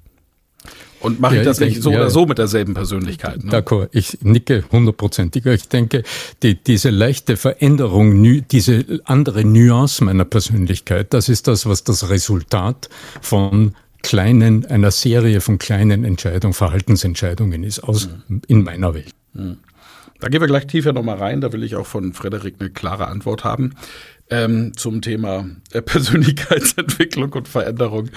Und 1.00 1.18
mache 1.18 1.36
ja, 1.36 1.40
ich 1.40 1.46
das 1.46 1.58
ich 1.58 1.66
nicht 1.66 1.76
denke, 1.76 1.82
so 1.82 1.90
ja, 1.92 2.00
oder 2.00 2.10
so 2.10 2.26
mit 2.26 2.38
derselben 2.38 2.74
Persönlichkeit? 2.74 3.42
Ne? 3.42 3.50
D'accord, 3.50 3.88
ich 3.92 4.18
nicke 4.20 4.64
hundertprozentig. 4.70 5.46
Ich 5.46 5.68
denke, 5.68 6.02
die, 6.42 6.54
diese 6.54 6.90
leichte 6.90 7.36
Veränderung, 7.36 8.44
diese 8.48 9.00
andere 9.04 9.44
Nuance 9.44 10.04
meiner 10.04 10.26
Persönlichkeit, 10.26 11.14
das 11.14 11.30
ist 11.30 11.48
das, 11.48 11.64
was 11.66 11.84
das 11.84 12.10
Resultat 12.10 12.90
von 13.22 13.74
kleinen, 14.02 14.66
einer 14.66 14.90
Serie 14.90 15.40
von 15.40 15.58
kleinen 15.58 16.04
Entscheidungen, 16.04 16.54
Verhaltensentscheidungen 16.54 17.64
ist, 17.64 17.80
aus, 17.80 18.08
mhm. 18.28 18.42
in 18.46 18.62
meiner 18.62 18.94
Welt. 18.94 19.12
Mhm. 19.32 19.58
Da 20.20 20.28
gehen 20.28 20.40
wir 20.40 20.48
gleich 20.48 20.66
tiefer 20.66 20.92
nochmal 20.92 21.16
rein. 21.16 21.40
Da 21.40 21.52
will 21.52 21.62
ich 21.62 21.76
auch 21.76 21.86
von 21.86 22.12
Frederik 22.12 22.56
eine 22.58 22.70
klare 22.70 23.08
Antwort 23.08 23.42
haben 23.44 23.74
ähm, 24.30 24.72
zum 24.76 25.02
Thema 25.02 25.46
äh, 25.72 25.82
Persönlichkeitsentwicklung 25.82 27.32
und 27.32 27.48
Veränderung. 27.48 28.10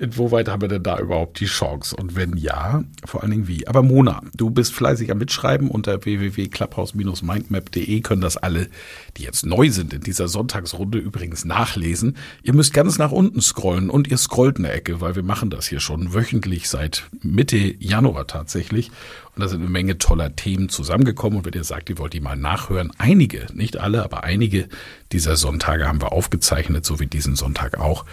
Inwieweit 0.00 0.48
haben 0.48 0.60
wir 0.62 0.68
denn 0.68 0.84
da 0.84 1.00
überhaupt 1.00 1.40
die 1.40 1.46
Chance? 1.46 1.96
Und 1.96 2.14
wenn 2.14 2.36
ja, 2.36 2.84
vor 3.04 3.22
allen 3.22 3.32
Dingen 3.32 3.48
wie? 3.48 3.66
Aber 3.66 3.82
Mona, 3.82 4.22
du 4.32 4.48
bist 4.48 4.72
fleißig 4.72 5.10
am 5.10 5.18
Mitschreiben 5.18 5.68
unter 5.68 6.04
www.clubhouse-mindmap.de 6.04 8.00
können 8.02 8.20
das 8.20 8.36
alle, 8.36 8.68
die 9.16 9.24
jetzt 9.24 9.44
neu 9.44 9.70
sind 9.70 9.92
in 9.92 10.00
dieser 10.00 10.28
Sonntagsrunde 10.28 10.98
übrigens 10.98 11.44
nachlesen. 11.44 12.16
Ihr 12.44 12.54
müsst 12.54 12.72
ganz 12.72 12.98
nach 12.98 13.10
unten 13.10 13.40
scrollen 13.40 13.90
und 13.90 14.06
ihr 14.06 14.18
scrollt 14.18 14.58
eine 14.58 14.70
Ecke, 14.70 15.00
weil 15.00 15.16
wir 15.16 15.24
machen 15.24 15.50
das 15.50 15.66
hier 15.66 15.80
schon 15.80 16.14
wöchentlich 16.14 16.68
seit 16.68 17.08
Mitte 17.20 17.56
Januar 17.56 18.28
tatsächlich. 18.28 18.92
Und 19.34 19.42
da 19.42 19.48
sind 19.48 19.62
eine 19.62 19.70
Menge 19.70 19.98
toller 19.98 20.34
Themen 20.34 20.68
zusammengekommen. 20.68 21.38
Und 21.38 21.44
wenn 21.44 21.52
ihr 21.54 21.64
sagt, 21.64 21.90
ihr 21.90 21.98
wollt 21.98 22.12
die 22.12 22.20
mal 22.20 22.36
nachhören, 22.36 22.92
einige, 22.98 23.46
nicht 23.52 23.78
alle, 23.78 24.04
aber 24.04 24.22
einige 24.22 24.68
dieser 25.10 25.36
Sonntage 25.36 25.86
haben 25.86 26.02
wir 26.02 26.12
aufgezeichnet, 26.12 26.84
so 26.84 27.00
wie 27.00 27.06
diesen 27.06 27.34
Sonntag 27.34 27.78
auch, 27.78 28.04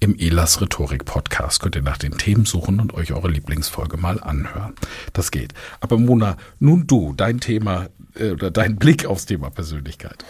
im 0.00 0.14
Elas 0.18 0.60
Rhetorik 0.60 1.04
Podcast. 1.04 1.33
Könnt 1.60 1.74
ihr 1.74 1.82
nach 1.82 1.98
den 1.98 2.16
Themen 2.16 2.44
suchen 2.44 2.80
und 2.80 2.94
euch 2.94 3.12
eure 3.12 3.28
Lieblingsfolge 3.28 3.96
mal 3.96 4.20
anhören. 4.22 4.74
Das 5.12 5.30
geht. 5.30 5.52
Aber 5.80 5.98
Mona, 5.98 6.36
nun 6.60 6.86
du, 6.86 7.12
dein 7.12 7.40
Thema 7.40 7.86
äh, 8.14 8.30
oder 8.30 8.50
dein 8.50 8.76
Blick 8.76 9.06
aufs 9.06 9.26
Thema 9.26 9.50
Persönlichkeit. 9.50 10.24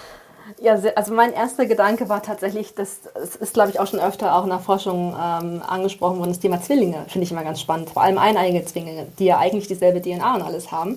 Ja, 0.61 0.78
also 0.96 1.12
mein 1.12 1.32
erster 1.32 1.66
Gedanke 1.66 2.09
war 2.09 2.22
tatsächlich, 2.22 2.74
das, 2.74 3.00
das 3.14 3.36
ist, 3.36 3.52
glaube 3.52 3.70
ich, 3.70 3.80
auch 3.80 3.86
schon 3.86 4.00
öfter 4.00 4.34
auch 4.34 4.44
in 4.44 4.50
der 4.50 4.61
Forschung 4.61 5.14
ähm, 5.14 5.62
angesprochen 5.66 6.18
worden, 6.18 6.30
das 6.30 6.40
Thema 6.40 6.62
Zwillinge 6.62 7.05
finde 7.09 7.24
ich 7.24 7.32
immer 7.32 7.44
ganz 7.44 7.61
spannend. 7.61 7.90
Vor 7.90 8.02
allem 8.02 8.16
eineige 8.16 8.64
Zwillinge, 8.64 9.07
die 9.18 9.26
ja 9.26 9.38
eigentlich 9.38 9.68
dieselbe 9.68 10.00
DNA 10.00 10.36
und 10.36 10.42
alles 10.42 10.72
haben 10.72 10.96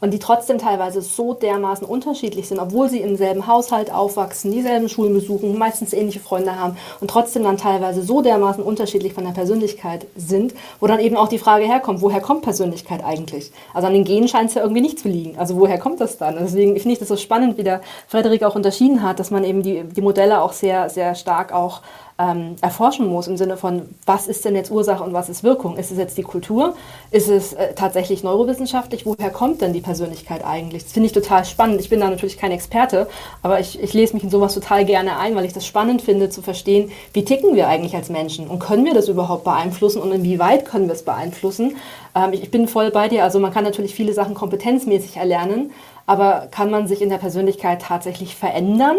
und 0.00 0.12
die 0.12 0.18
trotzdem 0.18 0.58
teilweise 0.58 1.02
so 1.02 1.34
dermaßen 1.34 1.86
unterschiedlich 1.86 2.48
sind, 2.48 2.58
obwohl 2.58 2.88
sie 2.88 3.00
im 3.00 3.16
selben 3.16 3.46
Haushalt 3.46 3.92
aufwachsen, 3.92 4.52
dieselben 4.52 4.88
Schulen 4.88 5.14
besuchen, 5.14 5.58
meistens 5.58 5.92
ähnliche 5.92 6.20
Freunde 6.20 6.58
haben 6.58 6.76
und 7.00 7.10
trotzdem 7.10 7.42
dann 7.42 7.56
teilweise 7.56 8.02
so 8.02 8.22
dermaßen 8.22 8.62
unterschiedlich 8.62 9.12
von 9.12 9.24
der 9.24 9.32
Persönlichkeit 9.32 10.06
sind, 10.16 10.54
wo 10.80 10.86
dann 10.86 11.00
eben 11.00 11.16
auch 11.16 11.28
die 11.28 11.38
Frage 11.38 11.64
herkommt, 11.64 12.00
woher 12.00 12.20
kommt 12.20 12.42
Persönlichkeit 12.42 13.04
eigentlich? 13.04 13.50
Also 13.74 13.86
an 13.86 13.94
den 13.94 14.04
Genen 14.04 14.28
scheint 14.28 14.50
es 14.50 14.54
ja 14.54 14.62
irgendwie 14.62 14.82
nicht 14.82 14.98
zu 14.98 15.08
liegen. 15.08 15.38
Also 15.38 15.56
woher 15.56 15.78
kommt 15.78 16.00
das 16.00 16.18
dann? 16.18 16.36
deswegen 16.40 16.74
finde 16.76 16.92
ich 16.92 16.98
das 16.98 17.08
so 17.08 17.16
spannend, 17.16 17.58
wie 17.58 17.64
der 17.64 17.80
Frederik 18.06 18.42
auch 18.44 18.54
unterschieden 18.54 19.02
hat, 19.02 19.18
dass 19.18 19.30
man 19.30 19.44
eben 19.44 19.62
die, 19.62 19.84
die 19.84 20.00
Modelle 20.00 20.42
auch 20.42 20.52
sehr, 20.52 20.90
sehr 20.90 21.14
stark 21.14 21.52
auch 21.52 21.80
ähm, 22.18 22.56
erforschen 22.60 23.06
muss 23.06 23.28
im 23.28 23.36
Sinne 23.36 23.56
von, 23.56 23.82
was 24.04 24.26
ist 24.26 24.44
denn 24.44 24.56
jetzt 24.56 24.72
Ursache 24.72 25.04
und 25.04 25.12
was 25.12 25.28
ist 25.28 25.44
Wirkung? 25.44 25.76
Ist 25.76 25.92
es 25.92 25.98
jetzt 25.98 26.18
die 26.18 26.24
Kultur? 26.24 26.74
Ist 27.12 27.28
es 27.28 27.52
äh, 27.52 27.74
tatsächlich 27.74 28.24
neurowissenschaftlich? 28.24 29.06
Woher 29.06 29.30
kommt 29.30 29.60
denn 29.62 29.72
die 29.72 29.80
Persönlichkeit 29.80 30.44
eigentlich? 30.44 30.82
Das 30.82 30.92
finde 30.92 31.06
ich 31.06 31.12
total 31.12 31.44
spannend. 31.44 31.80
Ich 31.80 31.88
bin 31.88 32.00
da 32.00 32.10
natürlich 32.10 32.36
kein 32.36 32.50
Experte, 32.50 33.06
aber 33.42 33.60
ich, 33.60 33.80
ich 33.80 33.94
lese 33.94 34.14
mich 34.14 34.24
in 34.24 34.30
sowas 34.30 34.54
total 34.54 34.84
gerne 34.84 35.18
ein, 35.18 35.36
weil 35.36 35.44
ich 35.44 35.52
das 35.52 35.64
spannend 35.64 36.02
finde 36.02 36.28
zu 36.28 36.42
verstehen, 36.42 36.90
wie 37.12 37.24
ticken 37.24 37.54
wir 37.54 37.68
eigentlich 37.68 37.94
als 37.94 38.08
Menschen 38.08 38.48
und 38.48 38.58
können 38.58 38.84
wir 38.84 38.94
das 38.94 39.08
überhaupt 39.08 39.44
beeinflussen 39.44 40.02
und 40.02 40.10
inwieweit 40.10 40.64
können 40.64 40.88
wir 40.88 40.94
es 40.94 41.04
beeinflussen? 41.04 41.76
Ähm, 42.16 42.32
ich, 42.32 42.42
ich 42.42 42.50
bin 42.50 42.66
voll 42.66 42.90
bei 42.90 43.08
dir. 43.08 43.22
Also 43.22 43.38
man 43.38 43.52
kann 43.52 43.62
natürlich 43.62 43.94
viele 43.94 44.12
Sachen 44.12 44.34
kompetenzmäßig 44.34 45.18
erlernen, 45.18 45.70
aber 46.06 46.48
kann 46.50 46.70
man 46.70 46.88
sich 46.88 47.00
in 47.00 47.10
der 47.10 47.18
Persönlichkeit 47.18 47.82
tatsächlich 47.82 48.34
verändern? 48.34 48.96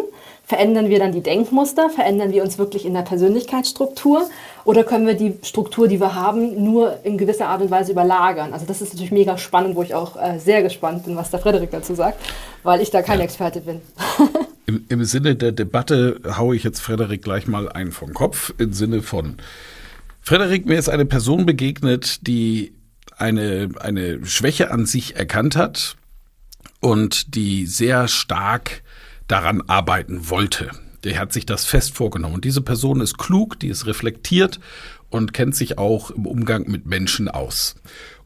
Verändern 0.49 0.89
wir 0.89 0.97
dann 0.97 1.11
die 1.11 1.21
Denkmuster? 1.21 1.91
Verändern 1.91 2.31
wir 2.31 2.41
uns 2.41 2.57
wirklich 2.57 2.83
in 2.83 2.95
der 2.95 3.03
Persönlichkeitsstruktur? 3.03 4.27
Oder 4.65 4.83
können 4.83 5.05
wir 5.05 5.13
die 5.13 5.35
Struktur, 5.43 5.87
die 5.87 6.01
wir 6.01 6.15
haben, 6.15 6.63
nur 6.63 6.97
in 7.03 7.19
gewisser 7.19 7.49
Art 7.49 7.61
und 7.61 7.69
Weise 7.69 7.91
überlagern? 7.91 8.51
Also 8.51 8.65
das 8.65 8.81
ist 8.81 8.93
natürlich 8.93 9.11
mega 9.11 9.37
spannend, 9.37 9.75
wo 9.75 9.83
ich 9.83 9.93
auch 9.93 10.15
äh, 10.15 10.39
sehr 10.39 10.63
gespannt 10.63 11.05
bin, 11.05 11.15
was 11.15 11.29
der 11.29 11.39
Frederik 11.39 11.69
dazu 11.69 11.93
sagt, 11.93 12.19
weil 12.63 12.81
ich 12.81 12.89
da 12.89 13.03
kein 13.03 13.19
ja. 13.19 13.25
Experte 13.25 13.61
bin. 13.61 13.81
Im, 14.65 14.85
Im 14.89 15.03
Sinne 15.03 15.35
der 15.35 15.51
Debatte 15.51 16.19
haue 16.35 16.55
ich 16.55 16.63
jetzt 16.63 16.79
Frederik 16.79 17.21
gleich 17.21 17.45
mal 17.45 17.69
einen 17.69 17.91
vom 17.91 18.15
Kopf, 18.15 18.51
im 18.57 18.73
Sinne 18.73 19.03
von 19.03 19.37
Frederik, 20.19 20.65
mir 20.65 20.79
ist 20.79 20.89
eine 20.89 21.05
Person 21.05 21.45
begegnet, 21.45 22.25
die 22.25 22.73
eine, 23.17 23.69
eine 23.79 24.25
Schwäche 24.25 24.71
an 24.71 24.87
sich 24.87 25.15
erkannt 25.15 25.55
hat 25.55 25.95
und 26.79 27.35
die 27.35 27.67
sehr 27.67 28.07
stark 28.07 28.81
daran 29.29 29.61
arbeiten 29.67 30.29
wollte. 30.29 30.71
Der 31.05 31.17
hat 31.17 31.31
sich 31.31 31.45
das 31.45 31.63
fest 31.63 31.95
vorgenommen. 31.95 32.35
Und 32.35 32.45
diese 32.45 32.61
Person 32.61 32.99
ist 32.99 33.17
klug, 33.17 33.57
die 33.59 33.69
ist 33.69 33.85
reflektiert 33.85 34.59
und 35.09 35.33
kennt 35.33 35.55
sich 35.55 35.77
auch 35.77 36.11
im 36.11 36.25
Umgang 36.25 36.69
mit 36.69 36.85
Menschen 36.85 37.29
aus. 37.29 37.75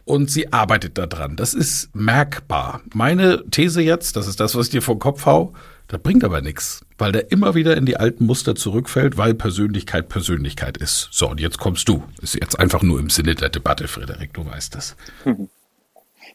Und 0.05 0.31
sie 0.31 0.51
arbeitet 0.51 0.97
daran. 0.97 1.35
Das 1.35 1.53
ist 1.53 1.95
merkbar. 1.95 2.81
Meine 2.93 3.43
These 3.51 3.81
jetzt, 3.81 4.15
das 4.15 4.27
ist 4.27 4.39
das, 4.39 4.55
was 4.55 4.65
ich 4.67 4.71
dir 4.71 4.81
vor 4.81 4.95
den 4.95 4.99
Kopf 4.99 5.25
hau, 5.25 5.53
das 5.87 6.01
bringt 6.01 6.23
aber 6.23 6.41
nichts, 6.41 6.83
weil 6.97 7.11
der 7.11 7.31
immer 7.31 7.55
wieder 7.55 7.77
in 7.77 7.85
die 7.85 7.97
alten 7.97 8.25
Muster 8.25 8.55
zurückfällt, 8.55 9.17
weil 9.17 9.33
Persönlichkeit 9.33 10.09
Persönlichkeit 10.09 10.77
ist. 10.77 11.09
So, 11.11 11.29
und 11.29 11.39
jetzt 11.39 11.59
kommst 11.59 11.87
du. 11.87 12.03
Ist 12.21 12.35
jetzt 12.35 12.59
einfach 12.59 12.81
nur 12.81 12.99
im 12.99 13.09
Sinne 13.09 13.35
der 13.35 13.49
Debatte, 13.49 13.87
Frederik, 13.87 14.33
du 14.33 14.45
weißt 14.45 14.75
das. 14.75 14.95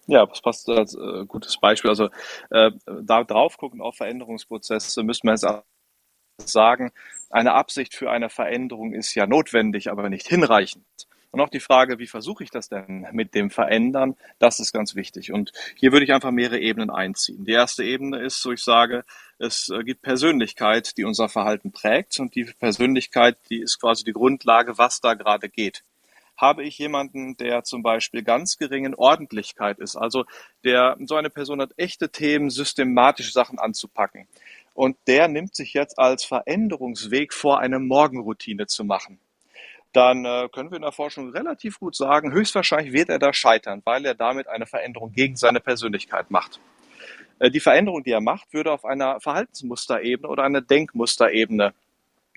Ja, 0.07 0.26
das 0.26 0.40
passt 0.40 0.68
als 0.68 0.94
äh, 0.94 1.24
gutes 1.26 1.59
Beispiel. 1.59 1.90
Also 1.90 2.09
äh, 2.51 2.70
da 2.86 3.24
drauf 3.24 3.57
gucken 3.57 3.80
auf 3.80 3.96
Veränderungsprozesse 3.96 5.03
müssen 5.03 5.26
wir 5.26 5.32
jetzt 5.32 5.46
sagen, 6.38 6.92
eine 7.30 7.53
Absicht 7.55 7.94
für 7.94 8.11
eine 8.11 8.30
Veränderung 8.30 8.92
ist 8.92 9.14
ja 9.14 9.26
notwendig, 9.26 9.90
aber 9.90 10.09
nicht 10.09 10.28
hinreichend. 10.28 10.84
Und 11.30 11.40
auch 11.40 11.51
die 11.51 11.61
Frage, 11.61 11.99
wie 11.99 12.07
versuche 12.07 12.42
ich 12.42 12.51
das 12.51 12.70
denn 12.70 13.07
mit 13.12 13.34
dem 13.34 13.51
Verändern, 13.51 14.16
das 14.38 14.61
ist 14.61 14.72
ganz 14.72 14.94
wichtig. 14.94 15.30
Und 15.30 15.53
hier 15.76 15.92
würde 15.92 16.05
ich 16.05 16.12
einfach 16.12 16.30
mehrere 16.30 16.59
Ebenen 16.59 16.88
einziehen. 16.88 17.44
Die 17.44 17.53
erste 17.53 17.84
Ebene 17.84 18.20
ist, 18.20 18.40
so 18.40 18.51
ich 18.53 18.62
sage, 18.62 19.05
es 19.38 19.68
äh, 19.68 19.84
gibt 19.84 20.01
Persönlichkeit, 20.01 20.96
die 20.96 21.05
unser 21.05 21.28
Verhalten 21.28 21.70
prägt. 21.70 22.18
Und 22.18 22.34
die 22.34 22.44
Persönlichkeit, 22.44 23.36
die 23.51 23.61
ist 23.61 23.78
quasi 23.78 24.05
die 24.05 24.14
Grundlage, 24.14 24.78
was 24.78 25.03
da 25.03 25.14
gerade 25.14 25.51
geht 25.51 25.84
habe 26.39 26.62
ich 26.62 26.78
jemanden, 26.78 27.36
der 27.36 27.64
zum 27.64 27.82
Beispiel 27.82 28.22
ganz 28.22 28.57
geringen 28.57 28.95
Ordentlichkeit 28.95 29.78
ist. 29.80 29.97
Also 29.97 30.24
der, 30.64 30.97
so 31.05 31.16
eine 31.16 31.30
Person 31.30 31.61
hat 31.61 31.72
echte 31.76 32.11
Themen, 32.11 32.49
systematische 32.49 33.32
Sachen 33.32 33.59
anzupacken. 33.59 34.28
Und 34.72 34.97
der 35.09 35.26
nimmt 35.26 35.57
sich 35.57 35.74
jetzt 35.74 35.99
als 35.99 36.24
Veränderungsweg 36.24 37.34
vor, 37.34 37.59
eine 37.59 37.80
Morgenroutine 37.80 38.66
zu 38.68 38.84
machen. 38.84 39.18
Dann 39.93 40.24
äh, 40.24 40.49
können 40.53 40.70
wir 40.70 40.76
in 40.76 40.82
der 40.82 40.93
Forschung 40.93 41.30
relativ 41.30 41.80
gut 41.80 41.97
sagen, 41.97 42.32
höchstwahrscheinlich 42.32 42.93
wird 42.93 43.09
er 43.09 43.18
da 43.18 43.32
scheitern, 43.32 43.82
weil 43.84 44.05
er 44.05 44.14
damit 44.14 44.47
eine 44.47 44.66
Veränderung 44.66 45.12
gegen 45.12 45.34
seine 45.34 45.61
Persönlichkeit 45.61 46.30
macht. 46.30 46.61
Äh, 47.41 47.51
die 47.51 47.61
Veränderung, 47.61 48.05
die 48.05 48.12
er 48.12 48.20
macht, 48.20 48.53
würde 48.53 48.70
auf 48.70 48.84
einer 48.84 49.18
Verhaltensmusterebene 49.20 50.28
oder 50.28 50.45
einer 50.45 50.61
Denkmusterebene 50.61 51.74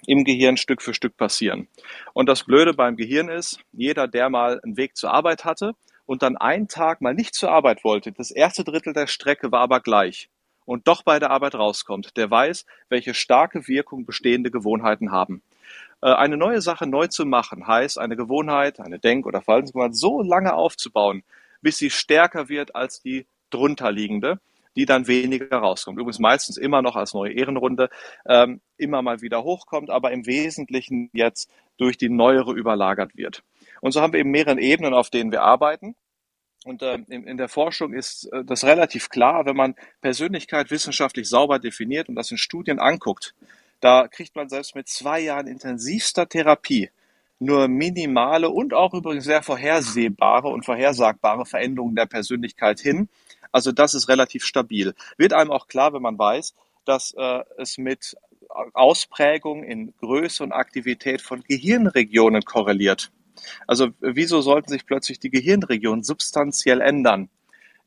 im 0.06 0.24
Gehirn 0.24 0.58
Stück 0.58 0.82
für 0.82 0.94
Stück 0.94 1.18
passieren. 1.18 1.68
Und 2.14 2.28
das 2.28 2.44
Blöde 2.44 2.74
beim 2.74 2.96
Gehirn 2.96 3.30
ist, 3.30 3.60
jeder, 3.72 4.08
der 4.08 4.30
mal 4.30 4.60
einen 4.64 4.78
Weg 4.78 4.96
zur 4.96 5.12
Arbeit 5.12 5.46
hatte 5.46 5.74
und 6.06 6.24
dann 6.24 6.38
einen 6.38 6.68
Tag 6.68 7.02
mal 7.02 7.14
nicht 7.14 7.36
zur 7.36 7.52
Arbeit 7.52 7.84
wollte, 7.84 8.12
das 8.12 8.32
erste 8.32 8.64
Drittel 8.64 8.94
der 8.94 9.08
Strecke 9.08 9.52
war 9.52 9.62
aber 9.62 9.80
gleich 9.80 10.30
und 10.66 10.88
doch 10.88 11.04
bei 11.04 11.20
der 11.20 11.32
Arbeit 11.32 11.56
rauskommt, 11.56 12.18
der 12.18 12.30
weiß, 12.30 12.66
welche 12.90 13.14
starke 13.14 13.68
Wirkung 13.68 14.06
bestehende 14.06 14.52
Gewohnheiten 14.52 15.12
haben. 15.12 15.42
Äh, 16.02 16.14
eine 16.14 16.38
neue 16.38 16.62
Sache 16.62 16.88
neu 16.88 17.08
zu 17.08 17.26
machen, 17.26 17.68
heißt 17.68 18.00
eine 18.00 18.16
Gewohnheit, 18.16 18.80
eine 18.80 19.00
Denk- 19.00 19.26
oder 19.26 19.42
Verhaltensgewohnheit 19.42 19.96
so 19.96 20.22
lange 20.22 20.54
aufzubauen, 20.54 21.24
bis 21.62 21.78
sie 21.78 21.90
stärker 21.90 22.50
wird 22.50 22.76
als 22.76 23.02
die 23.02 23.26
drunterliegende 23.50 24.40
die 24.76 24.86
dann 24.86 25.08
weniger 25.08 25.58
rauskommt. 25.58 26.00
Übrigens 26.00 26.20
meistens 26.20 26.58
immer 26.58 26.82
noch 26.82 26.96
als 26.96 27.14
neue 27.14 27.34
Ehrenrunde, 27.34 27.90
ähm, 28.26 28.62
immer 28.78 29.02
mal 29.02 29.22
wieder 29.22 29.44
hochkommt, 29.44 29.90
aber 29.90 30.12
im 30.12 30.26
Wesentlichen 30.26 31.10
jetzt 31.14 31.52
durch 31.78 31.98
die 31.98 32.10
neuere 32.10 32.54
überlagert 32.54 33.16
wird. 33.16 33.44
Und 33.82 33.92
so 33.92 34.02
haben 34.02 34.14
wir 34.14 34.20
eben 34.20 34.32
mehrere 34.32 34.60
Ebenen, 34.60 34.94
auf 34.94 35.10
denen 35.10 35.32
wir 35.32 35.42
arbeiten. 35.42 35.96
Und 36.64 36.84
äh, 36.84 37.00
in, 37.10 37.26
in 37.26 37.38
der 37.38 37.50
Forschung 37.50 37.94
ist 37.94 38.26
äh, 38.32 38.44
das 38.46 38.64
relativ 38.64 39.10
klar, 39.10 39.46
wenn 39.46 39.56
man 39.56 39.76
Persönlichkeit 40.02 40.70
wissenschaftlich 40.70 41.28
sauber 41.28 41.58
definiert 41.58 42.08
und 42.08 42.16
das 42.16 42.30
in 42.30 42.38
Studien 42.38 42.80
anguckt, 42.80 43.34
da 43.80 44.08
kriegt 44.08 44.36
man 44.36 44.48
selbst 44.48 44.76
mit 44.76 44.88
zwei 44.88 45.20
Jahren 45.20 45.48
intensivster 45.48 46.30
Therapie 46.30 46.92
nur 47.42 47.68
minimale 47.68 48.52
und 48.52 48.74
auch 48.74 48.94
übrigens 48.94 49.24
sehr 49.24 49.42
vorhersehbare 49.42 50.48
und 50.48 50.64
vorhersagbare 50.64 51.46
Veränderungen 51.46 51.96
der 51.96 52.06
Persönlichkeit 52.06 52.80
hin. 52.80 53.10
Also 53.52 53.72
das 53.72 53.94
ist 53.94 54.08
relativ 54.08 54.46
stabil. 54.46 54.94
Wird 55.18 55.34
einem 55.34 55.52
auch 55.52 55.68
klar, 55.68 55.94
wenn 55.94 56.02
man 56.02 56.18
weiß, 56.18 56.56
dass 56.86 57.14
äh, 57.18 57.40
es 57.58 57.78
mit 57.78 58.16
Ausprägung 58.74 59.64
in 59.64 59.94
Größe 60.00 60.44
und 60.44 60.52
Aktivität 60.52 61.22
von 61.22 61.44
Gehirnregionen 61.44 62.44
korreliert. 62.44 63.12
Also 63.68 63.90
wieso 64.00 64.42
sollten 64.42 64.70
sich 64.70 64.86
plötzlich 64.86 65.20
die 65.20 65.30
Gehirnregionen 65.30 66.04
substanziell 66.04 66.82
ändern? 66.82 67.30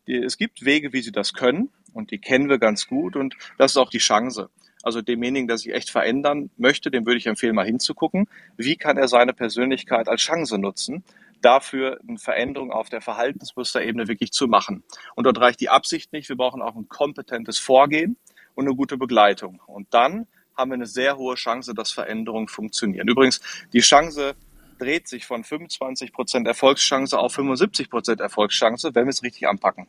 Es 0.07 0.37
gibt 0.37 0.65
Wege, 0.65 0.93
wie 0.93 1.03
sie 1.03 1.13
das 1.13 1.33
können 1.33 1.71
und 1.93 2.11
die 2.11 2.19
kennen 2.19 2.49
wir 2.49 2.59
ganz 2.59 2.87
gut 2.87 3.17
und 3.17 3.37
das 3.59 3.73
ist 3.73 3.77
auch 3.77 3.91
die 3.91 3.99
Chance. 3.99 4.51
Also 4.83 5.01
demjenigen, 5.01 5.49
der 5.49 5.57
sich 5.57 5.73
echt 5.73 5.91
verändern 5.91 6.51
möchte, 6.59 6.91
dem 6.91 7.07
würde 7.07 7.17
ich 7.17 7.27
empfehlen, 7.27 7.55
mal 7.55 7.65
hinzugucken. 7.65 8.29
Wie 8.59 8.77
kann 8.77 8.99
er 8.99 9.09
seine 9.09 9.33
Persönlichkeit 9.33 10.09
als 10.09 10.21
Chance 10.21 10.59
nutzen? 10.59 11.05
Dafür 11.45 11.99
eine 12.07 12.19
Veränderung 12.19 12.71
auf 12.71 12.89
der 12.89 13.01
Verhaltensmusterebene 13.01 14.09
wirklich 14.09 14.33
zu 14.33 14.47
machen. 14.47 14.85
Und 15.15 15.25
dort 15.25 15.39
reicht 15.39 15.61
die 15.61 15.69
Absicht 15.69 16.13
nicht. 16.13 16.29
Wir 16.29 16.37
brauchen 16.37 16.63
auch 16.63 16.75
ein 16.75 16.89
kompetentes 16.89 17.59
Vorgehen 17.59 18.17
und 18.55 18.67
eine 18.67 18.75
gute 18.75 18.97
Begleitung. 18.97 19.61
Und 19.67 19.93
dann 19.93 20.27
haben 20.57 20.71
wir 20.71 20.75
eine 20.75 20.87
sehr 20.87 21.17
hohe 21.17 21.35
Chance, 21.35 21.75
dass 21.75 21.91
Veränderungen 21.91 22.49
funktionieren. 22.49 23.09
Übrigens, 23.09 23.41
die 23.73 23.81
Chance 23.81 24.35
dreht 24.79 25.09
sich 25.09 25.27
von 25.27 25.45
25 25.45 26.13
Prozent 26.13 26.47
Erfolgschance 26.47 27.19
auf 27.19 27.35
75 27.35 27.91
Prozent 27.91 28.21
Erfolgschance, 28.21 28.95
wenn 28.95 29.07
wir 29.07 29.11
es 29.11 29.23
richtig 29.23 29.49
anpacken. 29.49 29.87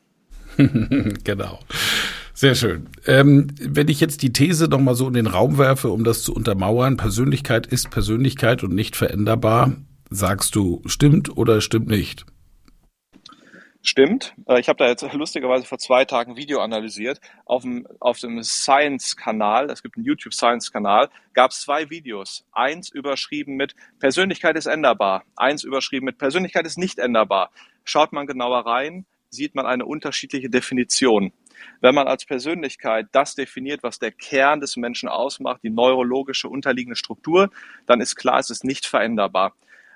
genau. 1.23 1.59
Sehr 2.33 2.55
schön. 2.55 2.89
Ähm, 3.05 3.47
wenn 3.59 3.87
ich 3.87 4.01
jetzt 4.01 4.21
die 4.21 4.33
These 4.33 4.67
noch 4.67 4.79
mal 4.79 4.95
so 4.95 5.07
in 5.07 5.13
den 5.13 5.27
Raum 5.27 5.57
werfe, 5.57 5.89
um 5.89 6.03
das 6.03 6.21
zu 6.21 6.33
untermauern, 6.33 6.97
Persönlichkeit 6.97 7.65
ist 7.67 7.91
Persönlichkeit 7.91 8.63
und 8.63 8.73
nicht 8.73 8.95
veränderbar, 8.95 9.73
sagst 10.09 10.55
du, 10.55 10.81
stimmt 10.85 11.35
oder 11.37 11.61
stimmt 11.61 11.87
nicht? 11.87 12.25
Stimmt. 13.81 14.33
Äh, 14.47 14.59
ich 14.59 14.67
habe 14.67 14.77
da 14.77 14.87
jetzt 14.87 15.05
lustigerweise 15.13 15.65
vor 15.65 15.77
zwei 15.77 16.05
Tagen 16.05 16.31
ein 16.31 16.37
Video 16.37 16.59
analysiert. 16.59 17.21
Auf 17.45 17.61
dem, 17.61 17.87
auf 17.99 18.17
dem 18.19 18.41
Science-Kanal, 18.41 19.69
es 19.69 19.83
gibt 19.83 19.95
einen 19.95 20.05
YouTube-Science-Kanal, 20.05 21.09
gab 21.35 21.51
es 21.51 21.61
zwei 21.61 21.91
Videos. 21.91 22.45
Eins 22.51 22.89
überschrieben 22.89 23.55
mit 23.57 23.75
Persönlichkeit 23.99 24.57
ist 24.57 24.65
änderbar, 24.65 25.23
eins 25.35 25.63
überschrieben 25.63 26.05
mit 26.05 26.17
Persönlichkeit 26.17 26.65
ist 26.65 26.79
nicht 26.79 26.97
änderbar. 26.97 27.51
Schaut 27.83 28.11
man 28.11 28.25
genauer 28.25 28.65
rein, 28.65 29.05
sieht 29.29 29.53
man 29.53 29.67
eine 29.67 29.85
unterschiedliche 29.85 30.49
Definition. 30.49 31.31
Wenn 31.79 31.93
man 31.93 32.07
als 32.07 32.25
Persönlichkeit 32.25 33.07
das 33.11 33.35
definiert, 33.35 33.83
was 33.83 33.99
der 33.99 34.11
Kern 34.11 34.61
des 34.61 34.77
Menschen 34.77 35.09
ausmacht, 35.09 35.61
die 35.63 35.69
neurologische 35.69 36.49
unterliegende 36.49 36.95
Struktur, 36.95 37.51
dann 37.85 38.01
ist 38.01 38.15
klar, 38.15 38.39
es 38.39 38.49
ist 38.49 38.63
nicht 38.63 38.87
veränderbar. 38.87 39.53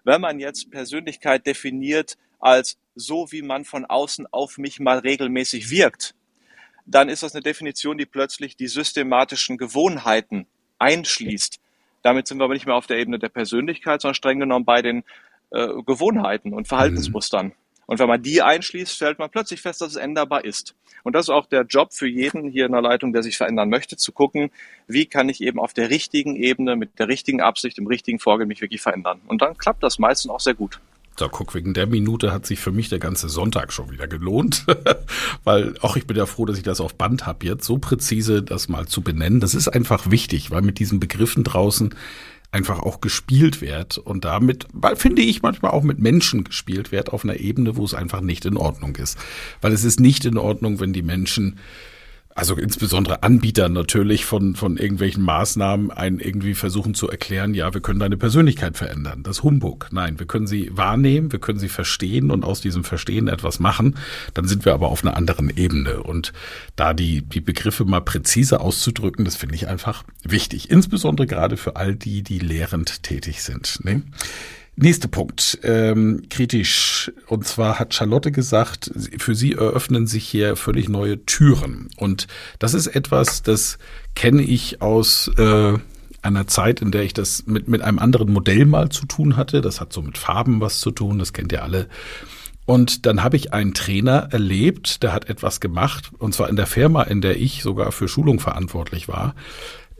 Wenn 0.09 0.21
man 0.21 0.39
jetzt 0.39 0.71
Persönlichkeit 0.71 1.45
definiert 1.45 2.17
als 2.39 2.79
so, 2.95 3.31
wie 3.31 3.43
man 3.43 3.63
von 3.63 3.85
außen 3.85 4.25
auf 4.31 4.57
mich 4.57 4.79
mal 4.79 4.97
regelmäßig 4.97 5.69
wirkt, 5.69 6.15
dann 6.87 7.09
ist 7.09 7.21
das 7.21 7.35
eine 7.35 7.43
Definition, 7.43 7.95
die 7.95 8.07
plötzlich 8.07 8.57
die 8.57 8.69
systematischen 8.69 9.59
Gewohnheiten 9.59 10.47
einschließt. 10.79 11.59
Damit 12.01 12.25
sind 12.25 12.39
wir 12.39 12.45
aber 12.45 12.55
nicht 12.55 12.65
mehr 12.65 12.73
auf 12.73 12.87
der 12.87 12.97
Ebene 12.97 13.19
der 13.19 13.29
Persönlichkeit, 13.29 14.01
sondern 14.01 14.15
streng 14.15 14.39
genommen 14.39 14.65
bei 14.65 14.81
den 14.81 15.03
äh, 15.51 15.67
Gewohnheiten 15.85 16.55
und 16.55 16.67
Verhaltensmustern. 16.67 17.45
Mhm. 17.45 17.53
Und 17.89 17.97
wenn 17.97 18.07
man 18.07 18.21
die 18.21 18.43
einschließt, 18.43 18.95
stellt 18.95 19.17
man 19.17 19.31
plötzlich 19.31 19.61
fest, 19.61 19.81
dass 19.81 19.89
es 19.89 19.95
änderbar 19.95 20.45
ist. 20.45 20.75
Und 21.01 21.15
das 21.15 21.25
ist 21.25 21.29
auch 21.29 21.47
der 21.47 21.63
Job 21.63 21.91
für 21.91 22.07
jeden 22.07 22.47
hier 22.47 22.67
in 22.67 22.71
der 22.71 22.83
Leitung, 22.83 23.13
der 23.13 23.23
sich 23.23 23.35
verändern 23.35 23.67
möchte, 23.67 23.97
zu 23.97 24.11
gucken, 24.11 24.51
wie 24.85 25.07
kann 25.07 25.27
ich 25.27 25.41
eben 25.41 25.57
auf 25.59 25.73
der 25.73 25.89
richtigen 25.89 26.35
Ebene, 26.35 26.75
mit 26.75 26.99
der 26.99 27.07
richtigen 27.07 27.41
Absicht, 27.41 27.79
im 27.79 27.87
richtigen 27.87 28.19
Vorgehen 28.19 28.47
mich 28.47 28.61
wirklich 28.61 28.83
verändern. 28.83 29.21
Und 29.25 29.41
dann 29.41 29.57
klappt 29.57 29.81
das 29.81 29.97
meistens 29.97 30.29
auch 30.29 30.39
sehr 30.39 30.53
gut. 30.53 30.79
So, 31.17 31.29
guck, 31.29 31.55
wegen 31.55 31.73
der 31.73 31.87
Minute 31.87 32.31
hat 32.31 32.45
sich 32.45 32.59
für 32.59 32.71
mich 32.71 32.89
der 32.89 32.99
ganze 32.99 33.27
Sonntag 33.27 33.73
schon 33.73 33.89
wieder 33.89 34.07
gelohnt, 34.07 34.67
weil 35.43 35.73
auch 35.81 35.95
ich 35.95 36.05
bin 36.05 36.15
ja 36.15 36.27
froh, 36.27 36.45
dass 36.45 36.57
ich 36.59 36.63
das 36.63 36.81
auf 36.81 36.93
Band 36.93 37.25
habe 37.25 37.43
jetzt, 37.47 37.65
so 37.65 37.79
präzise 37.79 38.43
das 38.43 38.69
mal 38.69 38.85
zu 38.85 39.01
benennen. 39.01 39.39
Das 39.39 39.55
ist 39.55 39.67
einfach 39.67 40.11
wichtig, 40.11 40.51
weil 40.51 40.61
mit 40.61 40.77
diesen 40.77 40.99
Begriffen 40.99 41.43
draußen 41.43 41.95
einfach 42.51 42.79
auch 42.79 42.99
gespielt 42.99 43.61
wird 43.61 43.97
und 43.97 44.25
damit, 44.25 44.67
finde 44.95 45.21
ich 45.21 45.41
manchmal 45.41 45.71
auch 45.71 45.83
mit 45.83 45.99
Menschen 45.99 46.43
gespielt 46.43 46.91
wird 46.91 47.13
auf 47.13 47.23
einer 47.23 47.39
Ebene, 47.39 47.77
wo 47.77 47.85
es 47.85 47.93
einfach 47.93 48.21
nicht 48.21 48.45
in 48.45 48.57
Ordnung 48.57 48.95
ist. 48.95 49.17
Weil 49.61 49.71
es 49.71 49.83
ist 49.83 49.99
nicht 49.99 50.25
in 50.25 50.37
Ordnung, 50.37 50.79
wenn 50.79 50.93
die 50.93 51.03
Menschen 51.03 51.59
also 52.35 52.55
insbesondere 52.55 53.23
Anbieter 53.23 53.67
natürlich 53.69 54.23
von, 54.23 54.55
von 54.55 54.77
irgendwelchen 54.77 55.23
Maßnahmen 55.23 55.91
einen 55.91 56.19
irgendwie 56.19 56.53
versuchen 56.53 56.93
zu 56.93 57.09
erklären, 57.09 57.53
ja, 57.53 57.73
wir 57.73 57.81
können 57.81 57.99
deine 57.99 58.17
Persönlichkeit 58.17 58.77
verändern. 58.77 59.23
Das 59.23 59.43
Humbug. 59.43 59.87
Nein, 59.91 60.19
wir 60.19 60.27
können 60.27 60.47
sie 60.47 60.69
wahrnehmen, 60.71 61.31
wir 61.31 61.39
können 61.39 61.59
sie 61.59 61.69
verstehen 61.69 62.31
und 62.31 62.45
aus 62.45 62.61
diesem 62.61 62.83
Verstehen 62.83 63.27
etwas 63.27 63.59
machen. 63.59 63.95
Dann 64.35 64.47
sind 64.47 64.63
wir 64.63 64.73
aber 64.73 64.89
auf 64.89 65.03
einer 65.03 65.17
anderen 65.17 65.49
Ebene. 65.49 66.01
Und 66.03 66.31
da 66.75 66.93
die, 66.93 67.23
die 67.23 67.41
Begriffe 67.41 67.83
mal 67.83 68.01
präzise 68.01 68.61
auszudrücken, 68.61 69.25
das 69.25 69.35
finde 69.35 69.55
ich 69.55 69.67
einfach 69.67 70.03
wichtig. 70.23 70.69
Insbesondere 70.69 71.27
gerade 71.27 71.57
für 71.57 71.75
all 71.75 71.95
die, 71.95 72.21
die 72.21 72.39
lehrend 72.39 73.03
tätig 73.03 73.41
sind. 73.41 73.83
Ne? 73.83 74.03
Nächster 74.81 75.09
Punkt, 75.09 75.59
ähm, 75.63 76.23
kritisch. 76.29 77.11
Und 77.27 77.45
zwar 77.45 77.79
hat 77.79 77.93
Charlotte 77.93 78.31
gesagt, 78.31 78.89
für 79.17 79.35
sie 79.35 79.53
eröffnen 79.53 80.07
sich 80.07 80.25
hier 80.25 80.55
völlig 80.55 80.87
neue 80.87 81.25
Türen. 81.25 81.89
Und 81.97 82.27
das 82.59 82.73
ist 82.73 82.87
etwas, 82.87 83.43
das 83.43 83.77
kenne 84.15 84.41
ich 84.41 84.81
aus 84.81 85.29
äh, 85.37 85.73
einer 86.21 86.47
Zeit, 86.47 86.81
in 86.81 86.91
der 86.91 87.03
ich 87.03 87.13
das 87.13 87.45
mit, 87.45 87.67
mit 87.67 87.81
einem 87.81 87.99
anderen 87.99 88.31
Modell 88.31 88.65
mal 88.65 88.87
zu 88.87 89.05
tun 89.05 89.35
hatte. 89.35 89.59
Das 89.59 89.81
hat 89.81 89.91
so 89.91 90.01
mit 90.01 90.17
Farben 90.17 90.61
was 90.61 90.79
zu 90.79 90.91
tun, 90.91 91.19
das 91.19 91.33
kennt 91.33 91.51
ihr 91.51 91.61
alle. 91.61 91.89
Und 92.65 93.05
dann 93.05 93.21
habe 93.21 93.35
ich 93.35 93.51
einen 93.51 93.73
Trainer 93.73 94.29
erlebt, 94.31 95.03
der 95.03 95.11
hat 95.11 95.29
etwas 95.29 95.59
gemacht, 95.59 96.11
und 96.19 96.33
zwar 96.33 96.47
in 96.47 96.55
der 96.55 96.67
Firma, 96.67 97.03
in 97.03 97.19
der 97.19 97.35
ich 97.35 97.63
sogar 97.63 97.91
für 97.91 98.07
Schulung 98.07 98.39
verantwortlich 98.39 99.09
war, 99.09 99.35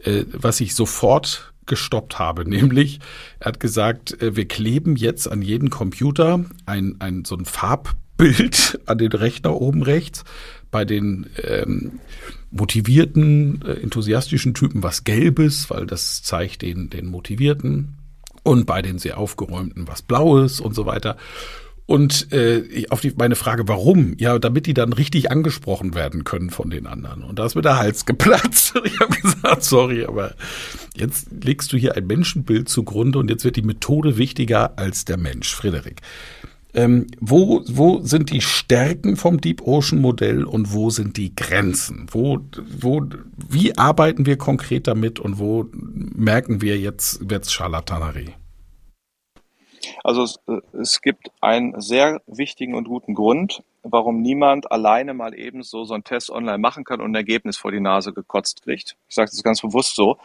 äh, 0.04 0.24
was 0.32 0.58
ich 0.60 0.74
sofort 0.74 1.52
gestoppt 1.70 2.18
habe. 2.18 2.44
Nämlich, 2.48 3.00
er 3.38 3.46
hat 3.46 3.60
gesagt, 3.60 4.20
äh, 4.20 4.36
wir 4.36 4.46
kleben 4.46 4.96
jetzt 4.96 5.26
an 5.26 5.40
jeden 5.40 5.70
Computer 5.70 6.44
ein, 6.66 6.96
ein 6.98 7.24
so 7.24 7.34
ein 7.36 7.46
Farbbild 7.46 8.80
an 8.86 8.98
den 8.98 9.12
Rechner 9.12 9.58
oben 9.58 9.82
rechts. 9.82 10.24
Bei 10.70 10.84
den 10.84 11.30
ähm, 11.42 12.00
motivierten, 12.50 13.62
äh, 13.66 13.72
enthusiastischen 13.80 14.52
Typen 14.52 14.82
was 14.82 15.04
Gelbes, 15.04 15.70
weil 15.70 15.86
das 15.86 16.22
zeigt 16.22 16.60
den, 16.62 16.90
den 16.90 17.06
Motivierten. 17.06 17.96
Und 18.42 18.66
bei 18.66 18.80
den 18.82 18.98
sehr 18.98 19.18
aufgeräumten 19.18 19.86
was 19.86 20.02
Blaues 20.02 20.60
und 20.60 20.74
so 20.74 20.86
weiter. 20.86 21.16
Und 21.90 22.32
äh, 22.32 22.86
auf 22.90 23.00
die, 23.00 23.12
meine 23.16 23.34
Frage, 23.34 23.66
warum? 23.66 24.14
Ja, 24.16 24.38
damit 24.38 24.66
die 24.66 24.74
dann 24.74 24.92
richtig 24.92 25.32
angesprochen 25.32 25.96
werden 25.96 26.22
können 26.22 26.50
von 26.50 26.70
den 26.70 26.86
anderen. 26.86 27.24
Und 27.24 27.40
da 27.40 27.46
ist 27.46 27.56
mir 27.56 27.62
der 27.62 27.78
Hals 27.78 28.06
geplatzt. 28.06 28.74
Ich 28.84 29.00
habe 29.00 29.16
gesagt, 29.16 29.64
sorry, 29.64 30.04
aber 30.04 30.34
jetzt 30.94 31.26
legst 31.42 31.72
du 31.72 31.76
hier 31.76 31.96
ein 31.96 32.06
Menschenbild 32.06 32.68
zugrunde 32.68 33.18
und 33.18 33.28
jetzt 33.28 33.44
wird 33.44 33.56
die 33.56 33.62
Methode 33.62 34.18
wichtiger 34.18 34.78
als 34.78 35.04
der 35.04 35.16
Mensch. 35.16 35.52
Frederik, 35.52 36.00
ähm, 36.74 37.08
wo, 37.18 37.64
wo 37.66 38.00
sind 38.02 38.30
die 38.30 38.40
Stärken 38.40 39.16
vom 39.16 39.40
Deep 39.40 39.62
Ocean 39.62 40.00
Modell 40.00 40.44
und 40.44 40.72
wo 40.72 40.90
sind 40.90 41.16
die 41.16 41.34
Grenzen? 41.34 42.06
Wo, 42.12 42.38
wo, 42.78 43.04
wie 43.48 43.76
arbeiten 43.76 44.26
wir 44.26 44.38
konkret 44.38 44.86
damit 44.86 45.18
und 45.18 45.40
wo 45.40 45.68
merken 45.72 46.60
wir 46.62 46.78
jetzt, 46.78 47.28
wird's 47.28 47.52
Charlatanerie? 47.52 48.34
Also 50.04 50.22
es, 50.22 50.38
äh, 50.46 50.60
es 50.78 51.00
gibt 51.00 51.30
einen 51.40 51.80
sehr 51.80 52.20
wichtigen 52.26 52.74
und 52.74 52.88
guten 52.88 53.14
Grund, 53.14 53.62
warum 53.82 54.20
niemand 54.20 54.70
alleine 54.70 55.14
mal 55.14 55.34
eben 55.34 55.62
so 55.62 55.82
einen 55.92 56.04
Test 56.04 56.30
online 56.30 56.58
machen 56.58 56.84
kann 56.84 57.00
und 57.00 57.12
ein 57.12 57.14
Ergebnis 57.14 57.56
vor 57.56 57.72
die 57.72 57.80
Nase 57.80 58.12
gekotzt 58.12 58.62
kriegt. 58.62 58.96
Ich 59.08 59.14
sage 59.14 59.30
das 59.30 59.42
ganz 59.42 59.60
bewusst 59.62 59.96
so, 59.96 60.18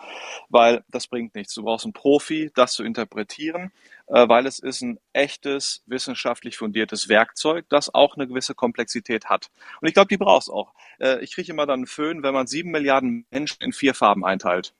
weil 0.50 0.84
das 0.90 1.08
bringt 1.08 1.36
nichts. 1.36 1.54
Du 1.54 1.64
brauchst 1.64 1.86
einen 1.86 1.94
Profi, 1.94 2.52
das 2.54 2.74
zu 2.74 2.84
interpretieren, 2.84 3.72
äh, 4.08 4.28
weil 4.28 4.46
es 4.46 4.60
ist 4.60 4.82
ein 4.82 5.00
echtes, 5.14 5.84
wissenschaftlich 5.86 6.58
fundiertes 6.58 7.08
Werkzeug, 7.08 7.66
das 7.70 7.94
auch 7.94 8.16
eine 8.16 8.28
gewisse 8.28 8.56
Komplexität 8.56 9.26
hat. 9.26 9.50
Und 9.82 9.88
ich 9.88 9.94
glaube, 9.94 10.10
die 10.10 10.18
brauchst 10.18 10.50
auch. 10.50 10.74
Äh, 11.00 11.24
ich 11.24 11.34
kriege 11.34 11.52
immer 11.52 11.66
dann 11.66 11.80
einen 11.80 11.88
Föhn, 11.88 12.24
wenn 12.24 12.34
man 12.34 12.48
sieben 12.48 12.72
Milliarden 12.72 13.26
Menschen 13.32 13.62
in 13.62 13.72
vier 13.72 13.94
Farben 13.94 14.26
einteilt. 14.26 14.74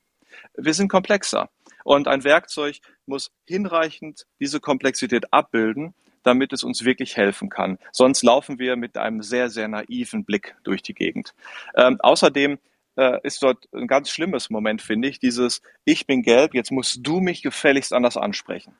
Wir 0.54 0.74
sind 0.74 0.88
komplexer. 0.88 1.48
Und 1.86 2.08
ein 2.08 2.24
Werkzeug 2.24 2.80
muss 3.06 3.30
hinreichend 3.46 4.26
diese 4.40 4.58
Komplexität 4.58 5.32
abbilden, 5.32 5.94
damit 6.24 6.52
es 6.52 6.64
uns 6.64 6.84
wirklich 6.84 7.16
helfen 7.16 7.48
kann. 7.48 7.78
Sonst 7.92 8.24
laufen 8.24 8.58
wir 8.58 8.74
mit 8.74 8.98
einem 8.98 9.22
sehr, 9.22 9.50
sehr 9.50 9.68
naiven 9.68 10.24
Blick 10.24 10.56
durch 10.64 10.82
die 10.82 10.94
Gegend. 10.94 11.32
Ähm, 11.76 12.00
außerdem 12.00 12.58
äh, 12.96 13.20
ist 13.22 13.40
dort 13.40 13.68
ein 13.72 13.86
ganz 13.86 14.10
schlimmes 14.10 14.50
Moment, 14.50 14.82
finde 14.82 15.06
ich, 15.06 15.20
dieses 15.20 15.62
Ich 15.84 16.08
bin 16.08 16.22
gelb, 16.22 16.54
jetzt 16.54 16.72
musst 16.72 17.06
du 17.06 17.20
mich 17.20 17.42
gefälligst 17.42 17.92
anders 17.92 18.16
ansprechen. 18.16 18.74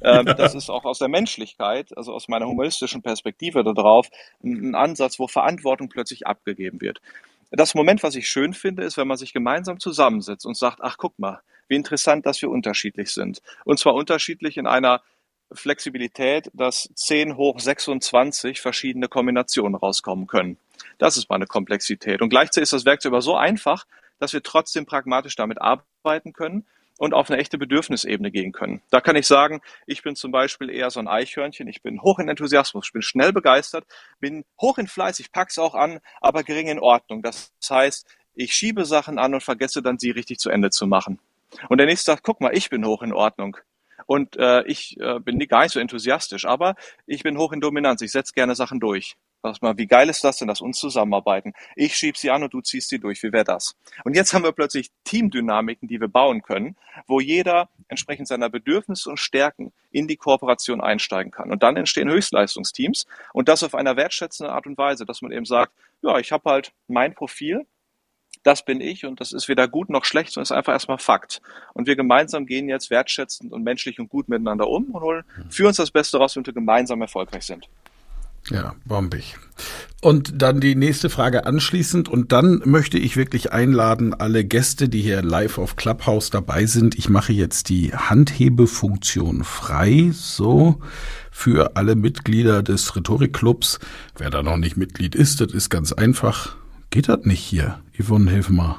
Ähm, 0.00 0.26
das 0.26 0.54
ist 0.54 0.70
auch 0.70 0.84
aus 0.84 1.00
der 1.00 1.08
Menschlichkeit, 1.08 1.96
also 1.96 2.12
aus 2.12 2.28
meiner 2.28 2.46
humanistischen 2.46 3.02
Perspektive 3.02 3.64
darauf, 3.64 4.08
ein 4.44 4.76
Ansatz, 4.76 5.18
wo 5.18 5.26
Verantwortung 5.26 5.88
plötzlich 5.88 6.28
abgegeben 6.28 6.80
wird. 6.80 7.00
Das 7.50 7.74
Moment, 7.74 8.04
was 8.04 8.14
ich 8.14 8.28
schön 8.28 8.52
finde, 8.52 8.84
ist, 8.84 8.96
wenn 8.96 9.08
man 9.08 9.16
sich 9.16 9.32
gemeinsam 9.32 9.80
zusammensetzt 9.80 10.46
und 10.46 10.56
sagt, 10.56 10.78
ach 10.80 10.96
guck 10.96 11.18
mal, 11.18 11.40
wie 11.68 11.76
interessant, 11.76 12.26
dass 12.26 12.40
wir 12.42 12.50
unterschiedlich 12.50 13.10
sind. 13.10 13.42
Und 13.64 13.78
zwar 13.78 13.94
unterschiedlich 13.94 14.56
in 14.56 14.66
einer 14.66 15.02
Flexibilität, 15.52 16.50
dass 16.54 16.88
10 16.94 17.36
hoch 17.36 17.60
26 17.60 18.60
verschiedene 18.60 19.08
Kombinationen 19.08 19.76
rauskommen 19.76 20.26
können. 20.26 20.58
Das 20.98 21.16
ist 21.16 21.30
meine 21.30 21.46
Komplexität. 21.46 22.20
Und 22.20 22.30
gleichzeitig 22.30 22.64
ist 22.64 22.72
das 22.72 22.84
Werkzeug 22.84 23.12
aber 23.12 23.22
so 23.22 23.36
einfach, 23.36 23.86
dass 24.18 24.32
wir 24.32 24.42
trotzdem 24.42 24.86
pragmatisch 24.86 25.36
damit 25.36 25.58
arbeiten 25.60 26.32
können 26.32 26.66
und 26.98 27.14
auf 27.14 27.30
eine 27.30 27.38
echte 27.38 27.58
Bedürfnisebene 27.58 28.30
gehen 28.30 28.52
können. 28.52 28.82
Da 28.90 29.00
kann 29.00 29.16
ich 29.16 29.26
sagen, 29.26 29.60
ich 29.86 30.02
bin 30.02 30.16
zum 30.16 30.32
Beispiel 30.32 30.70
eher 30.70 30.90
so 30.90 31.00
ein 31.00 31.08
Eichhörnchen, 31.08 31.68
ich 31.68 31.82
bin 31.82 32.00
hoch 32.02 32.18
in 32.18 32.28
Enthusiasmus, 32.28 32.86
ich 32.86 32.92
bin 32.92 33.02
schnell 33.02 33.32
begeistert, 33.32 33.84
bin 34.18 34.44
hoch 34.60 34.78
in 34.78 34.86
Fleiß, 34.86 35.20
ich 35.20 35.30
pack's 35.30 35.58
auch 35.58 35.74
an, 35.74 36.00
aber 36.20 36.42
gering 36.42 36.68
in 36.68 36.80
Ordnung. 36.80 37.22
Das 37.22 37.52
heißt, 37.68 38.06
ich 38.34 38.54
schiebe 38.54 38.84
Sachen 38.84 39.18
an 39.18 39.34
und 39.34 39.42
vergesse 39.42 39.82
dann, 39.82 39.98
sie 39.98 40.10
richtig 40.10 40.38
zu 40.38 40.50
Ende 40.50 40.70
zu 40.70 40.86
machen. 40.86 41.18
Und 41.68 41.78
der 41.78 41.86
nächste 41.86 42.12
sagt, 42.12 42.22
guck 42.22 42.40
mal, 42.40 42.56
ich 42.56 42.70
bin 42.70 42.84
hoch 42.84 43.02
in 43.02 43.12
Ordnung. 43.12 43.56
Und 44.06 44.36
äh, 44.36 44.62
ich 44.66 44.98
äh, 45.00 45.18
bin 45.18 45.38
gar 45.40 45.62
nicht 45.62 45.72
so 45.72 45.80
enthusiastisch, 45.80 46.44
aber 46.44 46.76
ich 47.06 47.22
bin 47.22 47.38
hoch 47.38 47.52
in 47.52 47.60
Dominanz. 47.60 48.02
Ich 48.02 48.12
setze 48.12 48.32
gerne 48.32 48.54
Sachen 48.54 48.78
durch. 48.78 49.16
Sag 49.42 49.62
mal, 49.62 49.78
wie 49.78 49.86
geil 49.86 50.08
ist 50.08 50.24
das 50.24 50.38
denn, 50.38 50.48
dass 50.48 50.60
uns 50.60 50.78
zusammenarbeiten? 50.78 51.52
Ich 51.76 51.96
schieb 51.96 52.16
sie 52.16 52.30
an 52.30 52.42
und 52.42 52.52
du 52.52 52.60
ziehst 52.60 52.88
sie 52.88 52.98
durch. 52.98 53.22
Wie 53.22 53.32
wäre 53.32 53.44
das? 53.44 53.76
Und 54.04 54.16
jetzt 54.16 54.34
haben 54.34 54.44
wir 54.44 54.52
plötzlich 54.52 54.90
Teamdynamiken, 55.04 55.88
die 55.88 56.00
wir 56.00 56.08
bauen 56.08 56.42
können, 56.42 56.76
wo 57.06 57.20
jeder 57.20 57.68
entsprechend 57.88 58.28
seiner 58.28 58.48
Bedürfnisse 58.48 59.08
und 59.08 59.18
Stärken 59.18 59.72
in 59.90 60.08
die 60.08 60.16
Kooperation 60.16 60.80
einsteigen 60.80 61.30
kann. 61.30 61.52
Und 61.52 61.62
dann 61.62 61.76
entstehen 61.76 62.10
Höchstleistungsteams 62.10 63.06
und 63.32 63.48
das 63.48 63.62
auf 63.62 63.74
einer 63.74 63.96
wertschätzenden 63.96 64.52
Art 64.52 64.66
und 64.66 64.78
Weise, 64.78 65.06
dass 65.06 65.22
man 65.22 65.32
eben 65.32 65.44
sagt, 65.44 65.72
ja, 66.02 66.18
ich 66.18 66.32
habe 66.32 66.50
halt 66.50 66.72
mein 66.88 67.14
Profil, 67.14 67.66
das 68.46 68.64
bin 68.64 68.80
ich 68.80 69.04
und 69.04 69.20
das 69.20 69.32
ist 69.32 69.48
weder 69.48 69.66
gut 69.66 69.90
noch 69.90 70.04
schlecht, 70.04 70.32
sondern 70.32 70.44
ist 70.44 70.52
einfach 70.52 70.72
erstmal 70.72 70.98
Fakt. 70.98 71.42
Und 71.74 71.86
wir 71.86 71.96
gemeinsam 71.96 72.46
gehen 72.46 72.68
jetzt 72.68 72.90
wertschätzend 72.90 73.52
und 73.52 73.64
menschlich 73.64 73.98
und 73.98 74.08
gut 74.08 74.28
miteinander 74.28 74.68
um 74.68 74.84
und 74.92 75.02
holen 75.02 75.24
für 75.50 75.66
uns 75.66 75.78
das 75.78 75.90
Beste 75.90 76.18
raus, 76.18 76.36
wenn 76.36 76.46
wir 76.46 76.52
gemeinsam 76.52 77.00
erfolgreich 77.02 77.44
sind. 77.44 77.68
Ja, 78.50 78.76
bombig. 78.84 79.36
Und 80.00 80.40
dann 80.40 80.60
die 80.60 80.76
nächste 80.76 81.10
Frage 81.10 81.46
anschließend. 81.46 82.08
Und 82.08 82.30
dann 82.30 82.62
möchte 82.64 82.96
ich 82.96 83.16
wirklich 83.16 83.52
einladen, 83.52 84.14
alle 84.14 84.44
Gäste, 84.44 84.88
die 84.88 85.02
hier 85.02 85.22
live 85.22 85.58
auf 85.58 85.74
Clubhouse 85.74 86.30
dabei 86.30 86.66
sind. 86.66 86.96
Ich 86.96 87.08
mache 87.08 87.32
jetzt 87.32 87.68
die 87.68 87.92
Handhebefunktion 87.92 89.42
frei. 89.42 90.10
So. 90.12 90.80
Für 91.32 91.76
alle 91.76 91.96
Mitglieder 91.96 92.62
des 92.62 92.94
Rhetorikclubs. 92.94 93.80
Wer 94.16 94.30
da 94.30 94.44
noch 94.44 94.58
nicht 94.58 94.76
Mitglied 94.76 95.16
ist, 95.16 95.40
das 95.40 95.52
ist 95.52 95.68
ganz 95.68 95.92
einfach. 95.92 96.56
Geht 96.96 97.10
das 97.10 97.26
nicht 97.26 97.40
hier? 97.40 97.78
Yvonne, 98.00 98.30
hilf 98.30 98.48
mal. 98.48 98.76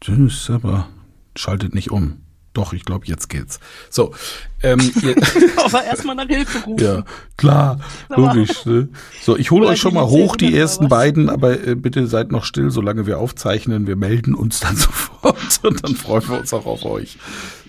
Tschüss, 0.00 0.48
aber 0.48 0.86
schaltet 1.34 1.74
nicht 1.74 1.90
um. 1.90 2.18
Doch, 2.52 2.72
ich 2.72 2.84
glaube, 2.84 3.06
jetzt 3.06 3.28
geht's. 3.28 3.58
So. 3.90 4.14
Ähm, 4.62 4.78
aber 5.64 5.82
erstmal 5.82 6.14
nach 6.14 6.28
Hilfe 6.28 6.60
rufen. 6.60 6.84
Ja, 6.84 7.02
klar, 7.36 7.80
logisch. 8.10 8.64
Ne? 8.64 8.90
So, 9.22 9.36
ich 9.36 9.50
hole 9.50 9.66
euch 9.66 9.80
schon 9.80 9.94
mal 9.94 10.06
hoch, 10.06 10.36
die 10.36 10.56
ersten 10.56 10.86
beiden, 10.86 11.28
aber 11.28 11.66
äh, 11.66 11.74
bitte 11.74 12.06
seid 12.06 12.30
noch 12.30 12.44
still, 12.44 12.70
solange 12.70 13.06
wir 13.08 13.18
aufzeichnen. 13.18 13.88
Wir 13.88 13.96
melden 13.96 14.36
uns 14.36 14.60
dann 14.60 14.76
sofort 14.76 15.58
und 15.64 15.82
dann 15.82 15.96
freuen 15.96 16.28
wir 16.28 16.38
uns 16.38 16.54
auch 16.54 16.66
auf 16.66 16.84
euch. 16.84 17.18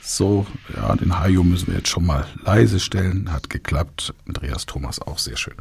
So, 0.03 0.45
ja, 0.75 0.95
den 0.97 1.19
Hajo 1.19 1.43
müssen 1.43 1.69
wir 1.69 1.77
jetzt 1.77 1.89
schon 1.89 2.05
mal 2.05 2.27
leise 2.45 2.79
stellen. 2.79 3.33
Hat 3.33 3.49
geklappt. 3.49 4.13
Andreas 4.27 4.67
Thomas 4.67 5.01
auch 5.01 5.17
sehr 5.17 5.35
schön. 5.35 5.55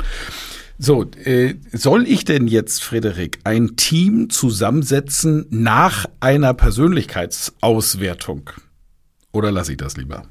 So, 0.81 1.11
äh, 1.25 1.57
soll 1.73 2.07
ich 2.07 2.25
denn 2.25 2.47
jetzt, 2.47 2.85
Frederik, 2.85 3.41
ein 3.43 3.75
Team 3.75 4.31
zusammensetzen 4.31 5.45
nach 5.51 6.07
einer 6.21 6.55
Persönlichkeitsauswertung? 6.55 8.51
Oder 9.33 9.51
lasse 9.51 9.73
ich 9.73 9.79
das 9.79 9.97
lieber? 9.97 10.29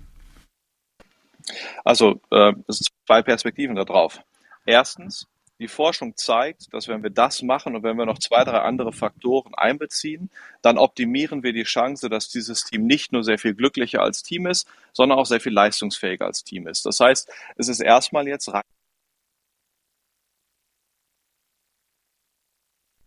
Also, 1.83 2.21
äh, 2.31 2.53
es 2.67 2.77
sind 2.77 2.87
zwei 3.05 3.21
Perspektiven 3.23 3.75
da 3.75 3.83
drauf. 3.83 4.21
Erstens, 4.65 5.27
die 5.59 5.67
Forschung 5.67 6.15
zeigt, 6.15 6.73
dass 6.73 6.87
wenn 6.87 7.03
wir 7.03 7.09
das 7.09 7.41
machen 7.41 7.75
und 7.75 7.83
wenn 7.83 7.97
wir 7.97 8.05
noch 8.05 8.19
zwei, 8.19 8.45
drei 8.45 8.59
andere 8.59 8.93
Faktoren 8.93 9.53
einbeziehen, 9.53 10.29
dann 10.61 10.77
optimieren 10.77 11.43
wir 11.43 11.51
die 11.51 11.63
Chance, 11.63 12.07
dass 12.09 12.29
dieses 12.29 12.63
Team 12.63 12.85
nicht 12.85 13.11
nur 13.11 13.25
sehr 13.25 13.37
viel 13.37 13.53
glücklicher 13.53 14.01
als 14.01 14.23
Team 14.23 14.47
ist, 14.47 14.65
sondern 14.93 15.19
auch 15.19 15.25
sehr 15.25 15.41
viel 15.41 15.53
leistungsfähiger 15.53 16.25
als 16.25 16.45
Team 16.45 16.67
ist. 16.67 16.85
Das 16.85 17.01
heißt, 17.01 17.29
es 17.57 17.67
ist 17.67 17.81
erstmal 17.81 18.27
jetzt 18.29 18.53
rein 18.53 18.61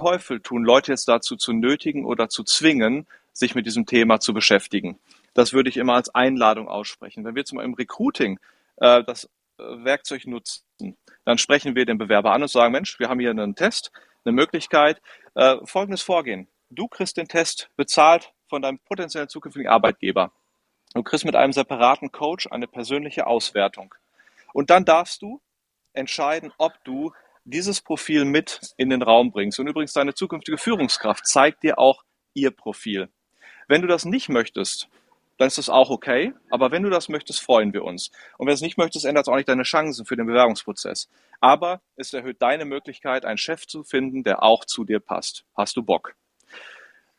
Teufel 0.00 0.40
tun, 0.40 0.64
Leute 0.64 0.92
jetzt 0.92 1.08
dazu 1.08 1.36
zu 1.36 1.52
nötigen 1.52 2.06
oder 2.06 2.30
zu 2.30 2.42
zwingen, 2.42 3.06
sich 3.34 3.54
mit 3.54 3.66
diesem 3.66 3.84
Thema 3.84 4.18
zu 4.18 4.32
beschäftigen. 4.32 4.98
Das 5.34 5.52
würde 5.52 5.68
ich 5.68 5.76
immer 5.76 5.94
als 5.94 6.14
Einladung 6.14 6.68
aussprechen. 6.68 7.24
Wenn 7.24 7.34
wir 7.34 7.44
zum 7.44 7.56
Beispiel 7.56 7.70
im 7.70 7.74
Recruiting 7.74 8.40
äh, 8.76 9.04
das 9.04 9.24
äh, 9.58 9.62
Werkzeug 9.84 10.26
nutzen, 10.26 10.96
dann 11.24 11.36
sprechen 11.36 11.74
wir 11.74 11.84
den 11.84 11.98
Bewerber 11.98 12.32
an 12.32 12.42
und 12.42 12.48
sagen, 12.48 12.72
Mensch, 12.72 12.98
wir 12.98 13.10
haben 13.10 13.20
hier 13.20 13.30
einen 13.30 13.54
Test, 13.54 13.92
eine 14.24 14.32
Möglichkeit, 14.32 15.02
äh, 15.34 15.56
folgendes 15.64 16.00
Vorgehen. 16.00 16.48
Du 16.70 16.88
kriegst 16.88 17.18
den 17.18 17.28
Test 17.28 17.68
bezahlt 17.76 18.32
von 18.48 18.62
deinem 18.62 18.78
potenziellen 18.78 19.28
zukünftigen 19.28 19.68
Arbeitgeber. 19.68 20.32
Du 20.94 21.02
kriegst 21.02 21.26
mit 21.26 21.36
einem 21.36 21.52
separaten 21.52 22.10
Coach 22.10 22.48
eine 22.50 22.66
persönliche 22.66 23.26
Auswertung. 23.26 23.94
Und 24.54 24.70
dann 24.70 24.86
darfst 24.86 25.20
du 25.20 25.40
entscheiden, 25.92 26.52
ob 26.58 26.72
du 26.84 27.12
dieses 27.44 27.80
Profil 27.80 28.24
mit 28.24 28.60
in 28.76 28.90
den 28.90 29.02
Raum 29.02 29.30
bringst. 29.30 29.58
Und 29.58 29.66
übrigens, 29.66 29.92
deine 29.92 30.14
zukünftige 30.14 30.58
Führungskraft 30.58 31.26
zeigt 31.26 31.62
dir 31.62 31.78
auch 31.78 32.04
ihr 32.34 32.50
Profil. 32.50 33.08
Wenn 33.68 33.82
du 33.82 33.88
das 33.88 34.04
nicht 34.04 34.28
möchtest, 34.28 34.88
dann 35.40 35.46
ist 35.46 35.56
das 35.56 35.70
auch 35.70 35.88
okay. 35.88 36.34
Aber 36.50 36.70
wenn 36.70 36.82
du 36.82 36.90
das 36.90 37.08
möchtest, 37.08 37.40
freuen 37.40 37.72
wir 37.72 37.84
uns. 37.84 38.10
Und 38.36 38.46
wenn 38.46 38.52
du 38.52 38.54
es 38.54 38.60
nicht 38.60 38.76
möchtest, 38.76 39.06
ändert 39.06 39.24
es 39.24 39.28
auch 39.28 39.36
nicht 39.36 39.48
deine 39.48 39.62
Chancen 39.62 40.04
für 40.04 40.16
den 40.16 40.26
Bewerbungsprozess. 40.26 41.08
Aber 41.40 41.80
es 41.96 42.12
erhöht 42.12 42.42
deine 42.42 42.66
Möglichkeit, 42.66 43.24
einen 43.24 43.38
Chef 43.38 43.66
zu 43.66 43.82
finden, 43.82 44.22
der 44.22 44.42
auch 44.42 44.66
zu 44.66 44.84
dir 44.84 45.00
passt. 45.00 45.44
Hast 45.56 45.76
du 45.76 45.82
Bock? 45.82 46.14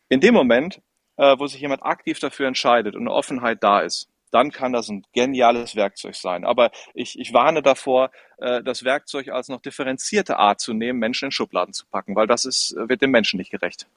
In 0.07 0.19
dem 0.19 0.35
Moment, 0.35 0.81
äh, 1.17 1.35
wo 1.39 1.47
sich 1.47 1.61
jemand 1.61 1.83
aktiv 1.83 2.19
dafür 2.19 2.47
entscheidet 2.47 2.95
und 2.95 3.01
eine 3.01 3.11
Offenheit 3.11 3.63
da 3.63 3.79
ist, 3.79 4.10
dann 4.31 4.51
kann 4.51 4.73
das 4.73 4.89
ein 4.89 5.05
geniales 5.13 5.75
Werkzeug 5.75 6.15
sein. 6.15 6.45
Aber 6.45 6.71
ich, 6.93 7.19
ich 7.19 7.33
warne 7.33 7.61
davor, 7.61 8.11
äh, 8.37 8.63
das 8.63 8.83
Werkzeug 8.83 9.29
als 9.29 9.49
noch 9.49 9.61
differenzierte 9.61 10.37
Art 10.37 10.59
zu 10.59 10.73
nehmen, 10.73 10.99
Menschen 10.99 11.25
in 11.25 11.31
Schubladen 11.31 11.73
zu 11.73 11.85
packen, 11.85 12.15
weil 12.15 12.27
das 12.27 12.45
ist, 12.45 12.75
wird 12.75 13.01
dem 13.01 13.11
Menschen 13.11 13.37
nicht 13.37 13.51
gerecht. 13.51 13.87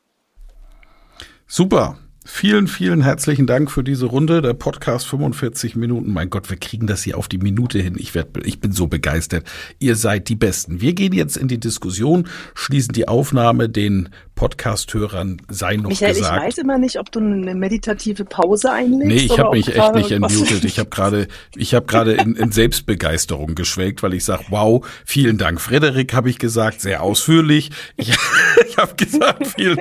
Super. 1.46 1.98
Vielen, 2.26 2.68
vielen 2.68 3.02
herzlichen 3.02 3.46
Dank 3.46 3.70
für 3.70 3.84
diese 3.84 4.06
Runde. 4.06 4.40
Der 4.40 4.54
Podcast 4.54 5.06
45 5.08 5.76
Minuten. 5.76 6.10
Mein 6.10 6.30
Gott, 6.30 6.48
wir 6.48 6.56
kriegen 6.56 6.86
das 6.86 7.02
hier 7.02 7.18
auf 7.18 7.28
die 7.28 7.36
Minute 7.36 7.78
hin. 7.78 7.96
Ich, 7.98 8.14
werd, 8.14 8.28
ich 8.46 8.60
bin 8.60 8.72
so 8.72 8.86
begeistert. 8.86 9.44
Ihr 9.78 9.94
seid 9.94 10.30
die 10.30 10.34
Besten. 10.34 10.80
Wir 10.80 10.94
gehen 10.94 11.12
jetzt 11.12 11.36
in 11.36 11.48
die 11.48 11.60
Diskussion, 11.60 12.26
schließen 12.54 12.94
die 12.94 13.08
Aufnahme 13.08 13.68
den 13.68 14.08
Podcast-Hörern 14.34 15.40
sei 15.48 15.76
noch 15.76 15.90
Michael, 15.90 16.14
gesagt. 16.14 16.36
ich 16.36 16.46
weiß 16.48 16.58
immer 16.58 16.78
nicht, 16.78 16.98
ob 16.98 17.12
du 17.12 17.20
eine 17.20 17.54
meditative 17.54 18.24
Pause 18.24 18.72
einlegst. 18.72 19.06
Nee, 19.06 19.32
ich 19.32 19.38
habe 19.38 19.56
mich 19.56 19.68
echt 19.68 19.94
nicht 19.94 20.10
entmutet. 20.10 20.64
Ich 20.64 20.78
habe 20.78 20.90
gerade 20.90 21.28
ich 21.54 21.74
habe 21.74 21.86
gerade 21.86 22.14
in, 22.14 22.34
in 22.34 22.50
Selbstbegeisterung 22.50 23.54
geschwelgt, 23.54 24.02
weil 24.02 24.14
ich 24.14 24.24
sage, 24.24 24.44
wow, 24.48 24.84
vielen 25.04 25.38
Dank. 25.38 25.60
Frederik 25.60 26.14
habe 26.14 26.30
ich 26.30 26.38
gesagt, 26.38 26.80
sehr 26.80 27.02
ausführlich. 27.02 27.70
Ich, 27.96 28.10
ich 28.68 28.76
habe 28.76 28.94
gesagt, 28.96 29.46
viel, 29.46 29.76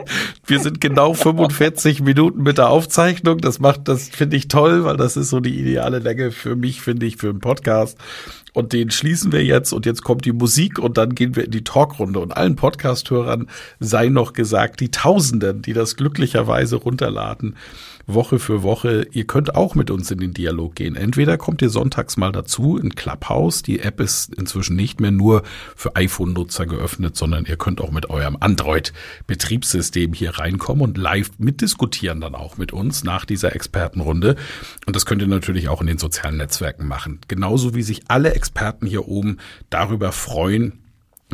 wir 0.46 0.60
sind 0.60 0.80
genau 0.80 1.14
45 1.14 2.06
Minuten 2.34 2.44
mit 2.44 2.58
der 2.58 2.70
Aufzeichnung. 2.70 3.40
Das 3.40 3.60
macht, 3.60 3.88
das 3.88 4.10
finde 4.10 4.38
ich 4.38 4.48
toll, 4.48 4.84
weil 4.84 4.98
das 4.98 5.18
ist 5.18 5.30
so 5.30 5.40
die 5.40 5.60
ideale 5.60 6.00
Länge 6.00 6.32
für 6.32 6.56
mich, 6.56 6.82
finde 6.82 7.06
ich, 7.06 7.18
für 7.18 7.30
einen 7.30 7.40
Podcast. 7.40 7.98
Und 8.54 8.74
den 8.74 8.92
schließen 8.92 9.32
wir 9.32 9.44
jetzt 9.44 9.74
und 9.74 9.86
jetzt 9.86 10.04
kommt 10.04 10.26
die 10.26 10.32
Musik 10.32 10.78
und 10.78 10.98
dann 10.98 11.16
gehen 11.16 11.36
wir 11.36 11.46
in 11.46 11.52
die 11.52 11.64
Talkrunde. 11.64 12.20
Und 12.20 12.36
allen 12.36 12.56
Podcast-Hörern 12.56 13.48
sei 13.80 14.10
noch 14.10 14.34
gesagt, 14.34 14.80
die 14.80 14.92
Tausenden, 14.92 15.62
die 15.62 15.74
das 15.74 15.96
glücklicherweise 15.96 16.76
runterladen, 16.76 17.56
Woche 18.06 18.38
für 18.38 18.64
Woche. 18.64 19.08
Ihr 19.12 19.26
könnt 19.26 19.56
auch 19.56 19.76
mit 19.76 19.90
uns 19.90 20.12
in 20.12 20.20
den 20.20 20.34
Dialog 20.34 20.76
gehen. 20.76 20.96
Entweder 20.96 21.38
kommt 21.38 21.62
ihr 21.62 21.70
sonntags 21.70 22.18
mal 22.18 22.32
dazu 22.32 22.78
in 22.78 22.96
Clubhouse. 22.96 23.64
Die 23.64 23.80
App 23.80 24.00
ist 24.00 24.34
inzwischen 24.36 24.76
nicht 24.76 25.00
mehr 25.00 25.12
nur 25.12 25.44
für 25.76 25.96
iPhone-Nutzer 25.96 26.66
geöffnet, 26.66 27.16
sondern 27.16 27.46
ihr 27.46 27.56
könnt 27.56 27.80
auch 27.80 27.92
mit 27.92 28.10
eurem 28.10 28.38
Android-Betriebssystem 28.40 30.14
hier 30.14 30.38
reinkommen 30.38 30.84
und 30.84 30.98
live 30.98 31.32
mitdiskutieren 31.38 32.20
dann 32.20 32.36
auch 32.36 32.58
mit 32.58 32.74
uns 32.74 33.04
nach 33.04 33.26
dieser 33.26 33.56
Expertenrunde. 33.56 34.36
Und 34.86 34.96
das 34.96 35.06
könnt 35.06 35.22
ihr 35.22 35.28
natürlich 35.28 35.70
auch 35.70 35.82
in 35.82 35.88
den 35.88 35.98
sozialen 35.98 36.38
Netzwerken 36.38 36.88
machen. 36.88 37.22
Genauso 37.28 37.74
wie 37.74 37.84
sich 37.84 38.04
alle 38.10 38.34
Experten 38.34 38.86
hier 38.86 39.08
oben 39.08 39.38
darüber 39.70 40.12
freuen, 40.12 40.83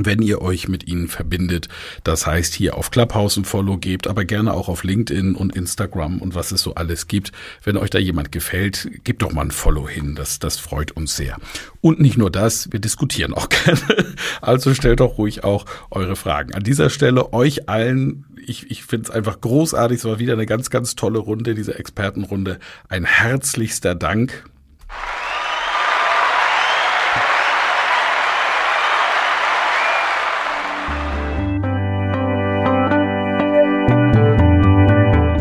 wenn 0.05 0.21
ihr 0.21 0.41
euch 0.41 0.67
mit 0.67 0.87
ihnen 0.87 1.07
verbindet. 1.07 1.67
Das 2.03 2.27
heißt, 2.27 2.53
hier 2.53 2.77
auf 2.77 2.91
Clubhouse 2.91 3.37
ein 3.37 3.45
Follow 3.45 3.77
gebt, 3.77 4.07
aber 4.07 4.25
gerne 4.25 4.53
auch 4.53 4.69
auf 4.69 4.83
LinkedIn 4.83 5.35
und 5.35 5.55
Instagram 5.55 6.19
und 6.19 6.35
was 6.35 6.51
es 6.51 6.61
so 6.61 6.75
alles 6.75 7.07
gibt. 7.07 7.31
Wenn 7.63 7.77
euch 7.77 7.89
da 7.89 7.99
jemand 7.99 8.31
gefällt, 8.31 8.89
gebt 9.03 9.21
doch 9.21 9.31
mal 9.31 9.43
ein 9.43 9.51
Follow 9.51 9.87
hin. 9.87 10.15
Das, 10.15 10.39
das 10.39 10.57
freut 10.57 10.91
uns 10.91 11.15
sehr. 11.15 11.37
Und 11.81 11.99
nicht 11.99 12.17
nur 12.17 12.29
das, 12.29 12.71
wir 12.71 12.79
diskutieren 12.79 13.33
auch 13.33 13.49
gerne. 13.65 13.79
Also 14.41 14.73
stellt 14.73 14.99
doch 14.99 15.17
ruhig 15.17 15.43
auch 15.43 15.65
eure 15.91 16.15
Fragen. 16.15 16.53
An 16.53 16.63
dieser 16.63 16.89
Stelle 16.89 17.33
euch 17.33 17.69
allen, 17.69 18.25
ich, 18.45 18.69
ich 18.71 18.83
finde 18.83 19.09
es 19.09 19.11
einfach 19.11 19.41
großartig. 19.41 19.99
Es 19.99 20.05
war 20.05 20.19
wieder 20.19 20.33
eine 20.33 20.45
ganz, 20.45 20.69
ganz 20.69 20.95
tolle 20.95 21.19
Runde, 21.19 21.55
diese 21.55 21.77
Expertenrunde. 21.77 22.59
Ein 22.87 23.05
herzlichster 23.05 23.95
Dank. 23.95 24.45